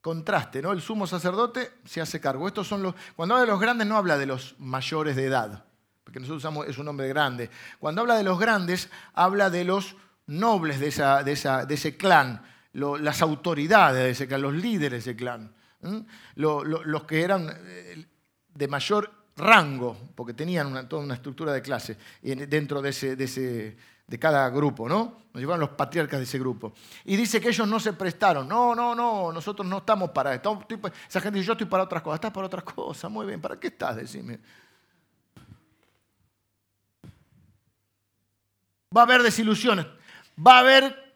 Contraste, 0.00 0.60
¿no? 0.60 0.72
El 0.72 0.82
sumo 0.82 1.06
sacerdote 1.06 1.72
se 1.84 2.00
hace 2.00 2.20
cargo. 2.20 2.46
Estos 2.46 2.68
son 2.68 2.82
los. 2.82 2.94
Cuando 3.16 3.34
habla 3.34 3.46
de 3.46 3.52
los 3.52 3.60
grandes, 3.60 3.86
no 3.86 3.96
habla 3.96 4.18
de 4.18 4.26
los 4.26 4.54
mayores 4.58 5.16
de 5.16 5.26
edad, 5.26 5.64
porque 6.04 6.20
nosotros 6.20 6.42
usamos, 6.42 6.66
es 6.66 6.76
un 6.76 6.86
nombre 6.86 7.08
grande. 7.08 7.50
Cuando 7.78 8.02
habla 8.02 8.16
de 8.16 8.24
los 8.24 8.38
grandes, 8.38 8.90
habla 9.14 9.48
de 9.48 9.64
los 9.64 9.96
nobles 10.26 10.80
de, 10.80 10.88
esa, 10.88 11.22
de, 11.22 11.32
ese 11.32 11.96
clan, 11.96 12.42
las 12.72 13.22
autoridades 13.22 14.02
de 14.02 14.10
ese 14.10 14.28
clan, 14.28 14.42
los 14.42 14.54
líderes 14.54 15.04
de 15.04 15.10
ese 15.12 15.16
clan, 15.16 15.54
los 16.34 17.04
que 17.04 17.22
eran 17.22 17.48
eh, 17.48 18.06
de 18.54 18.68
mayor 18.68 19.21
rango, 19.36 19.96
porque 20.14 20.34
tenían 20.34 20.88
toda 20.88 21.02
una 21.02 21.14
estructura 21.14 21.52
de 21.52 21.62
clase 21.62 21.96
dentro 22.22 22.82
de 22.82 22.90
ese, 22.90 23.16
de 23.16 23.24
ese 23.24 23.76
de 24.06 24.18
cada 24.18 24.48
grupo, 24.50 24.88
¿no? 24.88 25.22
Nos 25.32 25.40
llevaron 25.40 25.60
los 25.60 25.70
patriarcas 25.70 26.20
de 26.20 26.24
ese 26.24 26.38
grupo. 26.38 26.74
Y 27.06 27.16
dice 27.16 27.40
que 27.40 27.48
ellos 27.48 27.66
no 27.66 27.80
se 27.80 27.94
prestaron. 27.94 28.46
No, 28.46 28.74
no, 28.74 28.94
no, 28.94 29.32
nosotros 29.32 29.66
no 29.66 29.78
estamos 29.78 30.10
para 30.10 30.34
esto. 30.34 30.66
Esa 31.08 31.20
gente 31.20 31.38
dice, 31.38 31.46
yo 31.46 31.52
estoy 31.52 31.66
para 31.66 31.84
otras 31.84 32.02
cosas. 32.02 32.16
Estás 32.16 32.32
para 32.32 32.46
otras 32.46 32.64
cosas, 32.64 33.10
muy 33.10 33.24
bien. 33.24 33.40
¿Para 33.40 33.58
qué 33.58 33.68
estás? 33.68 33.96
Decime. 33.96 34.38
Va 38.94 39.00
a 39.00 39.04
haber 39.04 39.22
desilusiones. 39.22 39.86
Va 40.38 40.56
a 40.56 40.60
haber 40.60 41.14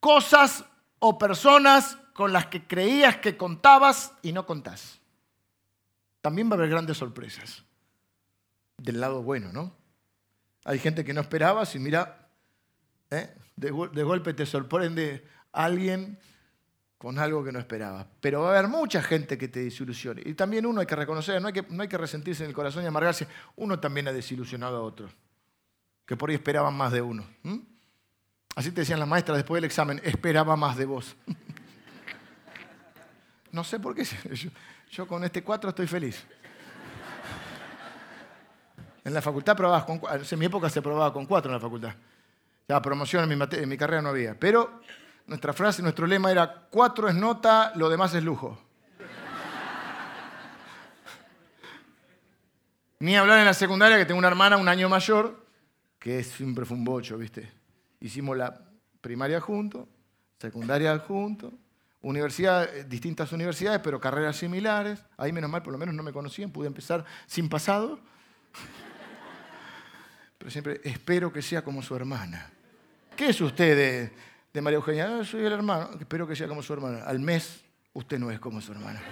cosas 0.00 0.64
o 0.98 1.16
personas 1.16 1.96
con 2.12 2.32
las 2.32 2.46
que 2.46 2.66
creías 2.66 3.18
que 3.18 3.36
contabas 3.36 4.14
y 4.22 4.32
no 4.32 4.46
contás. 4.46 4.99
También 6.20 6.48
va 6.48 6.52
a 6.52 6.58
haber 6.58 6.70
grandes 6.70 6.98
sorpresas. 6.98 7.64
Del 8.76 9.00
lado 9.00 9.22
bueno, 9.22 9.52
¿no? 9.52 9.74
Hay 10.64 10.78
gente 10.78 11.04
que 11.04 11.14
no 11.14 11.20
esperabas 11.20 11.74
y 11.74 11.78
mira, 11.78 12.28
¿eh? 13.10 13.34
de, 13.56 14.02
golpe 14.02 14.34
te 14.34 14.46
sorprende 14.46 15.26
alguien 15.52 16.18
con 16.98 17.18
algo 17.18 17.42
que 17.44 17.52
no 17.52 17.58
esperaba. 17.58 18.06
Pero 18.20 18.42
va 18.42 18.48
a 18.48 18.58
haber 18.58 18.68
mucha 18.68 19.02
gente 19.02 19.38
que 19.38 19.48
te 19.48 19.64
desilusione. 19.64 20.22
Y 20.24 20.34
también 20.34 20.66
uno 20.66 20.80
hay 20.80 20.86
que 20.86 20.96
reconocer, 20.96 21.40
no 21.40 21.48
hay 21.48 21.54
que, 21.54 21.64
no 21.68 21.82
hay 21.82 21.88
que 21.88 21.98
resentirse 21.98 22.44
en 22.44 22.50
el 22.50 22.54
corazón 22.54 22.84
y 22.84 22.86
amargarse. 22.86 23.26
Uno 23.56 23.80
también 23.80 24.08
ha 24.08 24.12
desilusionado 24.12 24.76
a 24.76 24.82
otro, 24.82 25.08
que 26.06 26.16
por 26.16 26.30
ahí 26.30 26.36
esperaban 26.36 26.74
más 26.74 26.92
de 26.92 27.00
uno. 27.00 27.26
Así 28.54 28.70
te 28.70 28.82
decían 28.82 28.98
las 28.98 29.08
maestras 29.08 29.38
después 29.38 29.58
del 29.58 29.64
examen, 29.64 30.00
esperaba 30.04 30.56
más 30.56 30.76
de 30.76 30.84
vos. 30.84 31.16
no 33.52 33.64
sé 33.64 33.80
por 33.80 33.94
qué, 33.94 34.06
yo, 34.90 35.06
con 35.06 35.24
este 35.24 35.42
cuatro 35.42 35.70
estoy 35.70 35.86
feliz. 35.86 36.26
En 39.04 39.14
la 39.14 39.22
facultad 39.22 39.56
probabas 39.56 39.84
con 39.84 40.00
En 40.10 40.38
mi 40.38 40.46
época 40.46 40.68
se 40.68 40.82
probaba 40.82 41.12
con 41.12 41.26
cuatro 41.26 41.50
en 41.50 41.54
la 41.54 41.60
facultad. 41.60 41.94
Ya 42.68 42.82
promoción 42.82 43.30
en 43.30 43.38
mi, 43.38 43.44
en 43.56 43.68
mi 43.68 43.76
carrera 43.76 44.02
no 44.02 44.10
había. 44.10 44.38
Pero 44.38 44.82
nuestra 45.26 45.52
frase, 45.52 45.82
nuestro 45.82 46.06
lema 46.06 46.30
era: 46.30 46.66
cuatro 46.70 47.08
es 47.08 47.14
nota, 47.14 47.72
lo 47.76 47.88
demás 47.88 48.14
es 48.14 48.22
lujo. 48.22 48.60
Ni 52.98 53.16
hablar 53.16 53.38
en 53.38 53.46
la 53.46 53.54
secundaria, 53.54 53.96
que 53.96 54.04
tengo 54.04 54.18
una 54.18 54.28
hermana 54.28 54.58
un 54.58 54.68
año 54.68 54.88
mayor, 54.88 55.46
que 55.98 56.22
siempre 56.22 56.66
fue 56.66 56.76
un 56.76 56.84
bocho, 56.84 57.16
¿viste? 57.16 57.50
Hicimos 57.98 58.36
la 58.36 58.60
primaria 59.00 59.40
juntos, 59.40 59.88
secundaria 60.38 60.98
juntos, 60.98 61.54
universidad, 62.02 62.74
eh, 62.74 62.84
distintas 62.84 63.32
universidades, 63.32 63.80
pero 63.82 64.00
carreras 64.00 64.36
similares. 64.36 65.04
Ahí 65.16 65.32
menos 65.32 65.50
mal, 65.50 65.62
por 65.62 65.72
lo 65.72 65.78
menos 65.78 65.94
no 65.94 66.02
me 66.02 66.12
conocían, 66.12 66.50
pude 66.50 66.66
empezar 66.66 67.04
sin 67.26 67.48
pasado 67.48 68.00
pero 70.40 70.50
siempre 70.50 70.80
espero 70.84 71.30
que 71.30 71.42
sea 71.42 71.62
como 71.62 71.82
su 71.82 71.94
hermana. 71.94 72.50
¿Qué 73.14 73.28
es 73.28 73.38
usted 73.42 74.10
de, 74.54 74.60
María 74.62 74.78
Eugenia? 74.78 75.18
Ah, 75.18 75.22
soy 75.22 75.44
el 75.44 75.52
hermano, 75.52 75.90
espero 76.00 76.26
que 76.26 76.34
sea 76.34 76.48
como 76.48 76.62
su 76.62 76.72
hermana. 76.72 77.04
Al 77.04 77.20
mes 77.20 77.60
usted 77.92 78.18
no 78.18 78.30
es 78.30 78.40
como 78.40 78.58
su 78.62 78.72
hermana. 78.72 79.02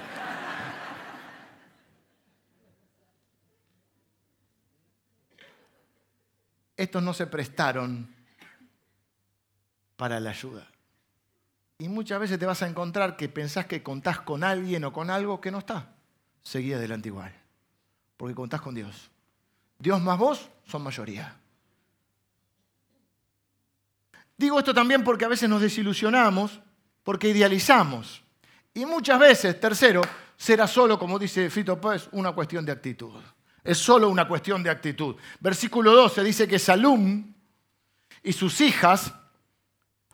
estos 6.78 7.02
no 7.02 7.12
se 7.12 7.26
prestaron 7.26 8.08
para 9.96 10.18
la 10.18 10.30
ayuda. 10.30 10.66
Y 11.78 11.88
muchas 11.88 12.18
veces 12.18 12.38
te 12.38 12.46
vas 12.46 12.60
a 12.62 12.68
encontrar 12.68 13.16
que 13.16 13.28
pensás 13.28 13.66
que 13.66 13.84
contás 13.84 14.20
con 14.20 14.42
alguien 14.42 14.84
o 14.84 14.92
con 14.92 15.10
algo 15.10 15.40
que 15.40 15.52
no 15.52 15.58
está. 15.58 15.94
Seguí 16.42 16.72
adelante 16.72 17.08
igual, 17.08 17.32
porque 18.16 18.34
contás 18.34 18.60
con 18.60 18.74
Dios. 18.74 19.10
Dios 19.78 20.00
más 20.02 20.18
vos 20.18 20.48
son 20.66 20.82
mayoría. 20.82 21.36
Digo 24.36 24.58
esto 24.58 24.74
también 24.74 25.04
porque 25.04 25.24
a 25.24 25.28
veces 25.28 25.48
nos 25.48 25.60
desilusionamos, 25.60 26.60
porque 27.04 27.28
idealizamos. 27.28 28.22
Y 28.74 28.84
muchas 28.84 29.18
veces, 29.20 29.60
tercero, 29.60 30.02
será 30.36 30.66
solo, 30.66 30.98
como 30.98 31.18
dice 31.18 31.48
Fito 31.48 31.80
Páez, 31.80 32.08
una 32.12 32.32
cuestión 32.32 32.64
de 32.64 32.72
actitud. 32.72 33.20
Es 33.62 33.78
solo 33.78 34.08
una 34.08 34.26
cuestión 34.26 34.62
de 34.62 34.70
actitud. 34.70 35.14
Versículo 35.38 35.92
12 35.92 36.24
dice 36.24 36.48
que 36.48 36.58
Salum 36.58 37.34
y 38.22 38.32
sus 38.32 38.60
hijas 38.60 39.12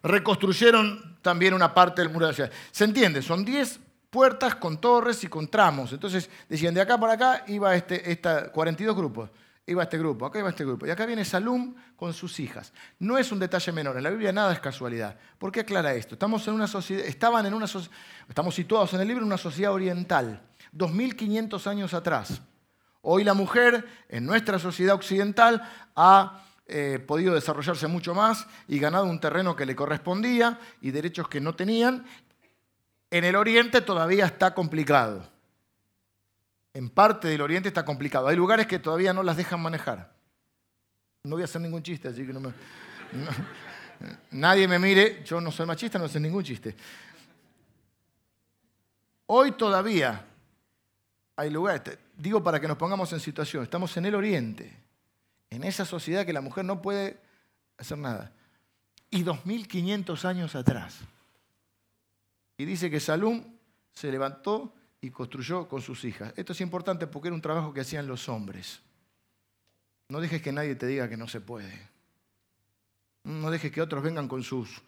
reconstruyeron 0.04 1.18
también 1.22 1.54
una 1.54 1.72
parte 1.72 2.02
del 2.02 2.12
muro 2.12 2.26
de 2.26 2.32
la 2.32 2.36
ciudad. 2.36 2.52
¿Se 2.70 2.84
entiende? 2.84 3.22
Son 3.22 3.44
10 3.44 3.80
puertas 4.10 4.54
con 4.54 4.78
torres 4.78 5.24
y 5.24 5.28
con 5.28 5.48
tramos. 5.48 5.92
Entonces 5.92 6.30
decían, 6.48 6.74
de 6.74 6.82
acá 6.82 6.98
para 6.98 7.14
acá 7.14 7.44
iba 7.48 7.74
este, 7.74 8.12
esta, 8.12 8.52
42 8.52 8.94
grupos. 8.94 9.30
Iba 9.66 9.82
este 9.82 9.96
grupo, 9.96 10.26
acá 10.26 10.38
iba 10.38 10.50
este 10.50 10.64
grupo. 10.64 10.86
Y 10.86 10.90
acá 10.90 11.06
viene 11.06 11.24
Salum 11.24 11.74
con 11.96 12.12
sus 12.12 12.38
hijas. 12.38 12.74
No 12.98 13.16
es 13.16 13.32
un 13.32 13.38
detalle 13.38 13.72
menor. 13.72 13.96
En 13.96 14.02
la 14.02 14.10
Biblia 14.10 14.30
nada 14.30 14.52
es 14.52 14.60
casualidad. 14.60 15.16
¿Por 15.38 15.50
qué 15.50 15.60
aclara 15.60 15.94
esto? 15.94 16.16
Estamos 16.16 16.46
en 16.46 16.54
una 16.54 16.66
sociedad, 16.66 17.06
estaban 17.06 17.46
en 17.46 17.54
una 17.54 17.64
estamos 18.28 18.54
situados 18.54 18.92
en 18.92 19.00
el 19.00 19.08
libro 19.08 19.22
en 19.22 19.28
una 19.28 19.38
sociedad 19.38 19.72
oriental, 19.72 20.42
2500 20.72 21.66
años 21.66 21.94
atrás. 21.94 22.42
Hoy 23.00 23.24
la 23.24 23.32
mujer 23.32 23.86
en 24.10 24.26
nuestra 24.26 24.58
sociedad 24.58 24.94
occidental 24.94 25.62
ha 25.96 26.44
eh, 26.66 26.98
podido 27.06 27.34
desarrollarse 27.34 27.86
mucho 27.88 28.14
más 28.14 28.46
y 28.68 28.78
ganado 28.78 29.04
un 29.04 29.20
terreno 29.20 29.54
que 29.54 29.66
le 29.66 29.76
correspondía 29.76 30.58
y 30.80 30.92
derechos 30.92 31.28
que 31.28 31.40
no 31.40 31.54
tenían. 31.54 32.06
En 33.10 33.24
el 33.24 33.36
Oriente 33.36 33.82
todavía 33.82 34.24
está 34.24 34.54
complicado. 34.54 35.28
En 36.72 36.88
parte 36.88 37.28
del 37.28 37.42
Oriente 37.42 37.68
está 37.68 37.84
complicado. 37.84 38.28
Hay 38.28 38.36
lugares 38.36 38.66
que 38.66 38.78
todavía 38.78 39.12
no 39.12 39.22
las 39.22 39.36
dejan 39.36 39.60
manejar. 39.60 40.12
No 41.22 41.36
voy 41.36 41.42
a 41.42 41.44
hacer 41.44 41.60
ningún 41.60 41.82
chiste, 41.82 42.08
así 42.08 42.26
que 42.26 42.32
no 42.32 42.40
me... 42.40 42.52
nadie 44.30 44.66
me 44.66 44.78
mire, 44.78 45.22
yo 45.24 45.40
no 45.40 45.52
soy 45.52 45.66
machista, 45.66 45.98
no 45.98 46.08
sé 46.08 46.18
ningún 46.18 46.42
chiste. 46.42 46.74
Hoy 49.26 49.52
todavía 49.52 50.24
hay 51.36 51.50
lugares, 51.50 51.98
digo 52.16 52.42
para 52.42 52.60
que 52.60 52.68
nos 52.68 52.76
pongamos 52.76 53.12
en 53.12 53.20
situación, 53.20 53.62
estamos 53.62 53.96
en 53.96 54.06
el 54.06 54.14
Oriente 54.14 54.83
en 55.50 55.64
esa 55.64 55.84
sociedad 55.84 56.26
que 56.26 56.32
la 56.32 56.40
mujer 56.40 56.64
no 56.64 56.82
puede 56.82 57.20
hacer 57.78 57.98
nada. 57.98 58.32
Y 59.10 59.22
2500 59.22 60.24
años 60.24 60.54
atrás. 60.54 61.00
Y 62.56 62.64
dice 62.64 62.90
que 62.90 63.00
Salum 63.00 63.44
se 63.92 64.10
levantó 64.10 64.72
y 65.00 65.10
construyó 65.10 65.68
con 65.68 65.82
sus 65.82 66.04
hijas. 66.04 66.32
Esto 66.36 66.52
es 66.52 66.60
importante 66.60 67.06
porque 67.06 67.28
era 67.28 67.34
un 67.34 67.42
trabajo 67.42 67.72
que 67.72 67.80
hacían 67.80 68.06
los 68.06 68.28
hombres. 68.28 68.80
No 70.08 70.20
dejes 70.20 70.42
que 70.42 70.52
nadie 70.52 70.74
te 70.74 70.86
diga 70.86 71.08
que 71.08 71.16
no 71.16 71.28
se 71.28 71.40
puede. 71.40 71.88
No 73.24 73.50
dejes 73.50 73.72
que 73.72 73.80
otros 73.80 74.02
vengan 74.02 74.28
con 74.28 74.42
sus 74.42 74.82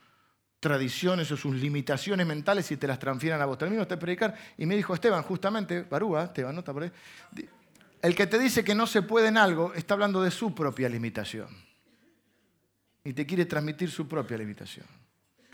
tradiciones 0.61 1.31
o 1.31 1.37
sus 1.37 1.55
limitaciones 1.55 2.27
mentales 2.27 2.71
y 2.71 2.77
te 2.77 2.87
las 2.87 2.99
transfieran 2.99 3.41
a 3.41 3.47
vos. 3.47 3.59
Termino 3.59 3.85
de 3.85 3.97
predicar 3.97 4.35
y 4.59 4.67
me 4.67 4.77
dijo 4.77 4.95
Esteban, 4.95 5.23
justamente, 5.23 5.83
Barúa, 5.83 6.25
Esteban, 6.25 6.55
¿no 6.55 6.61
está 6.61 6.73
por 6.73 6.83
ahí? 6.85 6.93
El 8.03 8.15
que 8.15 8.27
te 8.27 8.39
dice 8.39 8.65
que 8.65 8.75
no 8.75 8.87
se 8.87 9.03
puede 9.03 9.29
en 9.29 9.37
algo 9.37 9.75
está 9.75 9.95
hablando 9.95 10.23
de 10.23 10.31
su 10.31 10.55
propia 10.55 10.89
limitación. 10.89 11.49
Y 13.05 13.13
te 13.13 13.27
quiere 13.27 13.47
transmitir 13.47 13.91
su 13.91 14.07
propia 14.09 14.37
limitación. 14.37 14.87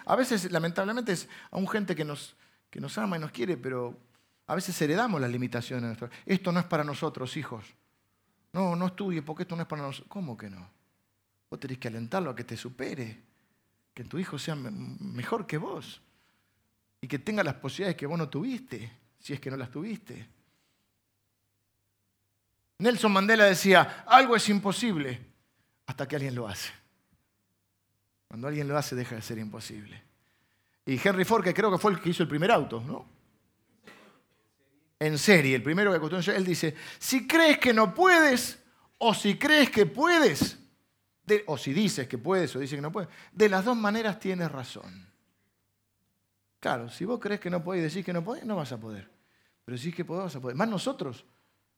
A 0.04 0.16
veces, 0.16 0.50
lamentablemente, 0.50 1.12
es 1.12 1.28
a 1.50 1.56
un 1.56 1.68
gente 1.68 1.94
que 1.94 2.04
nos, 2.04 2.34
que 2.70 2.80
nos 2.80 2.96
ama 2.98 3.16
y 3.16 3.20
nos 3.20 3.30
quiere, 3.30 3.56
pero 3.56 3.96
a 4.46 4.54
veces 4.54 4.80
heredamos 4.80 5.20
las 5.20 5.30
limitaciones. 5.30 5.98
Esto 6.26 6.52
no 6.52 6.60
es 6.60 6.66
para 6.66 6.84
nosotros, 6.84 7.36
hijos. 7.36 7.64
No, 8.52 8.76
no 8.76 8.86
estudie 8.86 9.22
porque 9.22 9.42
esto 9.42 9.56
no 9.56 9.62
es 9.62 9.68
para 9.68 9.82
nosotros. 9.82 10.08
¿Cómo 10.10 10.36
que 10.36 10.50
no? 10.50 10.68
Vos 11.50 11.60
tenés 11.60 11.78
que 11.78 11.88
alentarlo 11.88 12.30
a 12.30 12.36
que 12.36 12.44
te 12.44 12.56
supere, 12.56 13.22
que 13.94 14.04
tu 14.04 14.18
hijo 14.18 14.38
sea 14.38 14.54
mejor 14.54 15.46
que 15.46 15.58
vos 15.58 16.00
y 17.00 17.06
que 17.06 17.18
tenga 17.18 17.42
las 17.44 17.54
posibilidades 17.54 17.96
que 17.96 18.06
vos 18.06 18.18
no 18.18 18.28
tuviste, 18.28 18.90
si 19.18 19.32
es 19.32 19.40
que 19.40 19.50
no 19.50 19.56
las 19.56 19.70
tuviste. 19.70 20.28
Nelson 22.82 23.12
Mandela 23.12 23.44
decía, 23.44 24.04
algo 24.06 24.34
es 24.34 24.48
imposible 24.48 25.20
hasta 25.86 26.08
que 26.08 26.16
alguien 26.16 26.34
lo 26.34 26.48
hace. 26.48 26.72
Cuando 28.26 28.48
alguien 28.48 28.66
lo 28.66 28.76
hace 28.76 28.96
deja 28.96 29.14
de 29.14 29.22
ser 29.22 29.38
imposible. 29.38 30.02
Y 30.86 31.00
Henry 31.02 31.24
Ford, 31.24 31.44
que 31.44 31.54
creo 31.54 31.70
que 31.70 31.78
fue 31.78 31.92
el 31.92 32.00
que 32.00 32.10
hizo 32.10 32.24
el 32.24 32.28
primer 32.28 32.50
auto, 32.50 32.82
¿no? 32.84 33.06
En 34.98 35.16
serie, 35.16 35.54
el 35.54 35.62
primero 35.62 35.92
que 35.92 36.00
construyó, 36.00 36.32
él 36.32 36.44
dice, 36.44 36.74
si 36.98 37.26
crees 37.26 37.58
que 37.58 37.72
no 37.72 37.94
puedes, 37.94 38.58
o 38.98 39.14
si 39.14 39.38
crees 39.38 39.70
que 39.70 39.86
puedes, 39.86 40.58
o 41.46 41.56
si 41.56 41.72
dices 41.72 42.08
que 42.08 42.18
puedes 42.18 42.54
o 42.56 42.58
dices 42.58 42.76
que 42.76 42.82
no 42.82 42.90
puedes, 42.90 43.08
de 43.30 43.48
las 43.48 43.64
dos 43.64 43.76
maneras 43.76 44.18
tienes 44.18 44.50
razón. 44.50 45.08
Claro, 46.58 46.88
si 46.90 47.04
vos 47.04 47.20
crees 47.20 47.38
que 47.38 47.50
no 47.50 47.62
podés 47.62 47.80
y 47.80 47.84
decís 47.84 48.04
que 48.04 48.12
no 48.12 48.24
podés, 48.24 48.44
no 48.44 48.56
vas 48.56 48.72
a 48.72 48.80
poder. 48.80 49.08
Pero 49.64 49.78
si 49.78 49.90
es 49.90 49.94
que 49.94 50.04
podés, 50.04 50.24
vas 50.24 50.36
a 50.36 50.40
poder. 50.40 50.56
Más 50.56 50.68
nosotros, 50.68 51.24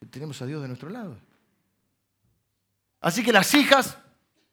tenemos 0.07 0.41
a 0.43 0.47
Dios 0.47 0.63
de 0.63 0.69
nuestro 0.69 0.91
lado. 0.91 1.17
Así 3.01 3.23
que 3.23 3.33
las 3.33 3.53
hijas, 3.55 3.99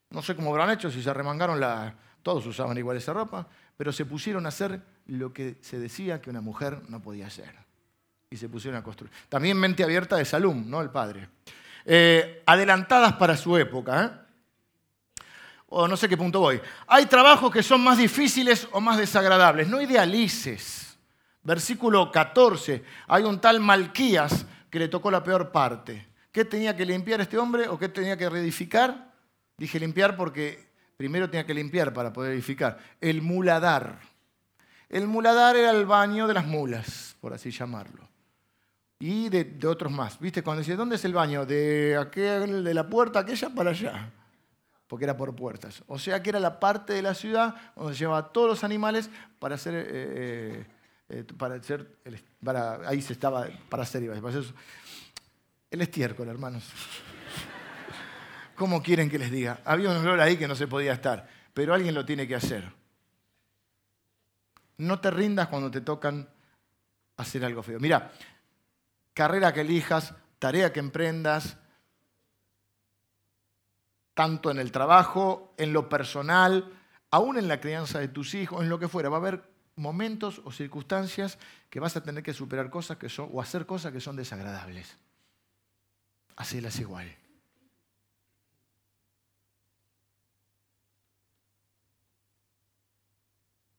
no 0.09 0.21
sé 0.21 0.35
cómo 0.35 0.49
habrán 0.51 0.71
hecho, 0.71 0.91
si 0.91 1.01
se 1.01 1.13
remangaron 1.13 1.59
la... 1.59 1.95
Todos 2.21 2.45
usaban 2.45 2.77
igual 2.77 2.97
esa 2.97 3.13
ropa, 3.13 3.47
pero 3.75 3.91
se 3.91 4.05
pusieron 4.05 4.45
a 4.45 4.49
hacer 4.49 4.79
lo 5.07 5.33
que 5.33 5.57
se 5.61 5.79
decía 5.79 6.21
que 6.21 6.29
una 6.29 6.41
mujer 6.41 6.81
no 6.87 7.01
podía 7.01 7.27
hacer. 7.27 7.55
Y 8.29 8.37
se 8.37 8.47
pusieron 8.47 8.79
a 8.79 8.83
construir. 8.83 9.11
También 9.27 9.57
mente 9.57 9.83
abierta 9.83 10.17
de 10.17 10.25
Salum, 10.25 10.69
¿no? 10.69 10.81
El 10.81 10.89
padre. 10.89 11.29
Eh, 11.83 12.43
adelantadas 12.45 13.13
para 13.13 13.35
su 13.35 13.57
época, 13.57 14.05
¿eh? 14.05 14.21
O 15.73 15.87
no 15.87 15.95
sé 15.95 16.09
qué 16.09 16.17
punto 16.17 16.41
voy. 16.41 16.59
Hay 16.87 17.05
trabajos 17.05 17.49
que 17.49 17.63
son 17.63 17.81
más 17.81 17.97
difíciles 17.97 18.67
o 18.73 18.81
más 18.81 18.97
desagradables. 18.97 19.69
No 19.69 19.81
idealices. 19.81 20.97
Versículo 21.43 22.11
14. 22.11 22.83
Hay 23.07 23.23
un 23.23 23.39
tal 23.39 23.61
Malquías 23.61 24.45
que 24.71 24.79
le 24.79 24.87
tocó 24.87 25.11
la 25.11 25.23
peor 25.23 25.51
parte. 25.51 26.07
¿Qué 26.31 26.45
tenía 26.45 26.75
que 26.75 26.85
limpiar 26.85 27.19
este 27.21 27.37
hombre 27.37 27.67
o 27.67 27.77
qué 27.77 27.89
tenía 27.89 28.17
que 28.17 28.29
reedificar? 28.29 29.11
Dije 29.57 29.79
limpiar 29.79 30.15
porque 30.15 30.71
primero 30.97 31.29
tenía 31.29 31.45
que 31.45 31.53
limpiar 31.53 31.93
para 31.93 32.13
poder 32.13 32.31
edificar. 32.31 32.79
El 33.01 33.21
muladar. 33.21 33.99
El 34.87 35.07
muladar 35.07 35.57
era 35.57 35.71
el 35.71 35.85
baño 35.85 36.25
de 36.25 36.33
las 36.33 36.45
mulas, 36.47 37.15
por 37.19 37.33
así 37.33 37.51
llamarlo. 37.51 38.07
Y 38.97 39.29
de, 39.29 39.67
otros 39.67 39.91
más. 39.91 40.19
¿Viste? 40.19 40.41
Cuando 40.41 40.59
decía, 40.59 40.75
¿dónde 40.75 40.95
es 40.95 41.05
el 41.05 41.13
baño? 41.13 41.45
De, 41.45 41.97
aquel, 41.97 42.63
de 42.63 42.73
la 42.73 42.87
puerta 42.87 43.19
aquella 43.19 43.49
para 43.49 43.71
allá. 43.71 44.09
Porque 44.87 45.05
era 45.05 45.17
por 45.17 45.35
puertas. 45.35 45.83
O 45.87 45.99
sea 45.99 46.23
que 46.23 46.29
era 46.29 46.39
la 46.39 46.59
parte 46.59 46.93
de 46.93 47.01
la 47.01 47.13
ciudad 47.13 47.55
donde 47.75 47.93
se 47.93 47.99
llevaba 47.99 48.31
todos 48.31 48.47
los 48.47 48.63
animales 48.63 49.09
para 49.37 49.55
hacer... 49.55 49.73
Eh, 49.75 50.65
eh, 51.11 51.25
para 51.37 51.59
para, 52.41 52.87
ahí 52.87 53.01
se 53.01 53.13
estaba 53.13 53.47
para 53.67 53.83
hacer, 53.83 54.03
el 55.69 55.81
estiércol, 55.81 56.29
hermanos. 56.29 56.63
¿Cómo 58.55 58.81
quieren 58.81 59.09
que 59.09 59.19
les 59.19 59.29
diga? 59.29 59.59
Había 59.65 59.89
un 59.89 59.97
olor 59.97 60.21
ahí 60.21 60.37
que 60.37 60.47
no 60.47 60.55
se 60.55 60.67
podía 60.67 60.93
estar, 60.93 61.27
pero 61.53 61.73
alguien 61.73 61.93
lo 61.93 62.05
tiene 62.05 62.27
que 62.27 62.35
hacer. 62.35 62.71
No 64.77 65.01
te 65.01 65.11
rindas 65.11 65.49
cuando 65.49 65.69
te 65.69 65.81
tocan 65.81 66.29
hacer 67.17 67.43
algo 67.43 67.61
feo. 67.61 67.79
Mira, 67.79 68.11
carrera 69.13 69.53
que 69.53 69.61
elijas, 69.61 70.15
tarea 70.39 70.71
que 70.71 70.79
emprendas, 70.79 71.57
tanto 74.13 74.49
en 74.49 74.59
el 74.59 74.71
trabajo, 74.71 75.53
en 75.57 75.73
lo 75.73 75.89
personal, 75.89 76.71
aún 77.09 77.37
en 77.37 77.49
la 77.49 77.59
crianza 77.59 77.99
de 77.99 78.07
tus 78.07 78.33
hijos, 78.33 78.61
en 78.61 78.69
lo 78.69 78.79
que 78.79 78.87
fuera, 78.87 79.09
va 79.09 79.17
a 79.17 79.19
haber 79.19 79.50
momentos 79.81 80.41
o 80.45 80.51
circunstancias 80.51 81.37
que 81.69 81.79
vas 81.81 81.97
a 81.97 82.03
tener 82.03 82.21
que 82.21 82.33
superar 82.33 82.69
cosas 82.69 82.97
que 82.97 83.09
son, 83.09 83.29
o 83.33 83.41
hacer 83.41 83.65
cosas 83.65 83.91
que 83.91 83.99
son 83.99 84.15
desagradables. 84.15 84.95
Hacelas 86.37 86.79
igual. 86.79 87.09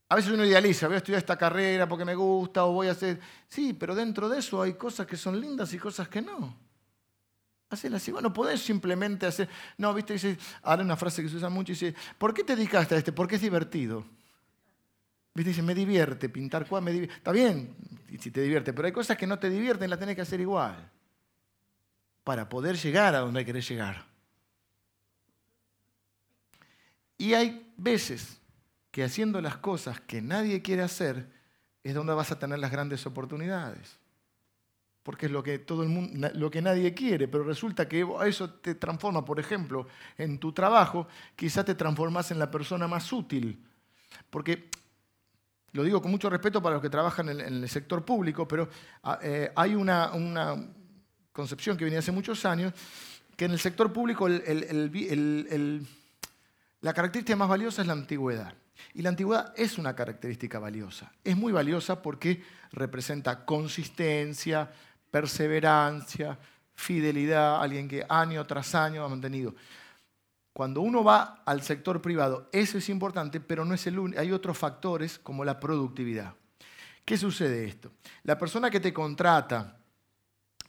A 0.08 0.14
veces 0.14 0.30
uno 0.30 0.44
idealiza, 0.44 0.88
voy 0.88 0.96
a 0.96 0.98
estudiar 0.98 1.20
esta 1.20 1.38
carrera 1.38 1.88
porque 1.88 2.04
me 2.04 2.14
gusta 2.14 2.66
o 2.66 2.72
voy 2.72 2.88
a 2.88 2.92
hacer... 2.92 3.18
Sí, 3.48 3.72
pero 3.72 3.94
dentro 3.94 4.28
de 4.28 4.40
eso 4.40 4.60
hay 4.60 4.74
cosas 4.74 5.06
que 5.06 5.16
son 5.16 5.40
lindas 5.40 5.72
y 5.72 5.78
cosas 5.78 6.06
que 6.08 6.20
no. 6.20 6.54
Hacelas 7.70 8.06
igual. 8.08 8.22
No 8.22 8.32
podés 8.32 8.60
simplemente 8.60 9.24
hacer... 9.24 9.48
No, 9.78 9.94
viste, 9.94 10.12
dice, 10.12 10.36
ahora 10.64 10.82
una 10.82 10.96
frase 10.96 11.22
que 11.22 11.30
se 11.30 11.36
usa 11.36 11.48
mucho, 11.48 11.72
dice, 11.72 11.94
¿por 12.18 12.34
qué 12.34 12.44
te 12.44 12.54
dedicaste 12.54 12.94
a 12.94 12.98
este? 12.98 13.12
Porque 13.12 13.36
es 13.36 13.40
divertido. 13.40 14.04
¿Viste? 15.34 15.50
Dice, 15.50 15.62
me 15.62 15.74
divierte 15.74 16.28
pintar 16.28 16.66
cuadros, 16.66 16.84
me 16.84 16.92
divierte. 16.92 17.16
Está 17.16 17.32
bien 17.32 17.74
si 18.22 18.30
te 18.30 18.40
divierte, 18.40 18.72
pero 18.72 18.86
hay 18.86 18.92
cosas 18.92 19.16
que 19.16 19.26
no 19.26 19.38
te 19.40 19.50
divierten, 19.50 19.90
las 19.90 19.98
tenés 19.98 20.14
que 20.14 20.22
hacer 20.22 20.40
igual. 20.40 20.90
Para 22.22 22.48
poder 22.48 22.76
llegar 22.76 23.16
a 23.16 23.18
donde 23.18 23.44
querés 23.44 23.68
llegar. 23.68 24.04
Y 27.18 27.34
hay 27.34 27.72
veces 27.76 28.40
que 28.92 29.02
haciendo 29.02 29.40
las 29.40 29.56
cosas 29.56 30.00
que 30.00 30.22
nadie 30.22 30.62
quiere 30.62 30.82
hacer 30.82 31.28
es 31.82 31.94
donde 31.94 32.14
vas 32.14 32.30
a 32.30 32.38
tener 32.38 32.60
las 32.60 32.70
grandes 32.70 33.04
oportunidades. 33.06 33.98
Porque 35.02 35.26
es 35.26 35.32
lo 35.32 35.42
que 35.42 35.58
todo 35.58 35.82
el 35.82 35.88
mundo, 35.88 36.30
lo 36.34 36.48
que 36.48 36.62
nadie 36.62 36.94
quiere, 36.94 37.26
pero 37.26 37.42
resulta 37.42 37.88
que 37.88 38.06
eso 38.24 38.50
te 38.50 38.76
transforma, 38.76 39.24
por 39.24 39.40
ejemplo, 39.40 39.88
en 40.16 40.38
tu 40.38 40.52
trabajo, 40.52 41.08
quizás 41.34 41.64
te 41.64 41.74
transformas 41.74 42.30
en 42.30 42.38
la 42.38 42.52
persona 42.52 42.86
más 42.86 43.12
útil. 43.12 43.66
Porque 44.30 44.68
lo 45.72 45.82
digo 45.82 46.00
con 46.02 46.10
mucho 46.10 46.28
respeto 46.28 46.62
para 46.62 46.74
los 46.74 46.82
que 46.82 46.90
trabajan 46.90 47.28
en 47.28 47.40
el 47.40 47.68
sector 47.68 48.04
público, 48.04 48.46
pero 48.46 48.68
ah, 49.02 49.18
eh, 49.22 49.50
hay 49.56 49.74
una, 49.74 50.10
concepción 51.32 51.76
que 51.76 51.84
viene 51.84 51.98
hace 51.98 52.12
muchos 52.12 52.44
años, 52.44 52.74
que 53.36 53.46
en 53.46 53.52
el 53.52 53.58
sector 53.58 53.90
público 53.92 54.28
la 54.28 54.40
característica 56.92 57.36
más 57.36 57.48
valiosa 57.48 57.80
es 57.80 57.86
la 57.86 57.94
antigüedad. 57.94 58.54
Y 58.94 59.02
la 59.02 59.10
antigüedad 59.10 59.54
es 59.56 59.78
una 59.78 59.94
característica 59.94 60.58
valiosa. 60.58 61.12
Es 61.24 61.36
muy 61.36 61.52
valiosa 61.52 62.02
porque 62.02 62.42
representa 62.72 63.44
consistencia, 63.44 64.70
perseverancia, 65.10 66.38
fidelidad, 66.74 67.62
alguien 67.62 67.88
que 67.88 68.04
año 68.08 68.44
tras 68.46 68.74
año 68.74 69.04
ha 69.04 69.08
mantenido. 69.08 69.54
Cuando 70.52 70.82
uno 70.82 71.02
va 71.02 71.42
al 71.46 71.62
sector 71.62 72.02
privado, 72.02 72.48
eso 72.52 72.78
es 72.78 72.88
importante, 72.88 73.40
pero 73.40 73.64
no 73.64 73.74
es 73.74 73.86
el 73.86 73.98
único. 73.98 74.20
Hay 74.20 74.32
otros 74.32 74.58
factores 74.58 75.18
como 75.18 75.44
la 75.44 75.58
productividad. 75.58 76.34
¿Qué 77.04 77.16
sucede 77.16 77.64
esto? 77.64 77.92
La 78.24 78.38
persona 78.38 78.70
que 78.70 78.80
te 78.80 78.92
contrata 78.92 79.78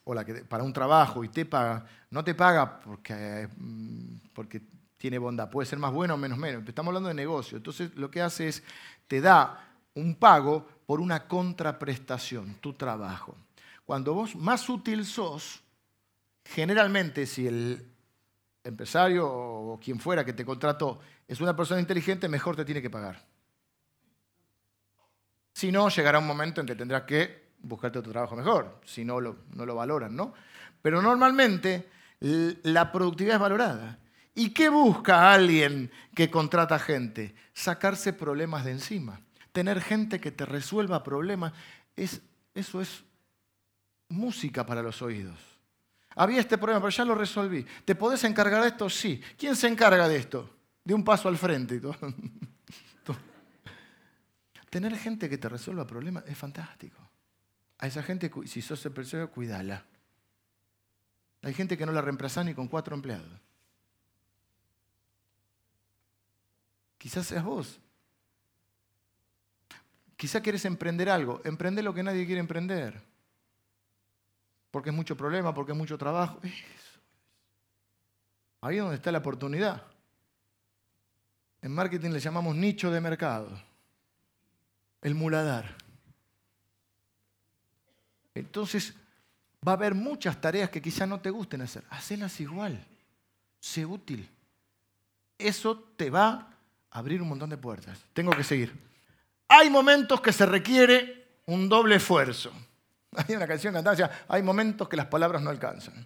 o 0.05 0.13
la 0.13 0.25
que, 0.25 0.35
para 0.45 0.63
un 0.63 0.73
trabajo 0.73 1.23
y 1.23 1.29
te 1.29 1.45
paga, 1.45 1.85
no 2.09 2.23
te 2.23 2.33
paga 2.33 2.79
porque, 2.79 3.47
mm, 3.57 4.15
porque 4.33 4.61
tiene 4.97 5.17
bondad. 5.17 5.49
Puede 5.49 5.65
ser 5.65 5.79
más 5.79 5.91
bueno 5.91 6.13
o 6.13 6.17
menos 6.17 6.37
menos. 6.37 6.63
Estamos 6.67 6.89
hablando 6.89 7.09
de 7.09 7.15
negocio. 7.15 7.57
Entonces 7.57 7.93
lo 7.95 8.09
que 8.09 8.21
hace 8.21 8.47
es, 8.47 8.63
te 9.07 9.21
da 9.21 9.69
un 9.95 10.15
pago 10.15 10.67
por 10.85 11.01
una 11.01 11.27
contraprestación, 11.27 12.55
tu 12.55 12.73
trabajo. 12.73 13.35
Cuando 13.85 14.13
vos 14.13 14.35
más 14.35 14.67
útil 14.69 15.05
sos, 15.05 15.61
generalmente 16.45 17.25
si 17.25 17.47
el 17.47 17.92
empresario 18.63 19.27
o 19.27 19.79
quien 19.79 19.99
fuera 19.99 20.23
que 20.23 20.33
te 20.33 20.45
contrató 20.45 20.99
es 21.27 21.41
una 21.41 21.55
persona 21.55 21.79
inteligente, 21.79 22.27
mejor 22.27 22.55
te 22.55 22.65
tiene 22.65 22.81
que 22.81 22.89
pagar. 22.89 23.25
Si 25.53 25.71
no, 25.71 25.89
llegará 25.89 26.19
un 26.19 26.27
momento 26.27 26.61
en 26.61 26.67
que 26.67 26.75
tendrás 26.75 27.03
que 27.03 27.43
buscarte 27.59 27.99
otro 27.99 28.11
trabajo 28.11 28.35
mejor, 28.35 28.81
si 28.85 29.05
no 29.05 29.21
lo, 29.21 29.37
no 29.53 29.65
lo 29.65 29.75
valoran, 29.75 30.15
¿no? 30.15 30.33
Pero 30.81 31.01
normalmente 31.01 31.89
la 32.19 32.91
productividad 32.91 33.35
es 33.35 33.41
valorada. 33.41 33.99
¿Y 34.35 34.49
qué 34.49 34.69
busca 34.69 35.31
alguien 35.31 35.91
que 36.15 36.31
contrata 36.31 36.79
gente? 36.79 37.35
Sacarse 37.53 38.13
problemas 38.13 38.65
de 38.65 38.71
encima. 38.71 39.21
Tener 39.51 39.79
gente 39.81 40.19
que 40.19 40.31
te 40.31 40.45
resuelva 40.45 41.03
problemas. 41.03 41.53
Es, 41.95 42.21
eso 42.55 42.81
es 42.81 43.03
música 44.09 44.65
para 44.65 44.81
los 44.81 45.01
oídos. 45.01 45.52
Había 46.15 46.39
este 46.39 46.57
problema, 46.57 46.79
pero 46.81 46.89
ya 46.91 47.05
lo 47.05 47.15
resolví. 47.15 47.65
¿Te 47.85 47.95
podés 47.95 48.23
encargar 48.23 48.61
de 48.61 48.69
esto? 48.69 48.89
Sí. 48.89 49.21
¿Quién 49.37 49.55
se 49.55 49.67
encarga 49.67 50.07
de 50.07 50.17
esto? 50.17 50.49
De 50.83 50.93
un 50.93 51.03
paso 51.03 51.27
al 51.27 51.37
frente. 51.37 51.81
Tener 54.69 54.97
gente 54.97 55.29
que 55.29 55.37
te 55.37 55.47
resuelva 55.47 55.85
problemas 55.85 56.23
es 56.27 56.35
fantástico. 56.35 56.97
A 57.77 57.85
esa 57.87 58.01
gente, 58.01 58.31
si 58.45 58.61
sos 58.61 58.83
empresario, 58.85 59.29
cuídala. 59.29 59.85
Hay 61.43 61.53
gente 61.53 61.77
que 61.77 61.85
no 61.85 61.91
la 61.91 62.01
reemplaza 62.01 62.43
ni 62.43 62.55
con 62.55 62.67
cuatro 62.67 62.95
empleados. 62.95 63.39
Quizás 66.97 67.27
seas 67.27 67.43
vos. 67.43 67.79
Quizás 70.15 70.41
quieres 70.41 70.63
emprender 70.65 71.09
algo. 71.09 71.41
Emprende 71.43 71.83
lo 71.83 71.93
que 71.93 72.01
nadie 72.01 72.25
quiere 72.25 72.39
emprender. 72.39 73.12
Porque 74.73 74.89
es 74.89 74.95
mucho 74.95 75.15
problema, 75.15 75.53
porque 75.53 75.71
es 75.71 75.77
mucho 75.77 75.99
trabajo. 75.99 76.41
Ahí 78.59 78.77
es 78.77 78.81
donde 78.81 78.95
está 78.95 79.11
la 79.11 79.19
oportunidad. 79.19 79.83
En 81.61 81.71
marketing 81.71 82.09
le 82.09 82.19
llamamos 82.19 82.55
nicho 82.55 82.89
de 82.89 82.99
mercado. 82.99 83.51
El 84.99 85.13
muladar. 85.13 85.75
Entonces, 88.33 88.95
va 89.65 89.73
a 89.73 89.75
haber 89.75 89.93
muchas 89.93 90.41
tareas 90.41 90.71
que 90.71 90.81
quizás 90.81 91.07
no 91.07 91.21
te 91.21 91.29
gusten 91.29 91.61
hacer. 91.61 91.83
Hacelas 91.91 92.39
igual. 92.39 92.83
Sé 93.59 93.85
útil. 93.85 94.27
Eso 95.37 95.77
te 95.95 96.09
va 96.09 96.49
abrir 96.89 97.21
un 97.21 97.27
montón 97.27 97.51
de 97.51 97.57
puertas. 97.57 98.03
Tengo 98.13 98.31
que 98.31 98.43
seguir. 98.43 98.73
Hay 99.49 99.69
momentos 99.69 100.19
que 100.19 100.33
se 100.33 100.47
requiere 100.47 101.41
un 101.45 101.69
doble 101.69 101.97
esfuerzo. 101.97 102.51
Hay 103.27 103.35
una 103.35 103.47
canción 103.47 103.73
cantada, 103.73 103.95
decía, 103.95 104.25
hay 104.27 104.41
momentos 104.41 104.87
que 104.87 104.97
las 104.97 105.07
palabras 105.07 105.41
no 105.41 105.49
alcanzan. 105.49 106.05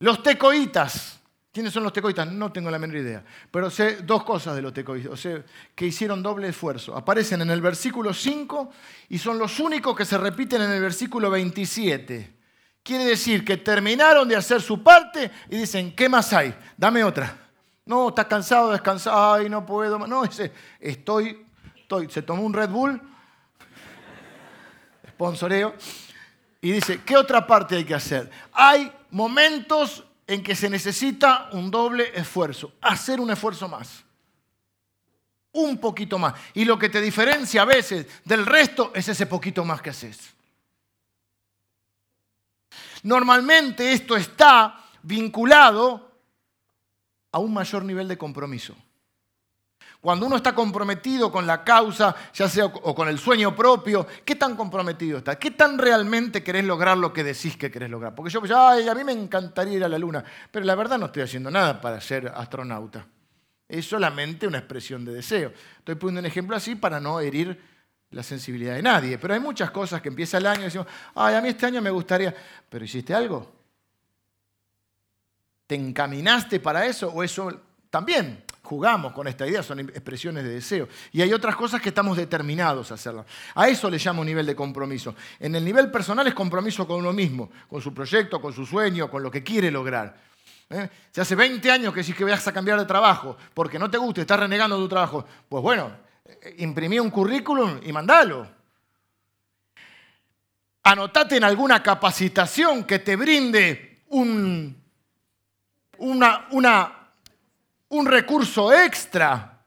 Los 0.00 0.22
tecoitas. 0.22 1.20
¿Quiénes 1.52 1.72
son 1.72 1.84
los 1.84 1.92
tecoitas? 1.92 2.30
No 2.30 2.50
tengo 2.50 2.70
la 2.70 2.80
menor 2.80 2.96
idea. 2.96 3.24
Pero 3.50 3.70
sé 3.70 3.98
dos 4.02 4.24
cosas 4.24 4.56
de 4.56 4.62
los 4.62 4.72
tecoitas. 4.72 5.12
O 5.12 5.16
sea, 5.16 5.42
que 5.74 5.86
hicieron 5.86 6.22
doble 6.22 6.48
esfuerzo. 6.48 6.96
Aparecen 6.96 7.42
en 7.42 7.50
el 7.50 7.60
versículo 7.60 8.12
5 8.12 8.70
y 9.08 9.18
son 9.18 9.38
los 9.38 9.60
únicos 9.60 9.96
que 9.96 10.04
se 10.04 10.18
repiten 10.18 10.62
en 10.62 10.70
el 10.70 10.82
versículo 10.82 11.30
27. 11.30 12.34
Quiere 12.82 13.04
decir 13.04 13.44
que 13.44 13.56
terminaron 13.56 14.28
de 14.28 14.36
hacer 14.36 14.60
su 14.60 14.82
parte 14.82 15.30
y 15.48 15.56
dicen, 15.56 15.94
¿qué 15.94 16.08
más 16.08 16.32
hay? 16.32 16.54
Dame 16.76 17.04
otra. 17.04 17.34
No, 17.86 18.08
estás 18.08 18.26
cansado, 18.26 18.72
descansado, 18.72 19.34
ay, 19.34 19.48
no 19.48 19.64
puedo. 19.64 19.98
No, 20.06 20.24
ese, 20.24 20.52
estoy, 20.80 21.46
estoy. 21.76 22.10
Se 22.10 22.22
tomó 22.22 22.42
un 22.42 22.52
Red 22.52 22.70
Bull, 22.70 23.00
sponsoreo, 25.14 25.74
y 26.60 26.72
dice, 26.72 27.02
¿qué 27.04 27.16
otra 27.16 27.46
parte 27.46 27.76
hay 27.76 27.84
que 27.84 27.94
hacer? 27.94 28.30
Hay 28.52 28.90
momentos 29.10 30.04
en 30.26 30.42
que 30.42 30.54
se 30.54 30.70
necesita 30.70 31.48
un 31.52 31.70
doble 31.70 32.10
esfuerzo, 32.14 32.72
hacer 32.80 33.20
un 33.20 33.30
esfuerzo 33.30 33.68
más. 33.68 34.02
Un 35.52 35.78
poquito 35.78 36.18
más. 36.18 36.34
Y 36.54 36.64
lo 36.64 36.78
que 36.78 36.88
te 36.88 37.00
diferencia 37.00 37.62
a 37.62 37.66
veces 37.66 38.06
del 38.24 38.44
resto 38.44 38.92
es 38.94 39.06
ese 39.08 39.26
poquito 39.26 39.64
más 39.64 39.82
que 39.82 39.90
haces. 39.90 40.34
Normalmente 43.02 43.92
esto 43.92 44.16
está 44.16 44.84
vinculado 45.02 46.10
a 47.30 47.38
un 47.38 47.52
mayor 47.52 47.84
nivel 47.84 48.08
de 48.08 48.16
compromiso. 48.16 48.74
Cuando 50.04 50.26
uno 50.26 50.36
está 50.36 50.54
comprometido 50.54 51.32
con 51.32 51.46
la 51.46 51.64
causa, 51.64 52.14
ya 52.34 52.46
sea 52.46 52.66
o 52.66 52.94
con 52.94 53.08
el 53.08 53.18
sueño 53.18 53.56
propio, 53.56 54.06
¿qué 54.22 54.34
tan 54.34 54.54
comprometido 54.54 55.16
está? 55.16 55.38
¿Qué 55.38 55.52
tan 55.52 55.78
realmente 55.78 56.42
querés 56.42 56.66
lograr 56.66 56.98
lo 56.98 57.10
que 57.10 57.24
decís 57.24 57.56
que 57.56 57.70
querés 57.70 57.88
lograr? 57.88 58.14
Porque 58.14 58.30
yo, 58.30 58.40
pues, 58.40 58.52
ay, 58.54 58.86
a 58.86 58.94
mí 58.94 59.02
me 59.02 59.12
encantaría 59.12 59.78
ir 59.78 59.82
a 59.82 59.88
la 59.88 59.96
luna, 59.96 60.22
pero 60.50 60.66
la 60.66 60.74
verdad 60.74 60.98
no 60.98 61.06
estoy 61.06 61.22
haciendo 61.22 61.50
nada 61.50 61.80
para 61.80 62.02
ser 62.02 62.30
astronauta. 62.36 63.06
Es 63.66 63.86
solamente 63.86 64.46
una 64.46 64.58
expresión 64.58 65.06
de 65.06 65.14
deseo. 65.14 65.54
Estoy 65.78 65.94
poniendo 65.94 66.20
un 66.20 66.26
ejemplo 66.26 66.54
así 66.54 66.74
para 66.74 67.00
no 67.00 67.18
herir 67.18 67.58
la 68.10 68.22
sensibilidad 68.22 68.74
de 68.74 68.82
nadie. 68.82 69.16
Pero 69.16 69.32
hay 69.32 69.40
muchas 69.40 69.70
cosas 69.70 70.02
que 70.02 70.10
empieza 70.10 70.36
el 70.36 70.44
año 70.44 70.60
y 70.60 70.64
decimos, 70.64 70.86
ay, 71.14 71.34
a 71.34 71.40
mí 71.40 71.48
este 71.48 71.64
año 71.64 71.80
me 71.80 71.88
gustaría, 71.88 72.34
pero 72.68 72.84
¿hiciste 72.84 73.14
algo? 73.14 73.50
¿Te 75.66 75.76
encaminaste 75.76 76.60
para 76.60 76.84
eso 76.84 77.08
o 77.08 77.22
eso 77.22 77.58
también? 77.88 78.43
Jugamos 78.64 79.12
con 79.12 79.28
esta 79.28 79.46
idea, 79.46 79.62
son 79.62 79.80
expresiones 79.80 80.42
de 80.42 80.50
deseo. 80.50 80.88
Y 81.12 81.22
hay 81.22 81.32
otras 81.32 81.54
cosas 81.54 81.80
que 81.80 81.90
estamos 81.90 82.16
determinados 82.16 82.90
a 82.90 82.94
hacerlas. 82.94 83.26
A 83.54 83.68
eso 83.68 83.88
le 83.88 83.98
llamo 83.98 84.24
nivel 84.24 84.46
de 84.46 84.56
compromiso. 84.56 85.14
En 85.38 85.54
el 85.54 85.64
nivel 85.64 85.90
personal 85.90 86.26
es 86.26 86.34
compromiso 86.34 86.86
con 86.86 86.98
uno 86.98 87.12
mismo, 87.12 87.50
con 87.68 87.80
su 87.80 87.92
proyecto, 87.94 88.40
con 88.40 88.52
su 88.52 88.64
sueño, 88.64 89.10
con 89.10 89.22
lo 89.22 89.30
que 89.30 89.42
quiere 89.42 89.70
lograr. 89.70 90.16
¿Eh? 90.70 90.88
Si 91.12 91.20
hace 91.20 91.34
20 91.34 91.70
años 91.70 91.92
que 91.92 92.00
decís 92.00 92.16
que 92.16 92.24
vas 92.24 92.48
a 92.48 92.52
cambiar 92.52 92.78
de 92.78 92.86
trabajo 92.86 93.36
porque 93.52 93.78
no 93.78 93.90
te 93.90 93.98
gusta, 93.98 94.22
estás 94.22 94.40
renegando 94.40 94.78
tu 94.78 94.88
trabajo, 94.88 95.26
pues 95.48 95.62
bueno, 95.62 95.92
imprimí 96.56 96.98
un 96.98 97.10
currículum 97.10 97.80
y 97.84 97.92
mandalo. 97.92 98.48
Anotate 100.82 101.36
en 101.36 101.44
alguna 101.44 101.82
capacitación 101.82 102.84
que 102.84 102.98
te 102.98 103.14
brinde 103.14 104.04
un 104.08 104.84
una, 105.98 107.03
un 107.94 108.06
recurso 108.06 108.72
extra, 108.72 109.64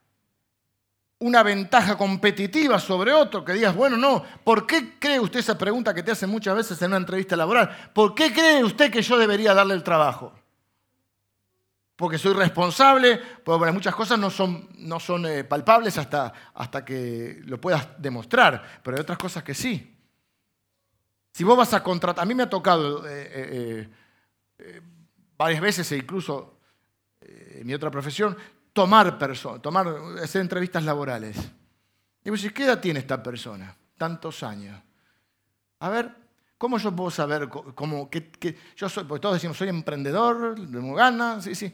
una 1.20 1.44
ventaja 1.44 1.98
competitiva 1.98 2.78
sobre 2.78 3.14
otro, 3.14 3.44
que 3.44 3.54
digas, 3.54 3.74
bueno, 3.74 3.96
no, 3.96 4.24
¿por 4.44 4.68
qué 4.68 5.00
cree 5.00 5.20
usted 5.20 5.40
esa 5.40 5.58
pregunta 5.58 5.94
que 5.94 6.04
te 6.04 6.12
hacen 6.12 6.30
muchas 6.30 6.56
veces 6.56 6.82
en 6.82 6.90
una 6.90 6.98
entrevista 6.98 7.36
laboral? 7.36 7.92
¿Por 7.94 8.14
qué 8.14 8.34
cree 8.34 8.64
usted 8.64 8.92
que 8.92 9.02
yo 9.02 9.18
debería 9.18 9.54
darle 9.54 9.74
el 9.74 9.84
trabajo? 9.84 10.34
Porque 11.96 12.18
soy 12.18 12.34
responsable, 12.34 13.20
porque 13.44 13.72
muchas 13.72 13.96
cosas 13.96 14.20
no 14.20 14.30
son, 14.30 14.70
no 14.78 15.00
son 15.00 15.26
eh, 15.26 15.44
palpables 15.46 15.98
hasta, 15.98 16.32
hasta 16.54 16.84
que 16.84 17.40
lo 17.46 17.60
puedas 17.60 17.88
demostrar, 17.98 18.82
pero 18.84 18.98
hay 18.98 19.02
otras 19.02 19.18
cosas 19.18 19.42
que 19.42 19.56
sí. 19.56 19.96
Si 21.32 21.44
vos 21.44 21.58
vas 21.58 21.74
a 21.74 21.82
contratar, 21.82 22.24
a 22.24 22.28
mí 22.28 22.36
me 22.36 22.44
ha 22.44 22.50
tocado 22.50 23.08
eh, 23.08 23.90
eh, 24.60 24.82
varias 25.38 25.62
veces 25.62 25.92
e 25.94 25.98
incluso 25.98 26.57
mi 27.64 27.74
otra 27.74 27.92
profesión, 27.92 28.36
tomar 28.74 29.18
tomar, 29.62 29.88
hacer 30.22 30.42
entrevistas 30.42 30.84
laborales. 30.84 31.38
Y 32.24 32.30
vos 32.30 32.42
decís, 32.42 32.56
¿qué 32.56 32.64
edad 32.64 32.80
tiene 32.80 33.00
esta 33.00 33.24
persona? 33.24 33.76
Tantos 33.98 34.44
años. 34.44 34.80
A 35.80 35.90
ver, 35.90 36.14
¿cómo 36.58 36.78
yo 36.78 36.96
puedo 36.96 37.10
saber 37.10 37.50
cómo, 37.50 38.10
que, 38.10 38.58
yo 38.76 38.90
soy, 38.90 39.06
porque 39.06 39.22
todos 39.22 39.36
decimos, 39.36 39.58
soy 39.58 39.70
emprendedor, 39.70 40.56
tengo 40.56 40.94
ganas, 40.94 41.44
sí, 41.44 41.56
sí. 41.56 41.74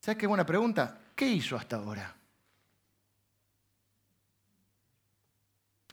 ¿Sabes 0.00 0.18
qué 0.18 0.26
buena 0.26 0.44
pregunta? 0.44 1.00
¿Qué 1.14 1.26
hizo 1.26 1.56
hasta 1.56 1.76
ahora? 1.76 2.14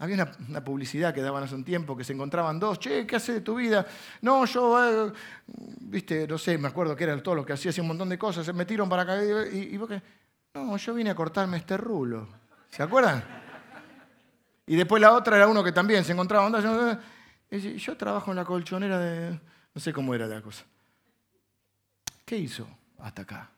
Había 0.02 0.16
una, 0.48 0.64
publicidad 0.64 1.14
que 1.14 1.22
daban 1.22 1.44
hace 1.44 1.54
un 1.54 1.64
tiempo 1.64 1.96
que 1.96 2.04
se 2.04 2.12
encontraban 2.12 2.60
dos, 2.60 2.80
che, 2.80 3.06
¿qué 3.06 3.18
hace 3.18 3.34
de 3.34 3.42
tu 3.42 3.54
vida? 3.54 3.86
No, 4.24 4.46
yo, 4.46 4.84
eh, 4.84 5.14
viste, 5.82 6.28
no 6.28 6.40
sé, 6.40 6.58
me 6.58 6.70
acuerdo 6.70 6.96
que 6.96 7.04
era 7.04 7.22
todo 7.22 7.36
lo 7.36 7.46
que 7.46 7.54
hacía, 7.54 7.70
hacía 7.70 7.84
un 7.84 7.90
montón 7.90 8.10
de 8.10 8.18
cosas, 8.18 8.44
se 8.44 8.52
metieron 8.52 8.90
para 8.90 9.04
acá 9.04 9.24
y, 9.24 9.78
vos 9.78 9.88
qué, 9.88 10.02
no, 10.56 10.76
yo 10.76 10.96
vine 10.96 11.12
a 11.12 11.16
cortarme 11.16 11.58
este 11.58 11.78
rulo. 11.78 12.28
¿Se 12.72 12.82
acuerdan? 12.82 13.24
Y 14.66 14.76
después 14.76 15.00
la 15.00 15.14
otra 15.14 15.36
era 15.38 15.48
uno 15.48 15.64
que 15.64 15.72
también 15.72 16.04
se 16.04 16.14
encontraba, 16.14 16.48
onda, 16.48 17.00
y 17.52 17.78
yo 17.78 17.96
trabajo 17.96 18.32
en 18.32 18.38
la 18.38 18.46
colchonera 18.46 18.98
de, 18.98 19.40
no 19.72 19.80
sé 19.80 19.94
cómo 19.94 20.16
era 20.16 20.26
la 20.26 20.42
cosa. 20.42 20.66
¿Qué 22.26 22.38
hizo 22.38 22.68
hasta 22.98 23.22
acá? 23.22 23.52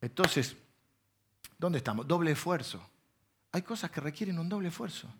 Entonces, 0.00 0.56
¿Dónde 1.60 1.76
estamos? 1.76 2.08
Doble 2.08 2.30
esfuerzo. 2.30 2.82
Hay 3.52 3.60
cosas 3.60 3.90
que 3.90 4.00
requieren 4.00 4.38
un 4.38 4.48
doble 4.48 4.68
esfuerzo. 4.68 5.12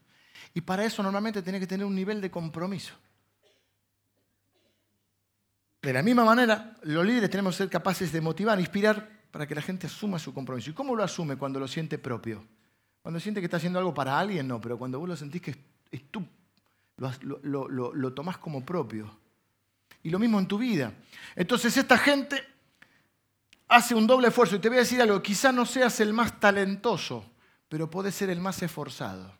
Y 0.55 0.63
para 0.63 0.87
eso 0.87 1.03
normalmente 1.03 1.43
tiene 1.43 1.61
que 1.61 1.67
tener 1.67 1.85
un 1.85 1.95
nivel 1.95 2.19
de 2.19 2.31
compromiso. 2.31 2.95
De 5.83 5.93
la 5.93 6.03
misma 6.03 6.25
manera, 6.25 6.77
los 6.85 7.05
líderes 7.05 7.29
tenemos 7.29 7.55
que 7.55 7.65
ser 7.65 7.69
capaces 7.71 8.11
de 8.11 8.23
motivar, 8.23 8.59
inspirar 8.59 9.07
para 9.31 9.47
que 9.47 9.55
la 9.55 9.61
gente 9.61 9.87
asuma 9.87 10.19
su 10.19 10.33
compromiso. 10.33 10.71
¿Y 10.71 10.73
cómo 10.73 10.97
lo 10.97 11.05
asume 11.05 11.37
cuando 11.37 11.61
lo 11.61 11.69
siente 11.69 11.99
propio? 11.99 12.43
Cuando 13.03 13.21
siente 13.21 13.41
que 13.43 13.47
está 13.47 13.59
haciendo 13.59 13.79
algo 13.79 13.93
para 13.93 14.19
alguien, 14.19 14.49
no, 14.49 14.63
pero 14.63 14.79
cuando 14.79 14.99
vos 14.99 15.11
lo 15.11 15.17
sentís 15.17 15.43
que 15.43 15.55
es, 15.91 16.11
tú, 16.11 16.27
lo, 16.97 17.69
lo 17.69 18.13
tomás 18.15 18.39
como 18.39 18.65
propio. 18.65 19.15
Y 20.03 20.09
lo 20.09 20.19
mismo 20.19 20.39
en 20.39 20.47
tu 20.47 20.57
vida. 20.57 20.95
Entonces 21.37 21.77
esta 21.77 21.99
gente 21.99 22.43
hace 23.71 23.95
un 23.95 24.07
doble 24.07 24.29
esfuerzo. 24.29 24.57
Y 24.57 24.59
te 24.59 24.69
voy 24.69 24.79
a 24.79 24.81
decir 24.81 25.01
algo, 25.01 25.23
quizá 25.23 25.53
no 25.53 25.65
seas 25.65 26.01
el 26.01 26.13
más 26.13 26.39
talentoso, 26.39 27.25
pero 27.69 27.89
puedes 27.89 28.15
ser 28.15 28.29
el 28.29 28.41
más 28.41 28.61
esforzado. 28.63 29.33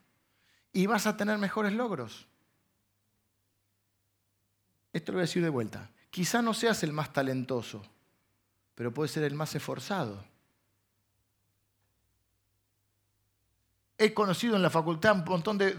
Y 0.73 0.87
vas 0.87 1.07
a 1.07 1.17
tener 1.17 1.37
mejores 1.37 1.73
logros. 1.73 2.27
Esto 4.93 5.13
lo 5.13 5.17
voy 5.17 5.23
a 5.23 5.27
decir 5.27 5.43
de 5.43 5.49
vuelta. 5.49 5.91
Quizá 6.11 6.41
no 6.41 6.55
seas 6.55 6.83
el 6.83 6.93
más 6.93 7.13
talentoso, 7.13 7.83
pero 8.75 8.95
puedes 8.95 9.13
ser 9.13 9.25
el 9.25 9.35
más 9.35 9.55
esforzado. 9.55 10.25
He 13.99 14.15
conocido 14.15 14.57
en 14.57 14.63
la 14.63 14.71
facultad 14.71 15.15
un 15.15 15.25
montón 15.25 15.59
de, 15.59 15.75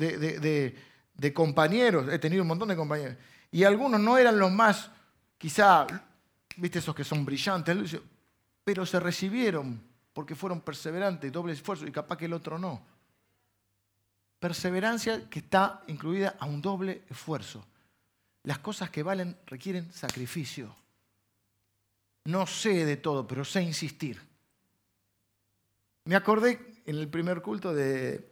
de 1.14 1.34
compañeros, 1.34 2.08
he 2.12 2.20
tenido 2.20 2.44
un 2.44 2.50
montón 2.50 2.70
de 2.70 2.76
compañeros, 2.76 3.18
y 3.50 3.64
algunos 3.64 4.00
no 4.00 4.18
eran 4.18 4.38
los 4.38 4.52
más, 4.52 4.92
quizá, 5.38 5.88
viste 6.56 6.80
esos 6.80 6.96
que 6.96 7.04
son 7.04 7.26
brillantes, 7.26 8.00
pero 8.64 8.86
se 8.86 9.00
recibieron 9.00 9.82
porque 10.14 10.36
fueron 10.36 10.62
perseverantes, 10.62 11.32
doble 11.32 11.54
esfuerzo, 11.54 11.88
y 11.88 11.92
capaz 11.92 12.18
que 12.18 12.26
el 12.26 12.34
otro 12.34 12.60
no. 12.60 12.82
Perseverancia 14.40 15.30
que 15.30 15.40
está 15.40 15.84
incluida 15.88 16.36
a 16.40 16.46
un 16.46 16.62
doble 16.62 17.04
esfuerzo. 17.10 17.66
Las 18.44 18.60
cosas 18.60 18.90
que 18.90 19.04
valen 19.04 19.38
requieren 19.46 19.92
sacrificio. 19.92 20.76
No 22.26 22.46
sé 22.48 22.86
de 22.86 22.98
todo, 22.98 23.26
pero 23.28 23.46
sé 23.46 23.62
insistir. 23.62 24.20
Me 26.06 26.16
acordé 26.16 26.82
en 26.86 26.98
el 26.98 27.08
primer 27.08 27.42
culto 27.42 27.74
de, 27.74 28.32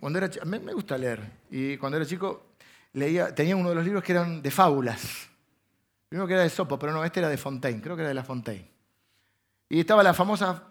cuando 0.00 0.18
era 0.18 0.30
me, 0.44 0.58
me 0.58 0.72
gusta 0.72 0.98
leer 0.98 1.20
y 1.50 1.76
cuando 1.76 1.96
era 1.96 2.06
chico 2.06 2.48
leía 2.92 3.34
tenía 3.34 3.56
uno 3.56 3.68
de 3.68 3.74
los 3.76 3.84
libros 3.84 4.02
que 4.02 4.12
eran 4.12 4.42
de 4.42 4.50
fábulas. 4.50 5.28
Primero 6.08 6.26
que 6.26 6.34
era 6.34 6.42
de 6.42 6.50
Sopo, 6.50 6.78
pero 6.78 6.92
no, 6.92 7.04
este 7.04 7.20
era 7.20 7.28
de 7.28 7.36
Fontaine, 7.36 7.80
creo 7.80 7.94
que 7.94 8.02
era 8.02 8.08
de 8.08 8.14
La 8.14 8.24
Fontaine. 8.24 8.77
Y 9.68 9.80
estaba 9.80 10.02
la 10.02 10.14
famosa 10.14 10.62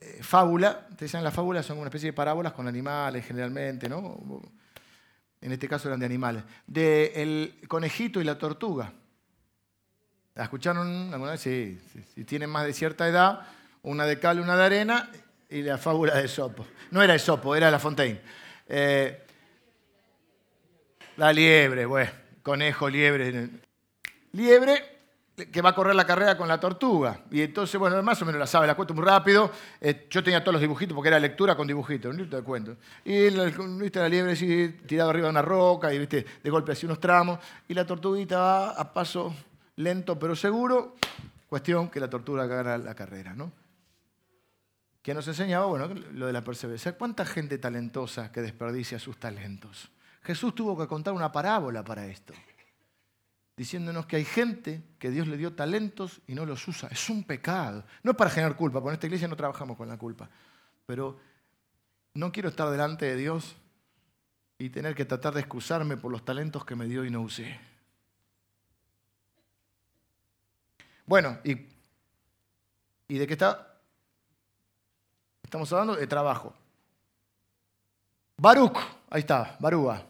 eh, 0.00 0.18
fábula, 0.22 0.86
ustedes 0.90 1.10
saben, 1.10 1.24
las 1.24 1.34
fábulas 1.34 1.66
son 1.66 1.78
una 1.78 1.88
especie 1.88 2.10
de 2.10 2.12
parábolas 2.12 2.52
con 2.52 2.68
animales 2.68 3.24
generalmente, 3.26 3.88
¿no? 3.88 4.42
En 5.40 5.52
este 5.52 5.68
caso 5.68 5.88
eran 5.88 6.00
de 6.00 6.06
animales. 6.06 6.44
De 6.66 7.12
el 7.16 7.60
conejito 7.68 8.20
y 8.20 8.24
la 8.24 8.38
tortuga. 8.38 8.92
¿La 10.34 10.44
escucharon 10.44 11.12
alguna 11.12 11.32
vez? 11.32 11.40
Sí, 11.40 11.78
Si 12.14 12.24
tienen 12.24 12.50
más 12.50 12.66
de 12.66 12.72
cierta 12.72 13.08
edad, 13.08 13.46
una 13.82 14.04
de 14.04 14.18
cal, 14.18 14.40
una 14.40 14.56
de 14.56 14.64
arena 14.64 15.10
y 15.48 15.62
la 15.62 15.78
fábula 15.78 16.16
de 16.16 16.28
Sopo. 16.28 16.66
No 16.90 17.02
era 17.02 17.18
Sopo, 17.18 17.56
era 17.56 17.70
La 17.70 17.78
Fontaine. 17.78 18.20
Eh, 18.68 19.22
la 21.16 21.32
liebre, 21.32 21.86
bueno, 21.86 22.10
conejo, 22.42 22.90
liebre. 22.90 23.48
Liebre 24.32 24.95
que 25.36 25.60
va 25.60 25.70
a 25.70 25.74
correr 25.74 25.94
la 25.94 26.06
carrera 26.06 26.36
con 26.36 26.48
la 26.48 26.58
tortuga. 26.58 27.20
Y 27.30 27.42
entonces, 27.42 27.78
bueno, 27.78 28.02
más 28.02 28.20
o 28.22 28.24
menos 28.24 28.38
la 28.38 28.46
sabe, 28.46 28.66
la 28.66 28.74
cuento 28.74 28.94
muy 28.94 29.04
rápido. 29.04 29.50
Eh, 29.80 30.06
yo 30.08 30.24
tenía 30.24 30.40
todos 30.40 30.54
los 30.54 30.62
dibujitos 30.62 30.94
porque 30.94 31.08
era 31.08 31.18
lectura 31.18 31.54
con 31.54 31.66
dibujitos, 31.66 32.10
un 32.10 32.16
libro 32.16 32.38
de 32.38 32.42
cuento. 32.42 32.76
Y 33.04 33.28
viste 33.78 33.98
la 33.98 34.08
liebre 34.08 34.32
así, 34.32 34.74
arriba 34.98 35.26
de 35.26 35.30
una 35.30 35.42
roca 35.42 35.92
y 35.92 35.98
viste 35.98 36.24
de 36.42 36.50
golpe 36.50 36.72
así 36.72 36.86
unos 36.86 37.00
tramos. 37.00 37.38
Y 37.68 37.74
la 37.74 37.84
tortuguita 37.84 38.38
va 38.38 38.70
a 38.70 38.92
paso 38.92 39.34
lento 39.76 40.18
pero 40.18 40.34
seguro. 40.34 40.96
Cuestión 41.48 41.90
que 41.90 42.00
la 42.00 42.08
tortuga 42.08 42.46
gana 42.46 42.78
la 42.78 42.94
carrera, 42.94 43.34
¿no? 43.34 43.52
Que 45.02 45.14
nos 45.14 45.28
enseñaba, 45.28 45.66
bueno, 45.66 45.88
lo 46.14 46.26
de 46.26 46.32
la 46.32 46.42
perseverancia. 46.42 46.96
¿Cuánta 46.96 47.26
gente 47.26 47.58
talentosa 47.58 48.32
que 48.32 48.40
desperdicia 48.40 48.98
sus 48.98 49.18
talentos? 49.18 49.90
Jesús 50.22 50.54
tuvo 50.54 50.76
que 50.76 50.88
contar 50.88 51.12
una 51.12 51.30
parábola 51.30 51.84
para 51.84 52.06
esto 52.06 52.32
diciéndonos 53.56 54.06
que 54.06 54.16
hay 54.16 54.24
gente 54.24 54.82
que 54.98 55.10
Dios 55.10 55.26
le 55.26 55.36
dio 55.36 55.54
talentos 55.54 56.20
y 56.26 56.34
no 56.34 56.44
los 56.44 56.66
usa. 56.68 56.88
Es 56.90 57.08
un 57.08 57.24
pecado. 57.24 57.84
No 58.02 58.10
es 58.10 58.16
para 58.16 58.30
generar 58.30 58.56
culpa, 58.56 58.80
porque 58.80 58.90
en 58.90 58.94
esta 58.94 59.06
iglesia 59.06 59.28
no 59.28 59.36
trabajamos 59.36 59.76
con 59.76 59.88
la 59.88 59.96
culpa. 59.96 60.28
Pero 60.84 61.18
no 62.14 62.30
quiero 62.30 62.50
estar 62.50 62.70
delante 62.70 63.06
de 63.06 63.16
Dios 63.16 63.56
y 64.58 64.68
tener 64.70 64.94
que 64.94 65.04
tratar 65.04 65.34
de 65.34 65.40
excusarme 65.40 65.96
por 65.96 66.12
los 66.12 66.24
talentos 66.24 66.64
que 66.64 66.76
me 66.76 66.86
dio 66.86 67.04
y 67.04 67.10
no 67.10 67.22
usé. 67.22 67.58
Bueno, 71.06 71.38
¿y, 71.44 71.52
y 73.08 73.18
de 73.18 73.26
qué 73.26 73.34
está? 73.34 73.78
Estamos 75.42 75.72
hablando 75.72 75.94
de 75.94 76.06
trabajo. 76.06 76.54
Baruch, 78.36 78.76
ahí 79.08 79.20
está, 79.20 79.56
Barúa, 79.60 80.04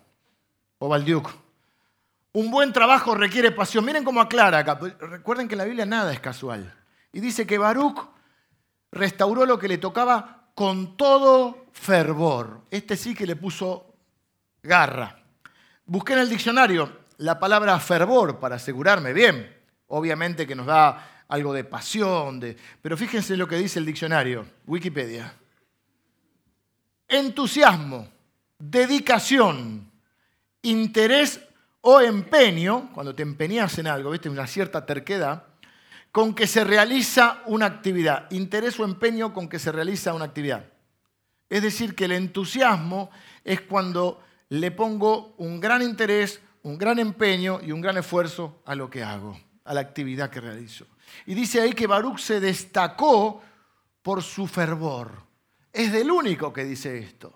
o 0.79 0.89
Baldiuk. 0.89 1.46
Un 2.37 2.51
buen 2.51 2.71
trabajo 2.71 3.15
requiere 3.15 3.51
pasión. 3.51 3.83
Miren 3.83 4.05
cómo 4.05 4.21
aclara 4.21 4.59
acá. 4.59 4.79
Recuerden 5.01 5.49
que 5.49 5.55
en 5.55 5.59
la 5.59 5.65
Biblia 5.65 5.87
nada 5.87 6.13
es 6.13 6.21
casual. 6.21 6.71
Y 7.11 7.21
dice 7.21 7.47
que 7.47 7.57
Baruch 7.57 7.99
restauró 8.93 9.47
lo 9.47 9.59
que 9.59 9.69
le 9.69 9.79
tocaba 9.79 10.51
con 10.55 10.99
todo 10.99 11.69
fervor. 11.73 12.67
Este 12.71 12.95
sí 12.95 13.15
que 13.15 13.25
le 13.25 13.37
puso 13.37 13.95
garra. 14.63 15.19
Busqué 15.87 16.13
en 16.13 16.19
el 16.19 16.29
diccionario 16.29 17.05
la 17.17 17.39
palabra 17.39 17.81
fervor 17.81 18.39
para 18.39 18.57
asegurarme 18.57 19.15
bien. 19.15 19.57
Obviamente 19.87 20.47
que 20.47 20.55
nos 20.55 20.67
da 20.67 21.25
algo 21.29 21.55
de 21.55 21.65
pasión, 21.65 22.39
de... 22.39 22.55
pero 22.83 22.99
fíjense 22.99 23.35
lo 23.39 23.49
que 23.49 23.57
dice 23.57 23.79
el 23.79 23.87
diccionario, 23.87 24.47
Wikipedia. 24.67 25.33
Entusiasmo, 27.09 28.07
dedicación, 28.59 29.91
interés 30.61 31.41
o 31.89 32.01
empeño, 32.01 32.91
cuando 32.93 33.15
te 33.15 33.23
empeñas 33.23 33.79
en 33.79 33.87
algo, 33.87 34.11
¿viste? 34.11 34.29
una 34.29 34.49
cierta 34.49 34.85
terquedad, 34.85 35.45
con 36.11 36.35
que 36.35 36.49
se 36.49 36.65
realiza 36.65 37.43
una 37.47 37.67
actividad. 37.67 38.29
Interés 38.33 38.81
o 38.81 38.85
empeño 38.85 39.33
con 39.33 39.49
que 39.49 39.61
se 39.61 39.71
realiza 39.71 40.13
una 40.13 40.25
actividad. 40.25 40.65
Es 41.49 41.63
decir, 41.63 41.95
que 41.95 42.07
el 42.07 42.13
entusiasmo 42.13 43.11
es 43.45 43.61
cuando 43.61 44.21
le 44.49 44.73
pongo 44.73 45.37
un 45.39 45.61
gran 45.61 45.81
interés, 45.81 46.41
un 46.65 46.77
gran 46.77 46.99
empeño 46.99 47.61
y 47.63 47.71
un 47.71 47.81
gran 47.81 47.97
esfuerzo 47.99 48.63
a 48.65 48.75
lo 48.75 48.91
que 48.91 49.05
hago, 49.05 49.39
a 49.63 49.73
la 49.73 49.81
actividad 49.81 50.29
que 50.29 50.41
realizo. 50.41 50.89
Y 51.25 51.35
dice 51.35 51.61
ahí 51.61 51.73
que 51.73 51.87
Baruch 51.87 52.19
se 52.19 52.41
destacó 52.41 53.41
por 54.03 54.25
su 54.25 54.49
fervor. 54.49 55.13
Es 55.73 55.93
del 55.93 56.11
único 56.11 56.53
que 56.53 56.65
dice 56.65 56.99
esto. 56.99 57.33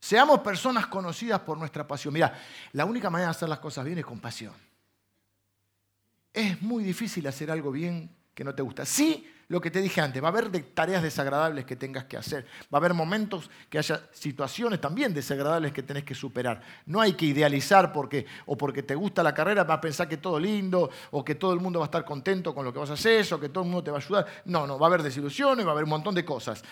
Seamos 0.00 0.40
personas 0.40 0.86
conocidas 0.86 1.40
por 1.40 1.58
nuestra 1.58 1.86
pasión. 1.86 2.14
Mira, 2.14 2.32
la 2.72 2.86
única 2.86 3.10
manera 3.10 3.28
de 3.28 3.36
hacer 3.36 3.48
las 3.48 3.58
cosas 3.58 3.84
bien 3.84 3.98
es 3.98 4.04
con 4.04 4.18
pasión. 4.18 4.54
Es 6.32 6.60
muy 6.62 6.82
difícil 6.82 7.26
hacer 7.26 7.50
algo 7.50 7.70
bien 7.70 8.10
que 8.34 8.42
no 8.42 8.54
te 8.54 8.62
gusta. 8.62 8.86
Sí, 8.86 9.30
lo 9.50 9.60
que 9.60 9.72
te 9.72 9.82
dije 9.82 10.00
antes, 10.00 10.22
va 10.22 10.28
a 10.28 10.30
haber 10.30 10.48
tareas 10.74 11.02
desagradables 11.02 11.64
que 11.64 11.74
tengas 11.74 12.04
que 12.04 12.16
hacer, 12.16 12.46
va 12.72 12.76
a 12.76 12.76
haber 12.76 12.94
momentos 12.94 13.50
que 13.68 13.78
haya 13.78 14.00
situaciones 14.12 14.80
también 14.80 15.12
desagradables 15.12 15.72
que 15.72 15.82
tenés 15.82 16.04
que 16.04 16.14
superar. 16.14 16.62
No 16.86 17.00
hay 17.00 17.14
que 17.14 17.26
idealizar 17.26 17.92
porque, 17.92 18.26
o 18.46 18.56
porque 18.56 18.84
te 18.84 18.94
gusta 18.94 19.24
la 19.24 19.34
carrera, 19.34 19.64
vas 19.64 19.78
a 19.78 19.80
pensar 19.80 20.08
que 20.08 20.18
todo 20.18 20.38
lindo, 20.38 20.88
o 21.10 21.24
que 21.24 21.34
todo 21.34 21.52
el 21.52 21.58
mundo 21.58 21.80
va 21.80 21.86
a 21.86 21.88
estar 21.88 22.04
contento 22.04 22.54
con 22.54 22.64
lo 22.64 22.72
que 22.72 22.78
vas 22.78 22.90
a 22.90 22.92
hacer, 22.92 23.26
o 23.34 23.40
que 23.40 23.48
todo 23.48 23.64
el 23.64 23.70
mundo 23.70 23.82
te 23.82 23.90
va 23.90 23.96
a 23.96 24.00
ayudar. 24.00 24.26
No, 24.44 24.68
no, 24.68 24.78
va 24.78 24.86
a 24.86 24.88
haber 24.88 25.02
desilusiones, 25.02 25.66
va 25.66 25.70
a 25.70 25.72
haber 25.72 25.84
un 25.84 25.90
montón 25.90 26.14
de 26.14 26.24
cosas. 26.24 26.62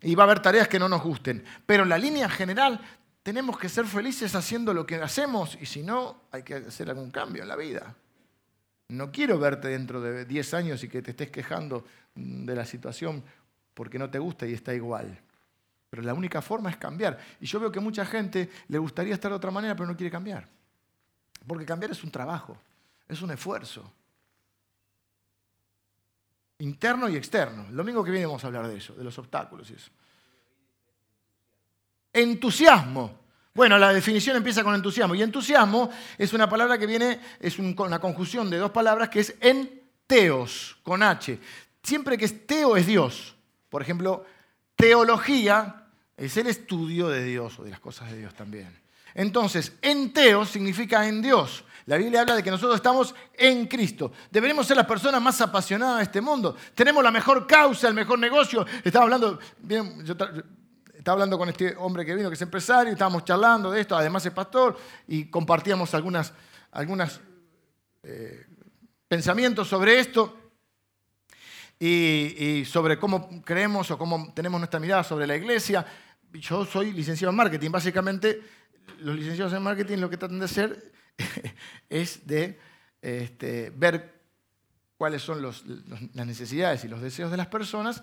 Y 0.00 0.14
va 0.14 0.22
a 0.22 0.26
haber 0.26 0.38
tareas 0.38 0.68
que 0.68 0.78
no 0.78 0.88
nos 0.88 1.02
gusten. 1.02 1.44
Pero 1.66 1.82
en 1.82 1.88
la 1.88 1.98
línea 1.98 2.28
general 2.28 2.80
tenemos 3.24 3.58
que 3.58 3.68
ser 3.68 3.84
felices 3.84 4.36
haciendo 4.36 4.72
lo 4.72 4.86
que 4.86 4.94
hacemos 4.94 5.58
y 5.60 5.66
si 5.66 5.82
no, 5.82 6.28
hay 6.30 6.44
que 6.44 6.54
hacer 6.54 6.88
algún 6.88 7.10
cambio 7.10 7.42
en 7.42 7.48
la 7.48 7.56
vida. 7.56 7.96
No 8.90 9.12
quiero 9.12 9.38
verte 9.38 9.68
dentro 9.68 10.00
de 10.00 10.24
10 10.24 10.54
años 10.54 10.82
y 10.82 10.88
que 10.88 11.02
te 11.02 11.10
estés 11.10 11.30
quejando 11.30 11.84
de 12.18 12.54
la 12.54 12.64
situación 12.64 13.22
porque 13.74 13.98
no 13.98 14.10
te 14.10 14.18
gusta 14.18 14.46
y 14.46 14.52
está 14.52 14.74
igual. 14.74 15.18
Pero 15.90 16.02
la 16.02 16.14
única 16.14 16.42
forma 16.42 16.70
es 16.70 16.76
cambiar. 16.76 17.18
Y 17.40 17.46
yo 17.46 17.60
veo 17.60 17.72
que 17.72 17.80
mucha 17.80 18.04
gente 18.04 18.50
le 18.68 18.78
gustaría 18.78 19.14
estar 19.14 19.30
de 19.30 19.36
otra 19.36 19.50
manera, 19.50 19.74
pero 19.74 19.88
no 19.88 19.96
quiere 19.96 20.10
cambiar. 20.10 20.46
Porque 21.46 21.64
cambiar 21.64 21.92
es 21.92 22.02
un 22.04 22.10
trabajo, 22.10 22.58
es 23.06 23.22
un 23.22 23.30
esfuerzo. 23.30 23.90
Interno 26.58 27.08
y 27.08 27.16
externo. 27.16 27.66
El 27.68 27.76
domingo 27.76 28.02
que 28.04 28.10
viene 28.10 28.26
vamos 28.26 28.42
a 28.44 28.48
hablar 28.48 28.66
de 28.66 28.76
eso, 28.76 28.94
de 28.94 29.04
los 29.04 29.16
obstáculos 29.18 29.70
y 29.70 29.74
eso. 29.74 29.90
Entusiasmo. 32.12 33.16
Bueno, 33.54 33.78
la 33.78 33.92
definición 33.92 34.36
empieza 34.36 34.62
con 34.62 34.74
entusiasmo. 34.74 35.14
Y 35.14 35.22
entusiasmo 35.22 35.90
es 36.18 36.32
una 36.32 36.48
palabra 36.48 36.76
que 36.78 36.86
viene, 36.86 37.20
es 37.40 37.58
una 37.58 37.98
conjunción 37.98 38.50
de 38.50 38.58
dos 38.58 38.72
palabras 38.72 39.08
que 39.08 39.20
es 39.20 39.36
en 39.40 39.82
teos, 40.06 40.78
con 40.82 41.02
H. 41.02 41.38
Siempre 41.88 42.18
que 42.18 42.26
es 42.26 42.46
teo 42.46 42.76
es 42.76 42.86
Dios. 42.86 43.34
Por 43.70 43.80
ejemplo, 43.80 44.22
teología 44.76 45.86
es 46.18 46.36
el 46.36 46.46
estudio 46.46 47.08
de 47.08 47.24
Dios 47.24 47.58
o 47.58 47.64
de 47.64 47.70
las 47.70 47.80
cosas 47.80 48.10
de 48.10 48.18
Dios 48.18 48.34
también. 48.34 48.78
Entonces, 49.14 49.72
en 49.80 50.12
teos 50.12 50.50
significa 50.50 51.08
en 51.08 51.22
Dios. 51.22 51.64
La 51.86 51.96
Biblia 51.96 52.20
habla 52.20 52.36
de 52.36 52.42
que 52.42 52.50
nosotros 52.50 52.76
estamos 52.76 53.14
en 53.32 53.66
Cristo. 53.66 54.12
Deberemos 54.30 54.66
ser 54.66 54.76
las 54.76 54.84
personas 54.84 55.22
más 55.22 55.40
apasionadas 55.40 55.96
de 55.96 56.02
este 56.02 56.20
mundo. 56.20 56.54
Tenemos 56.74 57.02
la 57.02 57.10
mejor 57.10 57.46
causa, 57.46 57.88
el 57.88 57.94
mejor 57.94 58.18
negocio. 58.18 58.66
Estaba 58.84 59.04
hablando, 59.04 59.38
bien, 59.56 60.04
estaba 60.04 61.14
hablando 61.14 61.38
con 61.38 61.48
este 61.48 61.74
hombre 61.74 62.04
que 62.04 62.14
vino, 62.14 62.28
que 62.28 62.34
es 62.34 62.42
empresario, 62.42 62.92
estábamos 62.92 63.24
charlando 63.24 63.70
de 63.70 63.80
esto, 63.80 63.96
además 63.96 64.26
es 64.26 64.32
pastor, 64.32 64.76
y 65.06 65.30
compartíamos 65.30 65.94
algunos 65.94 66.34
algunas, 66.70 67.18
eh, 68.02 68.44
pensamientos 69.08 69.66
sobre 69.68 69.98
esto 70.00 70.47
y, 71.80 72.64
sobre 72.64 72.98
cómo 72.98 73.42
creemos 73.42 73.90
o 73.90 73.98
cómo 73.98 74.32
tenemos 74.34 74.60
nuestra 74.60 74.80
mirada 74.80 75.04
sobre 75.04 75.26
la 75.26 75.36
iglesia. 75.36 75.86
Yo 76.32 76.64
soy 76.64 76.92
licenciado 76.92 77.30
en 77.30 77.36
marketing, 77.36 77.70
básicamente 77.70 78.42
los 79.00 79.16
licenciados 79.16 79.52
en 79.52 79.62
marketing 79.62 79.98
lo 79.98 80.10
que 80.10 80.16
tratan 80.16 80.38
de 80.38 80.44
hacer 80.46 80.92
es 81.88 82.26
de 82.26 82.58
este, 83.00 83.70
ver 83.70 84.18
cuáles 84.96 85.22
son 85.22 85.42
las 85.42 85.62
necesidades 86.26 86.84
y 86.84 86.88
los 86.88 87.00
deseos 87.00 87.30
de 87.30 87.36
las 87.36 87.46
personas 87.46 88.02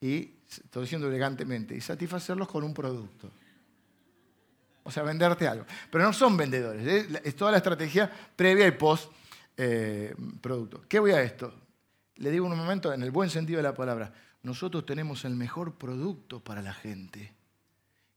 y, 0.00 0.36
estoy 0.48 0.82
diciendo 0.82 1.08
elegantemente, 1.08 1.76
y 1.76 1.80
satisfacerlos 1.80 2.48
con 2.48 2.64
un 2.64 2.72
producto. 2.72 3.30
O 4.82 4.90
sea, 4.90 5.02
venderte 5.02 5.46
algo. 5.46 5.66
Pero 5.90 6.04
no 6.04 6.12
son 6.12 6.36
vendedores, 6.36 6.86
¿eh? 6.86 7.20
es 7.22 7.36
toda 7.36 7.50
la 7.50 7.58
estrategia 7.58 8.10
previa 8.34 8.66
y 8.66 8.70
post 8.72 9.12
eh, 9.56 10.14
producto. 10.40 10.82
¿Qué 10.88 10.98
voy 10.98 11.12
a 11.12 11.22
esto? 11.22 11.52
Le 12.20 12.30
digo 12.30 12.46
un 12.46 12.56
momento, 12.56 12.92
en 12.92 13.02
el 13.02 13.10
buen 13.10 13.30
sentido 13.30 13.56
de 13.56 13.62
la 13.62 13.74
palabra, 13.74 14.12
nosotros 14.42 14.84
tenemos 14.84 15.24
el 15.24 15.34
mejor 15.34 15.76
producto 15.76 16.44
para 16.44 16.60
la 16.60 16.74
gente. 16.74 17.34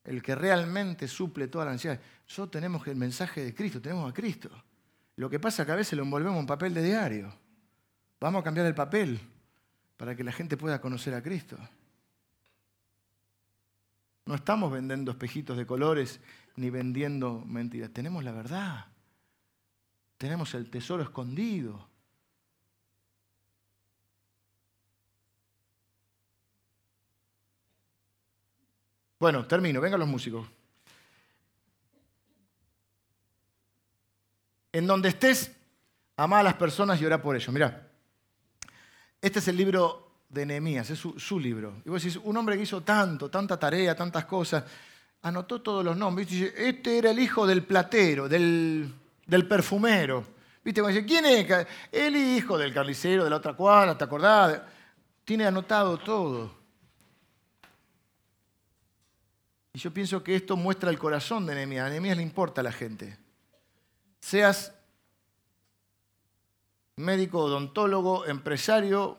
El 0.04 0.22
que 0.22 0.34
realmente 0.34 1.08
suple 1.08 1.48
toda 1.48 1.64
la 1.64 1.70
ansiedad. 1.70 1.98
Nosotros 2.28 2.50
tenemos 2.50 2.86
el 2.86 2.96
mensaje 2.96 3.42
de 3.42 3.54
Cristo, 3.54 3.80
tenemos 3.80 4.10
a 4.10 4.12
Cristo. 4.12 4.50
Lo 5.16 5.30
que 5.30 5.40
pasa 5.40 5.62
es 5.62 5.66
que 5.66 5.72
a 5.72 5.76
veces 5.76 5.96
lo 5.96 6.02
envolvemos 6.02 6.38
en 6.38 6.46
papel 6.46 6.74
de 6.74 6.82
diario. 6.82 7.34
Vamos 8.20 8.42
a 8.42 8.44
cambiar 8.44 8.66
el 8.66 8.74
papel 8.74 9.18
para 9.96 10.14
que 10.14 10.22
la 10.22 10.32
gente 10.32 10.58
pueda 10.58 10.82
conocer 10.82 11.14
a 11.14 11.22
Cristo. 11.22 11.56
No 14.26 14.34
estamos 14.34 14.70
vendiendo 14.70 15.12
espejitos 15.12 15.56
de 15.56 15.64
colores 15.64 16.20
ni 16.56 16.68
vendiendo 16.68 17.42
mentiras. 17.46 17.90
Tenemos 17.90 18.22
la 18.22 18.32
verdad. 18.32 18.84
Tenemos 20.18 20.52
el 20.52 20.68
tesoro 20.68 21.02
escondido. 21.02 21.93
Bueno, 29.24 29.46
termino. 29.46 29.80
Vengan 29.80 30.00
los 30.00 30.08
músicos. 30.10 30.46
En 34.70 34.86
donde 34.86 35.08
estés, 35.08 35.50
ama 36.14 36.40
a 36.40 36.42
las 36.42 36.52
personas 36.52 37.00
y 37.00 37.06
ora 37.06 37.22
por 37.22 37.34
ellos. 37.34 37.48
Mira. 37.48 37.88
Este 39.22 39.38
es 39.38 39.48
el 39.48 39.56
libro 39.56 40.10
de 40.28 40.44
Nehemías, 40.44 40.90
es 40.90 40.98
su, 40.98 41.40
libro. 41.40 41.80
Y 41.86 41.88
vos 41.88 42.02
decís, 42.02 42.20
un 42.22 42.36
hombre 42.36 42.58
que 42.58 42.64
hizo 42.64 42.82
tanto, 42.82 43.30
tanta 43.30 43.58
tarea, 43.58 43.96
tantas 43.96 44.26
cosas, 44.26 44.62
anotó 45.22 45.62
todos 45.62 45.82
los 45.82 45.96
nombres. 45.96 46.30
Y 46.30 46.40
dice, 46.40 46.54
este 46.58 46.98
era 46.98 47.10
el 47.10 47.18
hijo 47.18 47.46
del 47.46 47.62
platero, 47.62 48.28
del, 48.28 48.92
perfumero. 49.48 50.22
¿Viste? 50.62 50.86
dice, 50.86 51.06
¿quién 51.06 51.24
es? 51.24 51.66
El 51.90 52.14
hijo 52.14 52.58
del 52.58 52.74
carnicero 52.74 53.24
de 53.24 53.30
la 53.30 53.36
otra 53.36 53.54
cuadra, 53.54 53.96
¿te 53.96 54.04
acordás? 54.04 54.60
Tiene 55.24 55.46
anotado 55.46 55.96
todo. 55.96 56.63
Y 59.74 59.80
yo 59.80 59.92
pienso 59.92 60.22
que 60.22 60.36
esto 60.36 60.56
muestra 60.56 60.88
el 60.88 60.98
corazón 60.98 61.44
de 61.46 61.54
Nehemías. 61.56 61.86
A 61.86 61.90
Nehemías 61.90 62.16
le 62.16 62.22
importa 62.22 62.60
a 62.60 62.64
la 62.64 62.72
gente. 62.72 63.18
Seas 64.20 64.72
médico, 66.96 67.40
odontólogo, 67.40 68.24
empresario, 68.24 69.18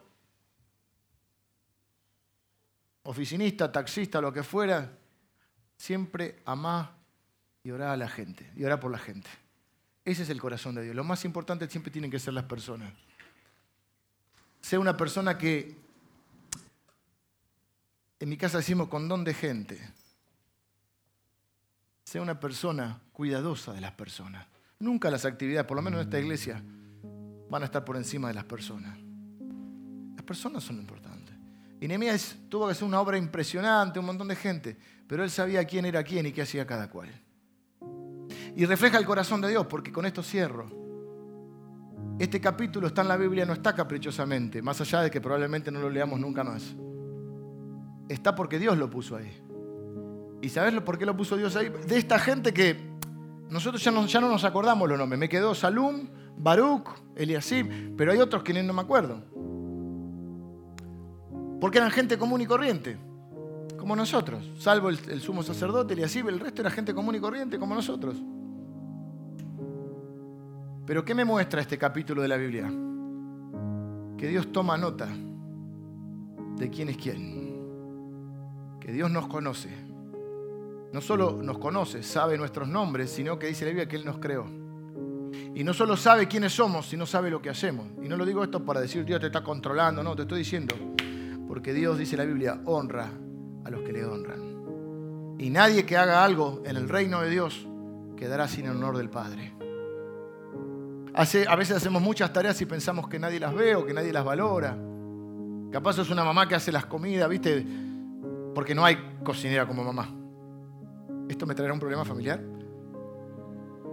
oficinista, 3.04 3.70
taxista, 3.70 4.22
lo 4.22 4.32
que 4.32 4.44
fuera, 4.44 4.98
siempre 5.78 6.42
amá 6.46 6.96
y 7.62 7.72
orá 7.72 7.92
a 7.92 7.98
la 7.98 8.08
gente, 8.08 8.50
y 8.56 8.64
orá 8.64 8.80
por 8.80 8.92
la 8.92 8.98
gente. 8.98 9.30
Ese 10.06 10.24
es 10.24 10.30
el 10.30 10.40
corazón 10.40 10.76
de 10.76 10.84
Dios. 10.84 10.96
Lo 10.96 11.04
más 11.04 11.26
importante 11.26 11.68
siempre 11.68 11.92
tienen 11.92 12.10
que 12.10 12.20
ser 12.20 12.34
las 12.34 12.46
personas. 12.46 12.94
Sea 14.62 14.80
una 14.80 14.96
persona 14.96 15.38
que, 15.38 15.76
en 18.20 18.30
mi 18.30 18.38
casa 18.38 18.60
decimos 18.60 18.88
con 18.88 19.10
don 19.10 19.26
de 19.26 19.34
gente, 19.34 19.82
sea 22.06 22.22
una 22.22 22.40
persona 22.40 23.02
cuidadosa 23.12 23.74
de 23.74 23.82
las 23.82 23.92
personas. 23.94 24.46
Nunca 24.80 25.10
las 25.10 25.26
actividades, 25.26 25.66
por 25.66 25.76
lo 25.76 25.82
menos 25.82 26.00
en 26.00 26.06
esta 26.06 26.20
iglesia, 26.20 26.64
van 27.50 27.64
a 27.64 27.66
estar 27.66 27.84
por 27.84 27.98
encima 27.98 28.28
de 28.28 28.36
las 28.36 28.44
personas. 28.44 28.98
Las 30.16 30.24
personas 30.24 30.64
son 30.64 30.76
lo 30.76 30.84
importante. 30.84 31.34
Y 31.82 31.88
Nehemías 31.88 32.38
tuvo 32.48 32.68
que 32.68 32.74
hacer 32.74 32.88
una 32.88 33.02
obra 33.02 33.18
impresionante, 33.18 34.00
un 34.00 34.06
montón 34.06 34.28
de 34.28 34.36
gente, 34.36 34.78
pero 35.08 35.24
él 35.24 35.32
sabía 35.32 35.66
quién 35.66 35.86
era 35.86 36.04
quién 36.04 36.28
y 36.28 36.32
qué 36.32 36.44
hacía 36.44 36.66
cada 36.68 36.90
cual. 36.90 37.10
Y 38.56 38.66
refleja 38.66 39.00
el 39.00 39.06
corazón 39.06 39.42
de 39.42 39.50
Dios, 39.50 39.66
porque 39.66 39.92
con 39.92 40.06
esto 40.06 40.22
cierro. 40.22 40.70
Este 42.20 42.40
capítulo 42.40 42.88
está 42.88 43.02
en 43.02 43.08
la 43.08 43.18
Biblia, 43.18 43.46
no 43.46 43.54
está 43.54 43.74
caprichosamente, 43.74 44.62
más 44.62 44.80
allá 44.80 45.02
de 45.02 45.12
que 45.12 45.20
probablemente 45.20 45.72
no 45.72 45.80
lo 45.80 45.90
leamos 45.90 46.20
nunca 46.20 46.44
más. 46.44 46.76
Está 48.08 48.36
porque 48.36 48.60
Dios 48.60 48.78
lo 48.78 48.90
puso 48.90 49.16
ahí. 49.16 49.45
¿Y 50.42 50.50
sabes 50.50 50.80
por 50.82 50.98
qué 50.98 51.06
lo 51.06 51.16
puso 51.16 51.38
Dios 51.38 51.56
ahí? 51.56 51.70
De 51.88 51.98
esta 51.98 52.20
gente 52.20 52.54
que 52.54 52.78
nosotros 53.50 53.84
ya 53.84 53.92
no, 53.92 54.06
ya 54.06 54.20
no 54.20 54.30
nos 54.30 54.44
acordamos 54.44 54.90
los 54.90 54.98
nombres. 54.98 55.20
Me 55.20 55.30
quedó 55.30 55.56
Salum, 55.56 56.08
Baruch, 56.38 56.90
Eliasib, 57.16 57.96
pero 57.96 58.12
hay 58.12 58.20
otros 58.20 58.44
que 58.44 58.54
no 58.62 58.74
me 58.74 58.82
acuerdo. 58.82 59.22
Porque 61.60 61.78
eran 61.78 61.92
gente 61.92 62.18
común 62.18 62.42
y 62.42 62.46
corriente, 62.46 62.98
como 63.78 63.96
nosotros, 63.96 64.52
salvo 64.58 64.90
el, 64.90 65.22
sumo 65.22 65.44
sacerdote, 65.44 65.94
Eliasib, 65.94 66.28
el 66.30 66.40
resto 66.40 66.62
era 66.62 66.70
gente 66.70 66.94
común 66.94 67.16
y 67.16 67.20
corriente 67.20 67.58
como 67.58 67.76
nosotros. 67.76 68.22
Pero 70.86 71.04
¿qué 71.04 71.16
me 71.16 71.26
muestra 71.26 71.62
este 71.62 71.78
capítulo 71.78 72.22
de 72.22 72.28
la 72.28 72.38
Biblia? 72.38 72.72
Que 74.18 74.28
Dios 74.28 74.52
toma 74.52 74.78
nota 74.78 75.08
de 76.58 76.70
quién 76.70 76.90
es 76.90 76.98
quién. 76.98 77.56
Que 78.80 78.92
Dios 78.92 79.10
nos 79.10 79.28
conoce. 79.28 79.85
No 80.96 81.02
solo 81.02 81.34
nos 81.44 81.58
conoce, 81.58 82.02
sabe 82.04 82.38
nuestros 82.38 82.70
nombres, 82.70 83.12
sino 83.12 83.38
que 83.38 83.48
dice 83.48 83.66
la 83.66 83.72
Biblia 83.72 83.86
que 83.86 83.98
Él 83.98 84.06
nos 84.06 84.18
creó. 84.18 84.46
Y 85.54 85.62
no 85.62 85.74
solo 85.74 85.98
sabe 85.98 86.26
quiénes 86.26 86.54
somos, 86.54 86.86
sino 86.86 87.06
sabe 87.06 87.30
lo 87.30 87.42
que 87.42 87.50
hacemos. 87.50 87.86
Y 88.02 88.08
no 88.08 88.16
lo 88.16 88.26
digo 88.26 88.42
esto 88.42 88.64
para 88.64 88.80
decir 88.80 89.04
Dios 89.04 89.20
te 89.20 89.26
está 89.26 89.44
controlando, 89.44 90.02
no, 90.02 90.16
te 90.16 90.22
estoy 90.22 90.40
diciendo, 90.40 90.74
porque 91.50 91.74
Dios 91.74 91.98
dice 91.98 92.16
la 92.16 92.24
Biblia, 92.24 92.62
honra 92.64 93.12
a 93.66 93.70
los 93.70 93.82
que 93.82 93.92
le 93.92 94.06
honran. 94.06 95.36
Y 95.38 95.50
nadie 95.50 95.86
que 95.86 95.98
haga 95.98 96.24
algo 96.24 96.64
en 96.66 96.78
el 96.78 96.88
reino 96.88 97.20
de 97.20 97.30
Dios 97.30 97.68
quedará 98.16 98.48
sin 98.48 98.64
el 98.68 98.78
honor 98.78 98.96
del 98.96 99.10
Padre. 99.10 99.54
a 101.14 101.56
veces 101.58 101.76
hacemos 101.76 102.02
muchas 102.02 102.32
tareas 102.32 102.62
y 102.62 102.66
pensamos 102.66 103.10
que 103.10 103.20
nadie 103.20 103.42
las 103.42 103.54
ve 103.54 103.76
o 103.76 103.86
que 103.86 103.94
nadie 103.94 104.14
las 104.14 104.24
valora. 104.24 104.78
Capaz 105.74 105.98
es 105.98 106.10
una 106.10 106.24
mamá 106.24 106.48
que 106.48 106.56
hace 106.56 106.72
las 106.72 106.86
comidas, 106.86 107.28
¿viste? 107.28 107.68
Porque 108.54 108.74
no 108.74 108.86
hay 108.86 108.98
cocinera 109.26 109.68
como 109.68 109.84
mamá. 109.84 110.22
¿Esto 111.30 111.46
me 111.46 111.56
traerá 111.56 111.74
un 111.74 111.80
problema 111.80 112.06
familiar? 112.06 112.42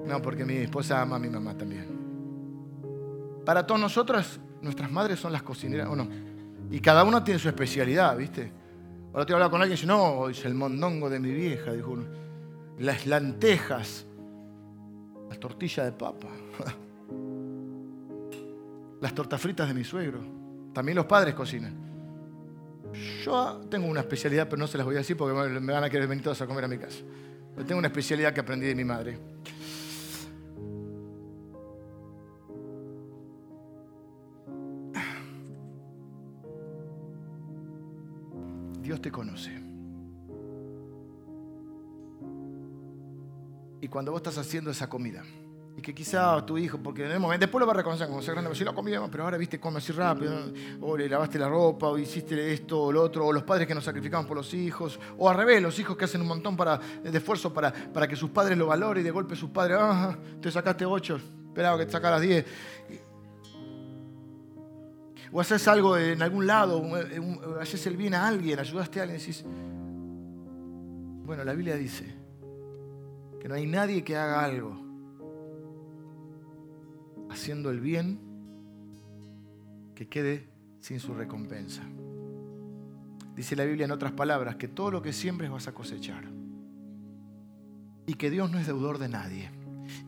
No, 0.07 0.21
porque 0.21 0.45
mi 0.45 0.57
esposa 0.57 1.01
ama 1.01 1.17
a 1.17 1.19
mi 1.19 1.29
mamá 1.29 1.57
también. 1.57 1.87
Para 3.45 3.67
todos 3.67 3.81
nosotros, 3.81 4.41
nuestras 4.61 4.91
madres 4.91 5.19
son 5.19 5.33
las 5.33 5.43
cocineras, 5.43 5.89
¿o? 5.89 6.07
Y 6.71 6.81
cada 6.81 7.05
uno 7.05 7.23
tiene 7.23 7.39
su 7.39 7.49
especialidad, 7.49 8.17
¿viste? 8.17 8.53
Ahora 9.13 9.27
te 9.27 9.33
a 9.33 9.37
hablar 9.37 9.51
con 9.51 9.61
alguien 9.61 9.77
y 9.77 9.81
dice, 9.81 9.87
no, 9.87 10.29
es 10.29 10.45
el 10.45 10.55
mondongo 10.55 11.11
de 11.11 11.21
mi 11.21 11.31
vieja, 11.31 11.73
dijo 11.73 11.97
Las 12.79 13.07
lentejas, 13.07 14.07
las 15.29 15.39
tortillas 15.39 15.87
de 15.87 15.93
papa, 15.93 16.29
las 19.01 19.15
tortas 19.15 19.41
fritas 19.41 19.69
de 19.69 19.75
mi 19.75 19.85
suegro. 19.85 20.21
También 20.73 20.97
los 20.97 21.07
padres 21.07 21.35
cocinan. 21.35 21.82
Yo 23.25 23.61
tengo 23.71 23.87
una 23.87 24.01
especialidad, 24.01 24.49
pero 24.49 24.59
no 24.59 24.67
se 24.67 24.77
las 24.77 24.85
voy 24.87 24.97
a 24.97 24.99
decir 24.99 25.17
porque 25.17 25.35
me 25.61 25.73
van 25.73 25.85
a 25.85 25.91
querer 25.91 26.09
venir 26.09 26.25
todos 26.25 26.41
a 26.43 26.47
comer 26.47 26.65
a 26.65 26.69
mi 26.69 26.79
casa. 26.79 26.99
Yo 27.57 27.65
tengo 27.65 27.79
una 27.79 27.89
especialidad 27.89 28.33
que 28.33 28.41
aprendí 28.41 28.67
de 28.67 28.75
mi 28.75 28.85
madre. 28.85 29.19
Dios 38.81 39.01
te 39.01 39.11
conoce. 39.11 39.51
Y 43.81 43.89
cuando 43.89 44.13
vos 44.13 44.21
estás 44.21 44.39
haciendo 44.39 44.71
esa 44.71 44.89
comida, 44.89 45.25
y 45.77 45.81
que 45.81 45.95
quizá 45.95 46.45
tu 46.45 46.59
hijo, 46.59 46.79
porque 46.79 47.05
en 47.05 47.13
el 47.13 47.21
momento, 47.21 47.47
después 47.47 47.61
lo 47.61 47.67
va 47.67 47.73
a 47.73 47.77
reconocer 47.77 48.07
como 48.07 48.21
ser 48.21 48.35
grande, 48.35 48.55
si 48.55 48.65
lo 48.65 48.75
comíamos, 48.75 49.09
pero 49.11 49.25
ahora 49.25 49.39
viste 49.39 49.59
come 49.59 49.79
así 49.79 49.93
rápido, 49.93 50.53
o 50.81 50.97
le 50.97 51.09
lavaste 51.09 51.39
la 51.39 51.49
ropa, 51.49 51.89
o 51.89 51.99
hiciste 51.99 52.53
esto 52.53 52.83
o 52.83 52.93
lo 52.93 53.03
otro, 53.03 53.27
o 53.27 53.33
los 53.33 53.43
padres 53.43 53.67
que 53.67 53.75
nos 53.75 53.85
sacrificamos 53.85 54.27
por 54.27 54.37
los 54.37 54.53
hijos, 54.53 55.01
o 55.17 55.31
al 55.31 55.37
revés, 55.37 55.63
los 55.63 55.79
hijos 55.79 55.97
que 55.97 56.05
hacen 56.05 56.21
un 56.21 56.29
montón 56.29 56.57
para, 56.57 56.79
de 56.79 57.17
esfuerzo 57.17 57.53
para, 57.53 57.73
para 57.73 58.07
que 58.07 58.17
sus 58.17 58.31
padres 58.31 58.59
lo 58.59 58.67
valoren 58.67 59.01
y 59.01 59.05
de 59.05 59.11
golpe 59.11 59.35
sus 59.35 59.51
padres, 59.51 59.79
ah, 59.81 60.17
te 60.41 60.51
sacaste 60.51 60.85
ocho, 60.85 61.19
esperaba 61.49 61.79
que 61.79 61.87
te 61.87 61.93
sacaras 61.93 62.21
diez. 62.21 62.45
O 65.35 65.41
haces 65.41 65.67
algo 65.69 65.97
en 65.97 66.21
algún 66.21 66.47
lado, 66.47 66.83
haces 67.59 67.87
el 67.87 67.97
bien 67.97 68.13
a 68.13 68.29
alguien, 68.29 68.59
ayudaste 68.59 69.01
a 69.01 69.05
alguien, 69.05 69.19
y 69.19 69.23
decís, 69.23 69.43
bueno, 71.25 71.45
la 71.45 71.55
Biblia 71.55 71.77
dice 71.77 72.15
que 73.41 73.49
no 73.49 73.55
hay 73.55 73.67
nadie 73.67 74.05
que 74.05 74.15
haga 74.15 74.45
algo 74.45 74.82
haciendo 77.33 77.71
el 77.71 77.81
bien 77.81 78.21
que 79.95 80.09
quede 80.09 80.49
sin 80.81 81.01
su 81.01 81.15
recompensa. 81.15 81.83
Dice 83.35 83.57
la 83.57 83.65
Biblia 83.65 83.87
en 83.87 83.93
otras 83.93 84.13
palabras 84.13 84.57
que 84.57 84.69
todo 84.69 84.91
lo 84.91 85.03
que 85.03 85.13
siembres 85.13 85.51
vas 85.51 85.69
a 85.69 85.73
cosechar. 85.73 86.25
Y 88.07 88.15
que 88.15 88.31
Dios 88.31 88.51
no 88.51 88.59
es 88.59 88.67
deudor 88.67 88.99
de 88.99 89.09
nadie. 89.09 89.51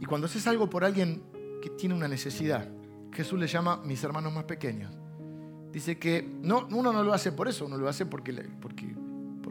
Y 0.00 0.04
cuando 0.04 0.26
haces 0.26 0.46
algo 0.46 0.68
por 0.68 0.84
alguien 0.84 1.22
que 1.62 1.70
tiene 1.70 1.94
una 1.94 2.08
necesidad, 2.08 2.68
Jesús 3.12 3.38
le 3.38 3.46
llama 3.46 3.80
mis 3.84 4.02
hermanos 4.04 4.32
más 4.32 4.44
pequeños. 4.44 4.92
Dice 5.72 5.98
que 5.98 6.22
no, 6.42 6.66
uno 6.70 6.92
no 6.92 7.02
lo 7.02 7.12
hace 7.12 7.32
por 7.32 7.48
eso, 7.48 7.66
uno 7.66 7.78
lo 7.78 7.88
hace 7.88 8.06
porque, 8.06 8.32
porque 8.60 8.94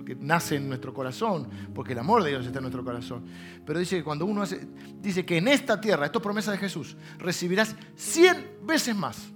porque 0.03 0.17
nace 0.19 0.57
en 0.57 0.67
nuestro 0.67 0.93
corazón, 0.93 1.47
porque 1.73 1.93
el 1.93 1.99
amor 1.99 2.23
de 2.23 2.31
Dios 2.31 2.45
está 2.45 2.59
en 2.59 2.63
nuestro 2.63 2.83
corazón. 2.83 3.23
Pero 3.65 3.79
dice 3.79 3.95
que 3.95 4.03
cuando 4.03 4.25
uno 4.25 4.41
hace, 4.41 4.67
dice 5.01 5.25
que 5.25 5.37
en 5.37 5.47
esta 5.47 5.79
tierra, 5.79 6.05
esto 6.05 6.19
es 6.19 6.23
promesa 6.23 6.51
de 6.51 6.57
Jesús, 6.57 6.97
recibirás 7.19 7.73
100 7.95 8.65
veces 8.65 8.93
más. 8.97 9.31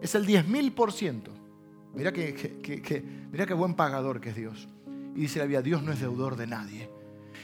Es 0.00 0.14
el 0.14 0.26
10 0.26 0.46
mil 0.46 0.70
por 0.70 0.92
ciento. 0.92 1.32
Mira 1.92 2.12
que, 2.12 3.04
mira 3.32 3.46
qué 3.46 3.52
buen 3.52 3.74
pagador 3.74 4.20
que 4.20 4.28
es 4.28 4.36
Dios. 4.36 4.68
Y 5.16 5.22
dice 5.22 5.40
la 5.40 5.46
Biblia, 5.46 5.62
Dios 5.62 5.82
no 5.82 5.90
es 5.90 5.98
deudor 5.98 6.36
de 6.36 6.46
nadie. 6.46 6.88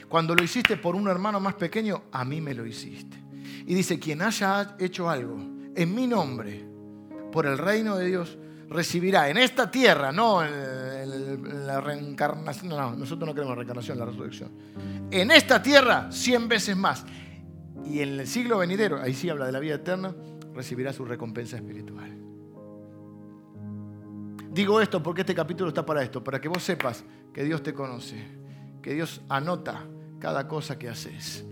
Cuando 0.07 0.33
lo 0.33 0.41
hiciste 0.41 0.77
por 0.77 0.95
un 0.95 1.09
hermano 1.09 1.41
más 1.41 1.55
pequeño, 1.55 2.03
a 2.13 2.23
mí 2.23 2.39
me 2.39 2.53
lo 2.53 2.65
hiciste. 2.65 3.17
Y 3.65 3.75
dice, 3.75 3.99
quien 3.99 4.21
haya 4.21 4.77
hecho 4.79 5.09
algo 5.09 5.37
en 5.75 5.93
mi 5.93 6.07
nombre, 6.07 6.65
por 7.33 7.45
el 7.45 7.57
reino 7.57 7.97
de 7.97 8.05
Dios, 8.05 8.37
recibirá 8.69 9.29
en 9.29 9.37
esta 9.37 9.69
tierra, 9.69 10.11
no 10.11 10.43
la 10.43 11.81
reencarnación, 11.81 12.69
no, 12.69 12.95
nosotros 12.95 13.27
no 13.27 13.33
queremos 13.33 13.55
reencarnación, 13.55 13.97
la 13.97 14.05
resurrección. 14.05 14.51
En 15.11 15.31
esta 15.31 15.61
tierra, 15.61 16.11
cien 16.11 16.47
veces 16.47 16.75
más. 16.75 17.05
Y 17.85 17.99
en 18.01 18.19
el 18.19 18.27
siglo 18.27 18.57
venidero, 18.57 19.01
ahí 19.01 19.13
sí 19.13 19.29
habla 19.29 19.45
de 19.45 19.51
la 19.51 19.59
vida 19.59 19.75
eterna, 19.75 20.13
recibirá 20.53 20.91
su 20.91 21.05
recompensa 21.05 21.55
espiritual. 21.55 22.17
Digo 24.51 24.81
esto 24.81 25.03
porque 25.03 25.21
este 25.21 25.35
capítulo 25.35 25.69
está 25.69 25.85
para 25.85 26.01
esto, 26.01 26.23
para 26.23 26.41
que 26.41 26.47
vos 26.47 26.63
sepas 26.63 27.03
que 27.33 27.43
Dios 27.43 27.61
te 27.61 27.73
conoce, 27.73 28.15
que 28.81 28.93
Dios 28.93 29.21
anota 29.29 29.85
cada 30.19 30.47
cosa 30.47 30.79
que 30.79 30.89
haces. 30.89 31.45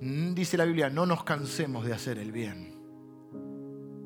Dice 0.00 0.56
la 0.56 0.64
Biblia, 0.64 0.88
no 0.88 1.04
nos 1.04 1.24
cansemos 1.24 1.84
de 1.84 1.92
hacer 1.92 2.18
el 2.18 2.32
bien 2.32 2.71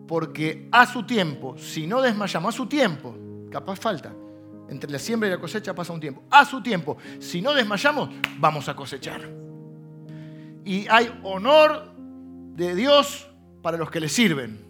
porque 0.06 0.68
a 0.70 0.86
su 0.86 1.04
tiempo, 1.04 1.56
si 1.58 1.86
no 1.86 2.00
desmayamos, 2.00 2.54
a 2.54 2.56
su 2.56 2.66
tiempo, 2.66 3.16
capaz 3.50 3.78
falta, 3.80 4.12
entre 4.68 4.90
la 4.90 4.98
siembra 4.98 5.28
y 5.28 5.32
la 5.32 5.38
cosecha 5.38 5.74
pasa 5.74 5.92
un 5.92 6.00
tiempo, 6.00 6.24
a 6.30 6.44
su 6.44 6.62
tiempo, 6.62 6.96
si 7.18 7.40
no 7.40 7.54
desmayamos, 7.54 8.10
vamos 8.38 8.68
a 8.68 8.74
cosechar. 8.74 9.20
Y 10.64 10.86
hay 10.88 11.20
honor 11.22 11.92
de 12.54 12.74
Dios 12.74 13.28
para 13.62 13.76
los 13.76 13.90
que 13.90 14.00
le 14.00 14.08
sirven, 14.08 14.64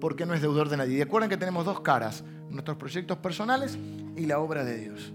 porque 0.00 0.26
no 0.26 0.34
es 0.34 0.42
deudor 0.42 0.68
de 0.68 0.76
nadie. 0.76 0.96
Y 0.96 1.02
recuerden 1.02 1.30
que 1.30 1.36
tenemos 1.36 1.64
dos 1.64 1.80
caras, 1.80 2.24
nuestros 2.50 2.76
proyectos 2.76 3.18
personales 3.18 3.78
y 4.16 4.26
la 4.26 4.38
obra 4.38 4.64
de 4.64 4.78
Dios. 4.78 5.12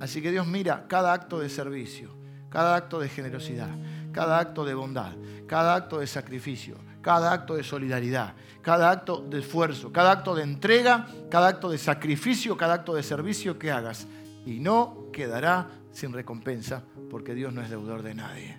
Así 0.00 0.20
que 0.20 0.32
Dios 0.32 0.46
mira 0.46 0.86
cada 0.88 1.12
acto 1.12 1.38
de 1.38 1.48
servicio, 1.48 2.10
cada 2.48 2.74
acto 2.74 2.98
de 2.98 3.08
generosidad, 3.08 3.70
cada 4.10 4.40
acto 4.40 4.64
de 4.64 4.74
bondad, 4.74 5.12
cada 5.46 5.74
acto 5.74 5.98
de 6.00 6.06
sacrificio, 6.06 6.76
cada 7.02 7.32
acto 7.32 7.54
de 7.54 7.64
solidaridad, 7.64 8.34
cada 8.62 8.90
acto 8.90 9.20
de 9.28 9.40
esfuerzo, 9.40 9.92
cada 9.92 10.12
acto 10.12 10.34
de 10.34 10.44
entrega, 10.44 11.06
cada 11.30 11.48
acto 11.48 11.68
de 11.68 11.78
sacrificio, 11.78 12.56
cada 12.56 12.74
acto 12.74 12.94
de 12.94 13.02
servicio 13.02 13.58
que 13.58 13.70
hagas. 13.70 14.06
Y 14.46 14.60
no 14.60 15.08
quedará 15.12 15.68
sin 15.92 16.12
recompensa, 16.12 16.82
porque 17.10 17.34
Dios 17.34 17.52
no 17.52 17.60
es 17.60 17.70
deudor 17.70 18.02
de 18.02 18.14
nadie. 18.14 18.58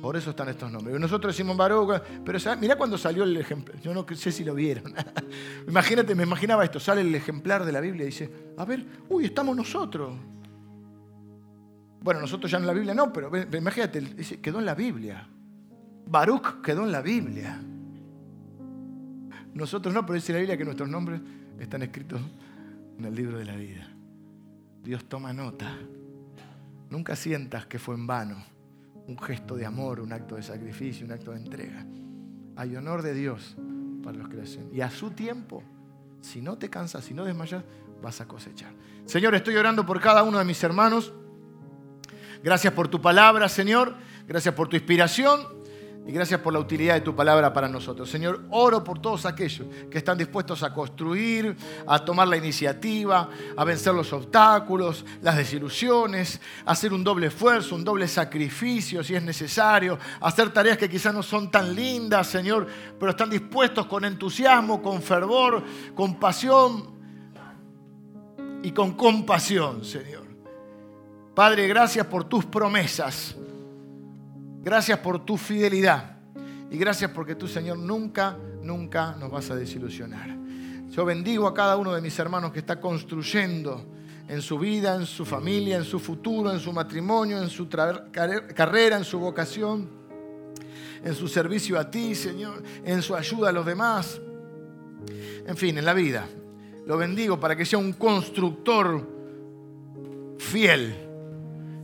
Por 0.00 0.16
eso 0.16 0.30
están 0.30 0.48
estos 0.48 0.70
nombres. 0.70 0.98
Nosotros 0.98 1.34
decimos 1.34 1.56
Baruch, 1.56 2.00
pero 2.24 2.38
mira 2.60 2.76
cuando 2.76 2.96
salió 2.96 3.24
el 3.24 3.36
ejemplar. 3.36 3.80
Yo 3.80 3.92
no 3.92 4.06
sé 4.14 4.30
si 4.30 4.44
lo 4.44 4.54
vieron. 4.54 4.94
Imagínate, 5.68 6.14
me 6.14 6.22
imaginaba 6.22 6.64
esto. 6.64 6.78
Sale 6.78 7.00
el 7.00 7.12
ejemplar 7.14 7.64
de 7.64 7.72
la 7.72 7.80
Biblia 7.80 8.04
y 8.04 8.06
dice, 8.06 8.30
a 8.56 8.64
ver, 8.64 8.84
uy, 9.08 9.24
estamos 9.24 9.56
nosotros. 9.56 10.14
Bueno, 12.00 12.20
nosotros 12.20 12.50
ya 12.50 12.58
en 12.58 12.66
la 12.66 12.72
Biblia 12.72 12.94
no, 12.94 13.12
pero 13.12 13.30
imagínate, 13.56 14.00
quedó 14.40 14.60
en 14.60 14.66
la 14.66 14.74
Biblia. 14.76 15.28
Baruch 16.08 16.62
quedó 16.62 16.84
en 16.84 16.92
la 16.92 17.02
Biblia. 17.02 17.60
Nosotros 19.54 19.92
no, 19.92 20.02
pero 20.02 20.14
dice 20.14 20.32
la 20.32 20.38
Biblia 20.38 20.56
que 20.56 20.64
nuestros 20.64 20.88
nombres 20.88 21.20
están 21.58 21.82
escritos 21.82 22.20
en 22.98 23.04
el 23.04 23.14
libro 23.14 23.38
de 23.38 23.44
la 23.44 23.56
vida. 23.56 23.86
Dios 24.82 25.04
toma 25.04 25.32
nota. 25.32 25.76
Nunca 26.90 27.14
sientas 27.14 27.66
que 27.66 27.78
fue 27.78 27.94
en 27.94 28.06
vano 28.06 28.36
un 29.06 29.18
gesto 29.18 29.56
de 29.56 29.66
amor, 29.66 30.00
un 30.00 30.12
acto 30.12 30.36
de 30.36 30.42
sacrificio, 30.42 31.04
un 31.04 31.12
acto 31.12 31.32
de 31.32 31.38
entrega. 31.38 31.84
Hay 32.56 32.74
honor 32.76 33.02
de 33.02 33.14
Dios 33.14 33.56
para 34.02 34.16
los 34.16 34.28
que 34.28 34.36
lo 34.36 34.42
hacen. 34.42 34.70
Y 34.72 34.80
a 34.80 34.90
su 34.90 35.10
tiempo, 35.10 35.62
si 36.20 36.40
no 36.40 36.56
te 36.56 36.70
cansas, 36.70 37.04
si 37.04 37.12
no 37.12 37.24
desmayas, 37.24 37.64
vas 38.02 38.20
a 38.20 38.26
cosechar. 38.26 38.72
Señor, 39.04 39.34
estoy 39.34 39.56
orando 39.56 39.84
por 39.84 40.00
cada 40.00 40.22
uno 40.22 40.38
de 40.38 40.44
mis 40.44 40.62
hermanos. 40.62 41.12
Gracias 42.42 42.72
por 42.72 42.88
tu 42.88 43.00
palabra, 43.00 43.48
Señor. 43.48 43.94
Gracias 44.26 44.54
por 44.54 44.68
tu 44.68 44.76
inspiración. 44.76 45.57
Y 46.08 46.12
gracias 46.12 46.40
por 46.40 46.54
la 46.54 46.58
utilidad 46.58 46.94
de 46.94 47.02
tu 47.02 47.14
palabra 47.14 47.52
para 47.52 47.68
nosotros. 47.68 48.08
Señor, 48.08 48.46
oro 48.48 48.82
por 48.82 48.98
todos 48.98 49.26
aquellos 49.26 49.66
que 49.90 49.98
están 49.98 50.16
dispuestos 50.16 50.62
a 50.62 50.72
construir, 50.72 51.54
a 51.86 52.02
tomar 52.02 52.26
la 52.26 52.38
iniciativa, 52.38 53.28
a 53.54 53.64
vencer 53.64 53.92
los 53.92 54.10
obstáculos, 54.14 55.04
las 55.20 55.36
desilusiones, 55.36 56.40
a 56.64 56.70
hacer 56.70 56.94
un 56.94 57.04
doble 57.04 57.26
esfuerzo, 57.26 57.74
un 57.74 57.84
doble 57.84 58.08
sacrificio 58.08 59.04
si 59.04 59.16
es 59.16 59.22
necesario, 59.22 59.98
a 60.18 60.28
hacer 60.28 60.48
tareas 60.48 60.78
que 60.78 60.88
quizás 60.88 61.12
no 61.12 61.22
son 61.22 61.50
tan 61.50 61.74
lindas, 61.74 62.26
Señor, 62.26 62.66
pero 62.98 63.10
están 63.10 63.28
dispuestos 63.28 63.84
con 63.84 64.06
entusiasmo, 64.06 64.80
con 64.80 65.02
fervor, 65.02 65.62
con 65.94 66.18
pasión 66.18 66.88
y 68.62 68.70
con 68.70 68.92
compasión, 68.92 69.84
Señor. 69.84 70.24
Padre, 71.34 71.68
gracias 71.68 72.06
por 72.06 72.24
tus 72.24 72.46
promesas. 72.46 73.36
Gracias 74.62 74.98
por 74.98 75.24
tu 75.24 75.36
fidelidad. 75.36 76.18
Y 76.70 76.76
gracias 76.76 77.10
porque 77.12 77.34
tú, 77.34 77.48
Señor, 77.48 77.78
nunca, 77.78 78.36
nunca 78.62 79.16
nos 79.18 79.30
vas 79.30 79.50
a 79.50 79.56
desilusionar. 79.56 80.36
Yo 80.90 81.04
bendigo 81.04 81.46
a 81.46 81.54
cada 81.54 81.76
uno 81.76 81.94
de 81.94 82.00
mis 82.00 82.18
hermanos 82.18 82.52
que 82.52 82.58
está 82.58 82.80
construyendo 82.80 83.84
en 84.28 84.42
su 84.42 84.58
vida, 84.58 84.94
en 84.94 85.06
su 85.06 85.24
familia, 85.24 85.76
en 85.76 85.84
su 85.84 85.98
futuro, 85.98 86.52
en 86.52 86.60
su 86.60 86.72
matrimonio, 86.72 87.40
en 87.42 87.48
su 87.48 87.68
carrera, 87.68 88.96
en 88.96 89.04
su 89.04 89.18
vocación, 89.18 89.88
en 91.02 91.14
su 91.14 91.28
servicio 91.28 91.78
a 91.78 91.90
ti, 91.90 92.14
Señor, 92.14 92.62
en 92.84 93.00
su 93.00 93.14
ayuda 93.14 93.48
a 93.48 93.52
los 93.52 93.64
demás. 93.64 94.20
En 95.46 95.56
fin, 95.56 95.78
en 95.78 95.84
la 95.84 95.94
vida. 95.94 96.26
lo 96.86 96.96
bendigo 96.96 97.38
para 97.38 97.54
que 97.54 97.64
sea 97.64 97.78
un 97.78 97.92
constructor 97.92 99.06
fiel, 100.38 100.94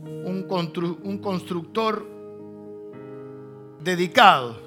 un, 0.03 0.47
un 1.03 1.17
constructor 1.19 2.14
dedicado, 3.85 4.59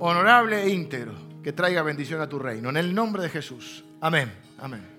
honorable 0.00 0.64
e 0.64 0.68
íntegro, 0.68 1.14
que 1.42 1.52
traiga 1.52 1.80
bendición 1.82 2.20
a 2.20 2.28
tu 2.28 2.38
reino. 2.38 2.68
En 2.68 2.76
el 2.76 2.92
nombre 2.92 3.22
de 3.22 3.30
Jesús. 3.30 3.84
Amén. 4.00 4.30
Amén. 4.58 4.91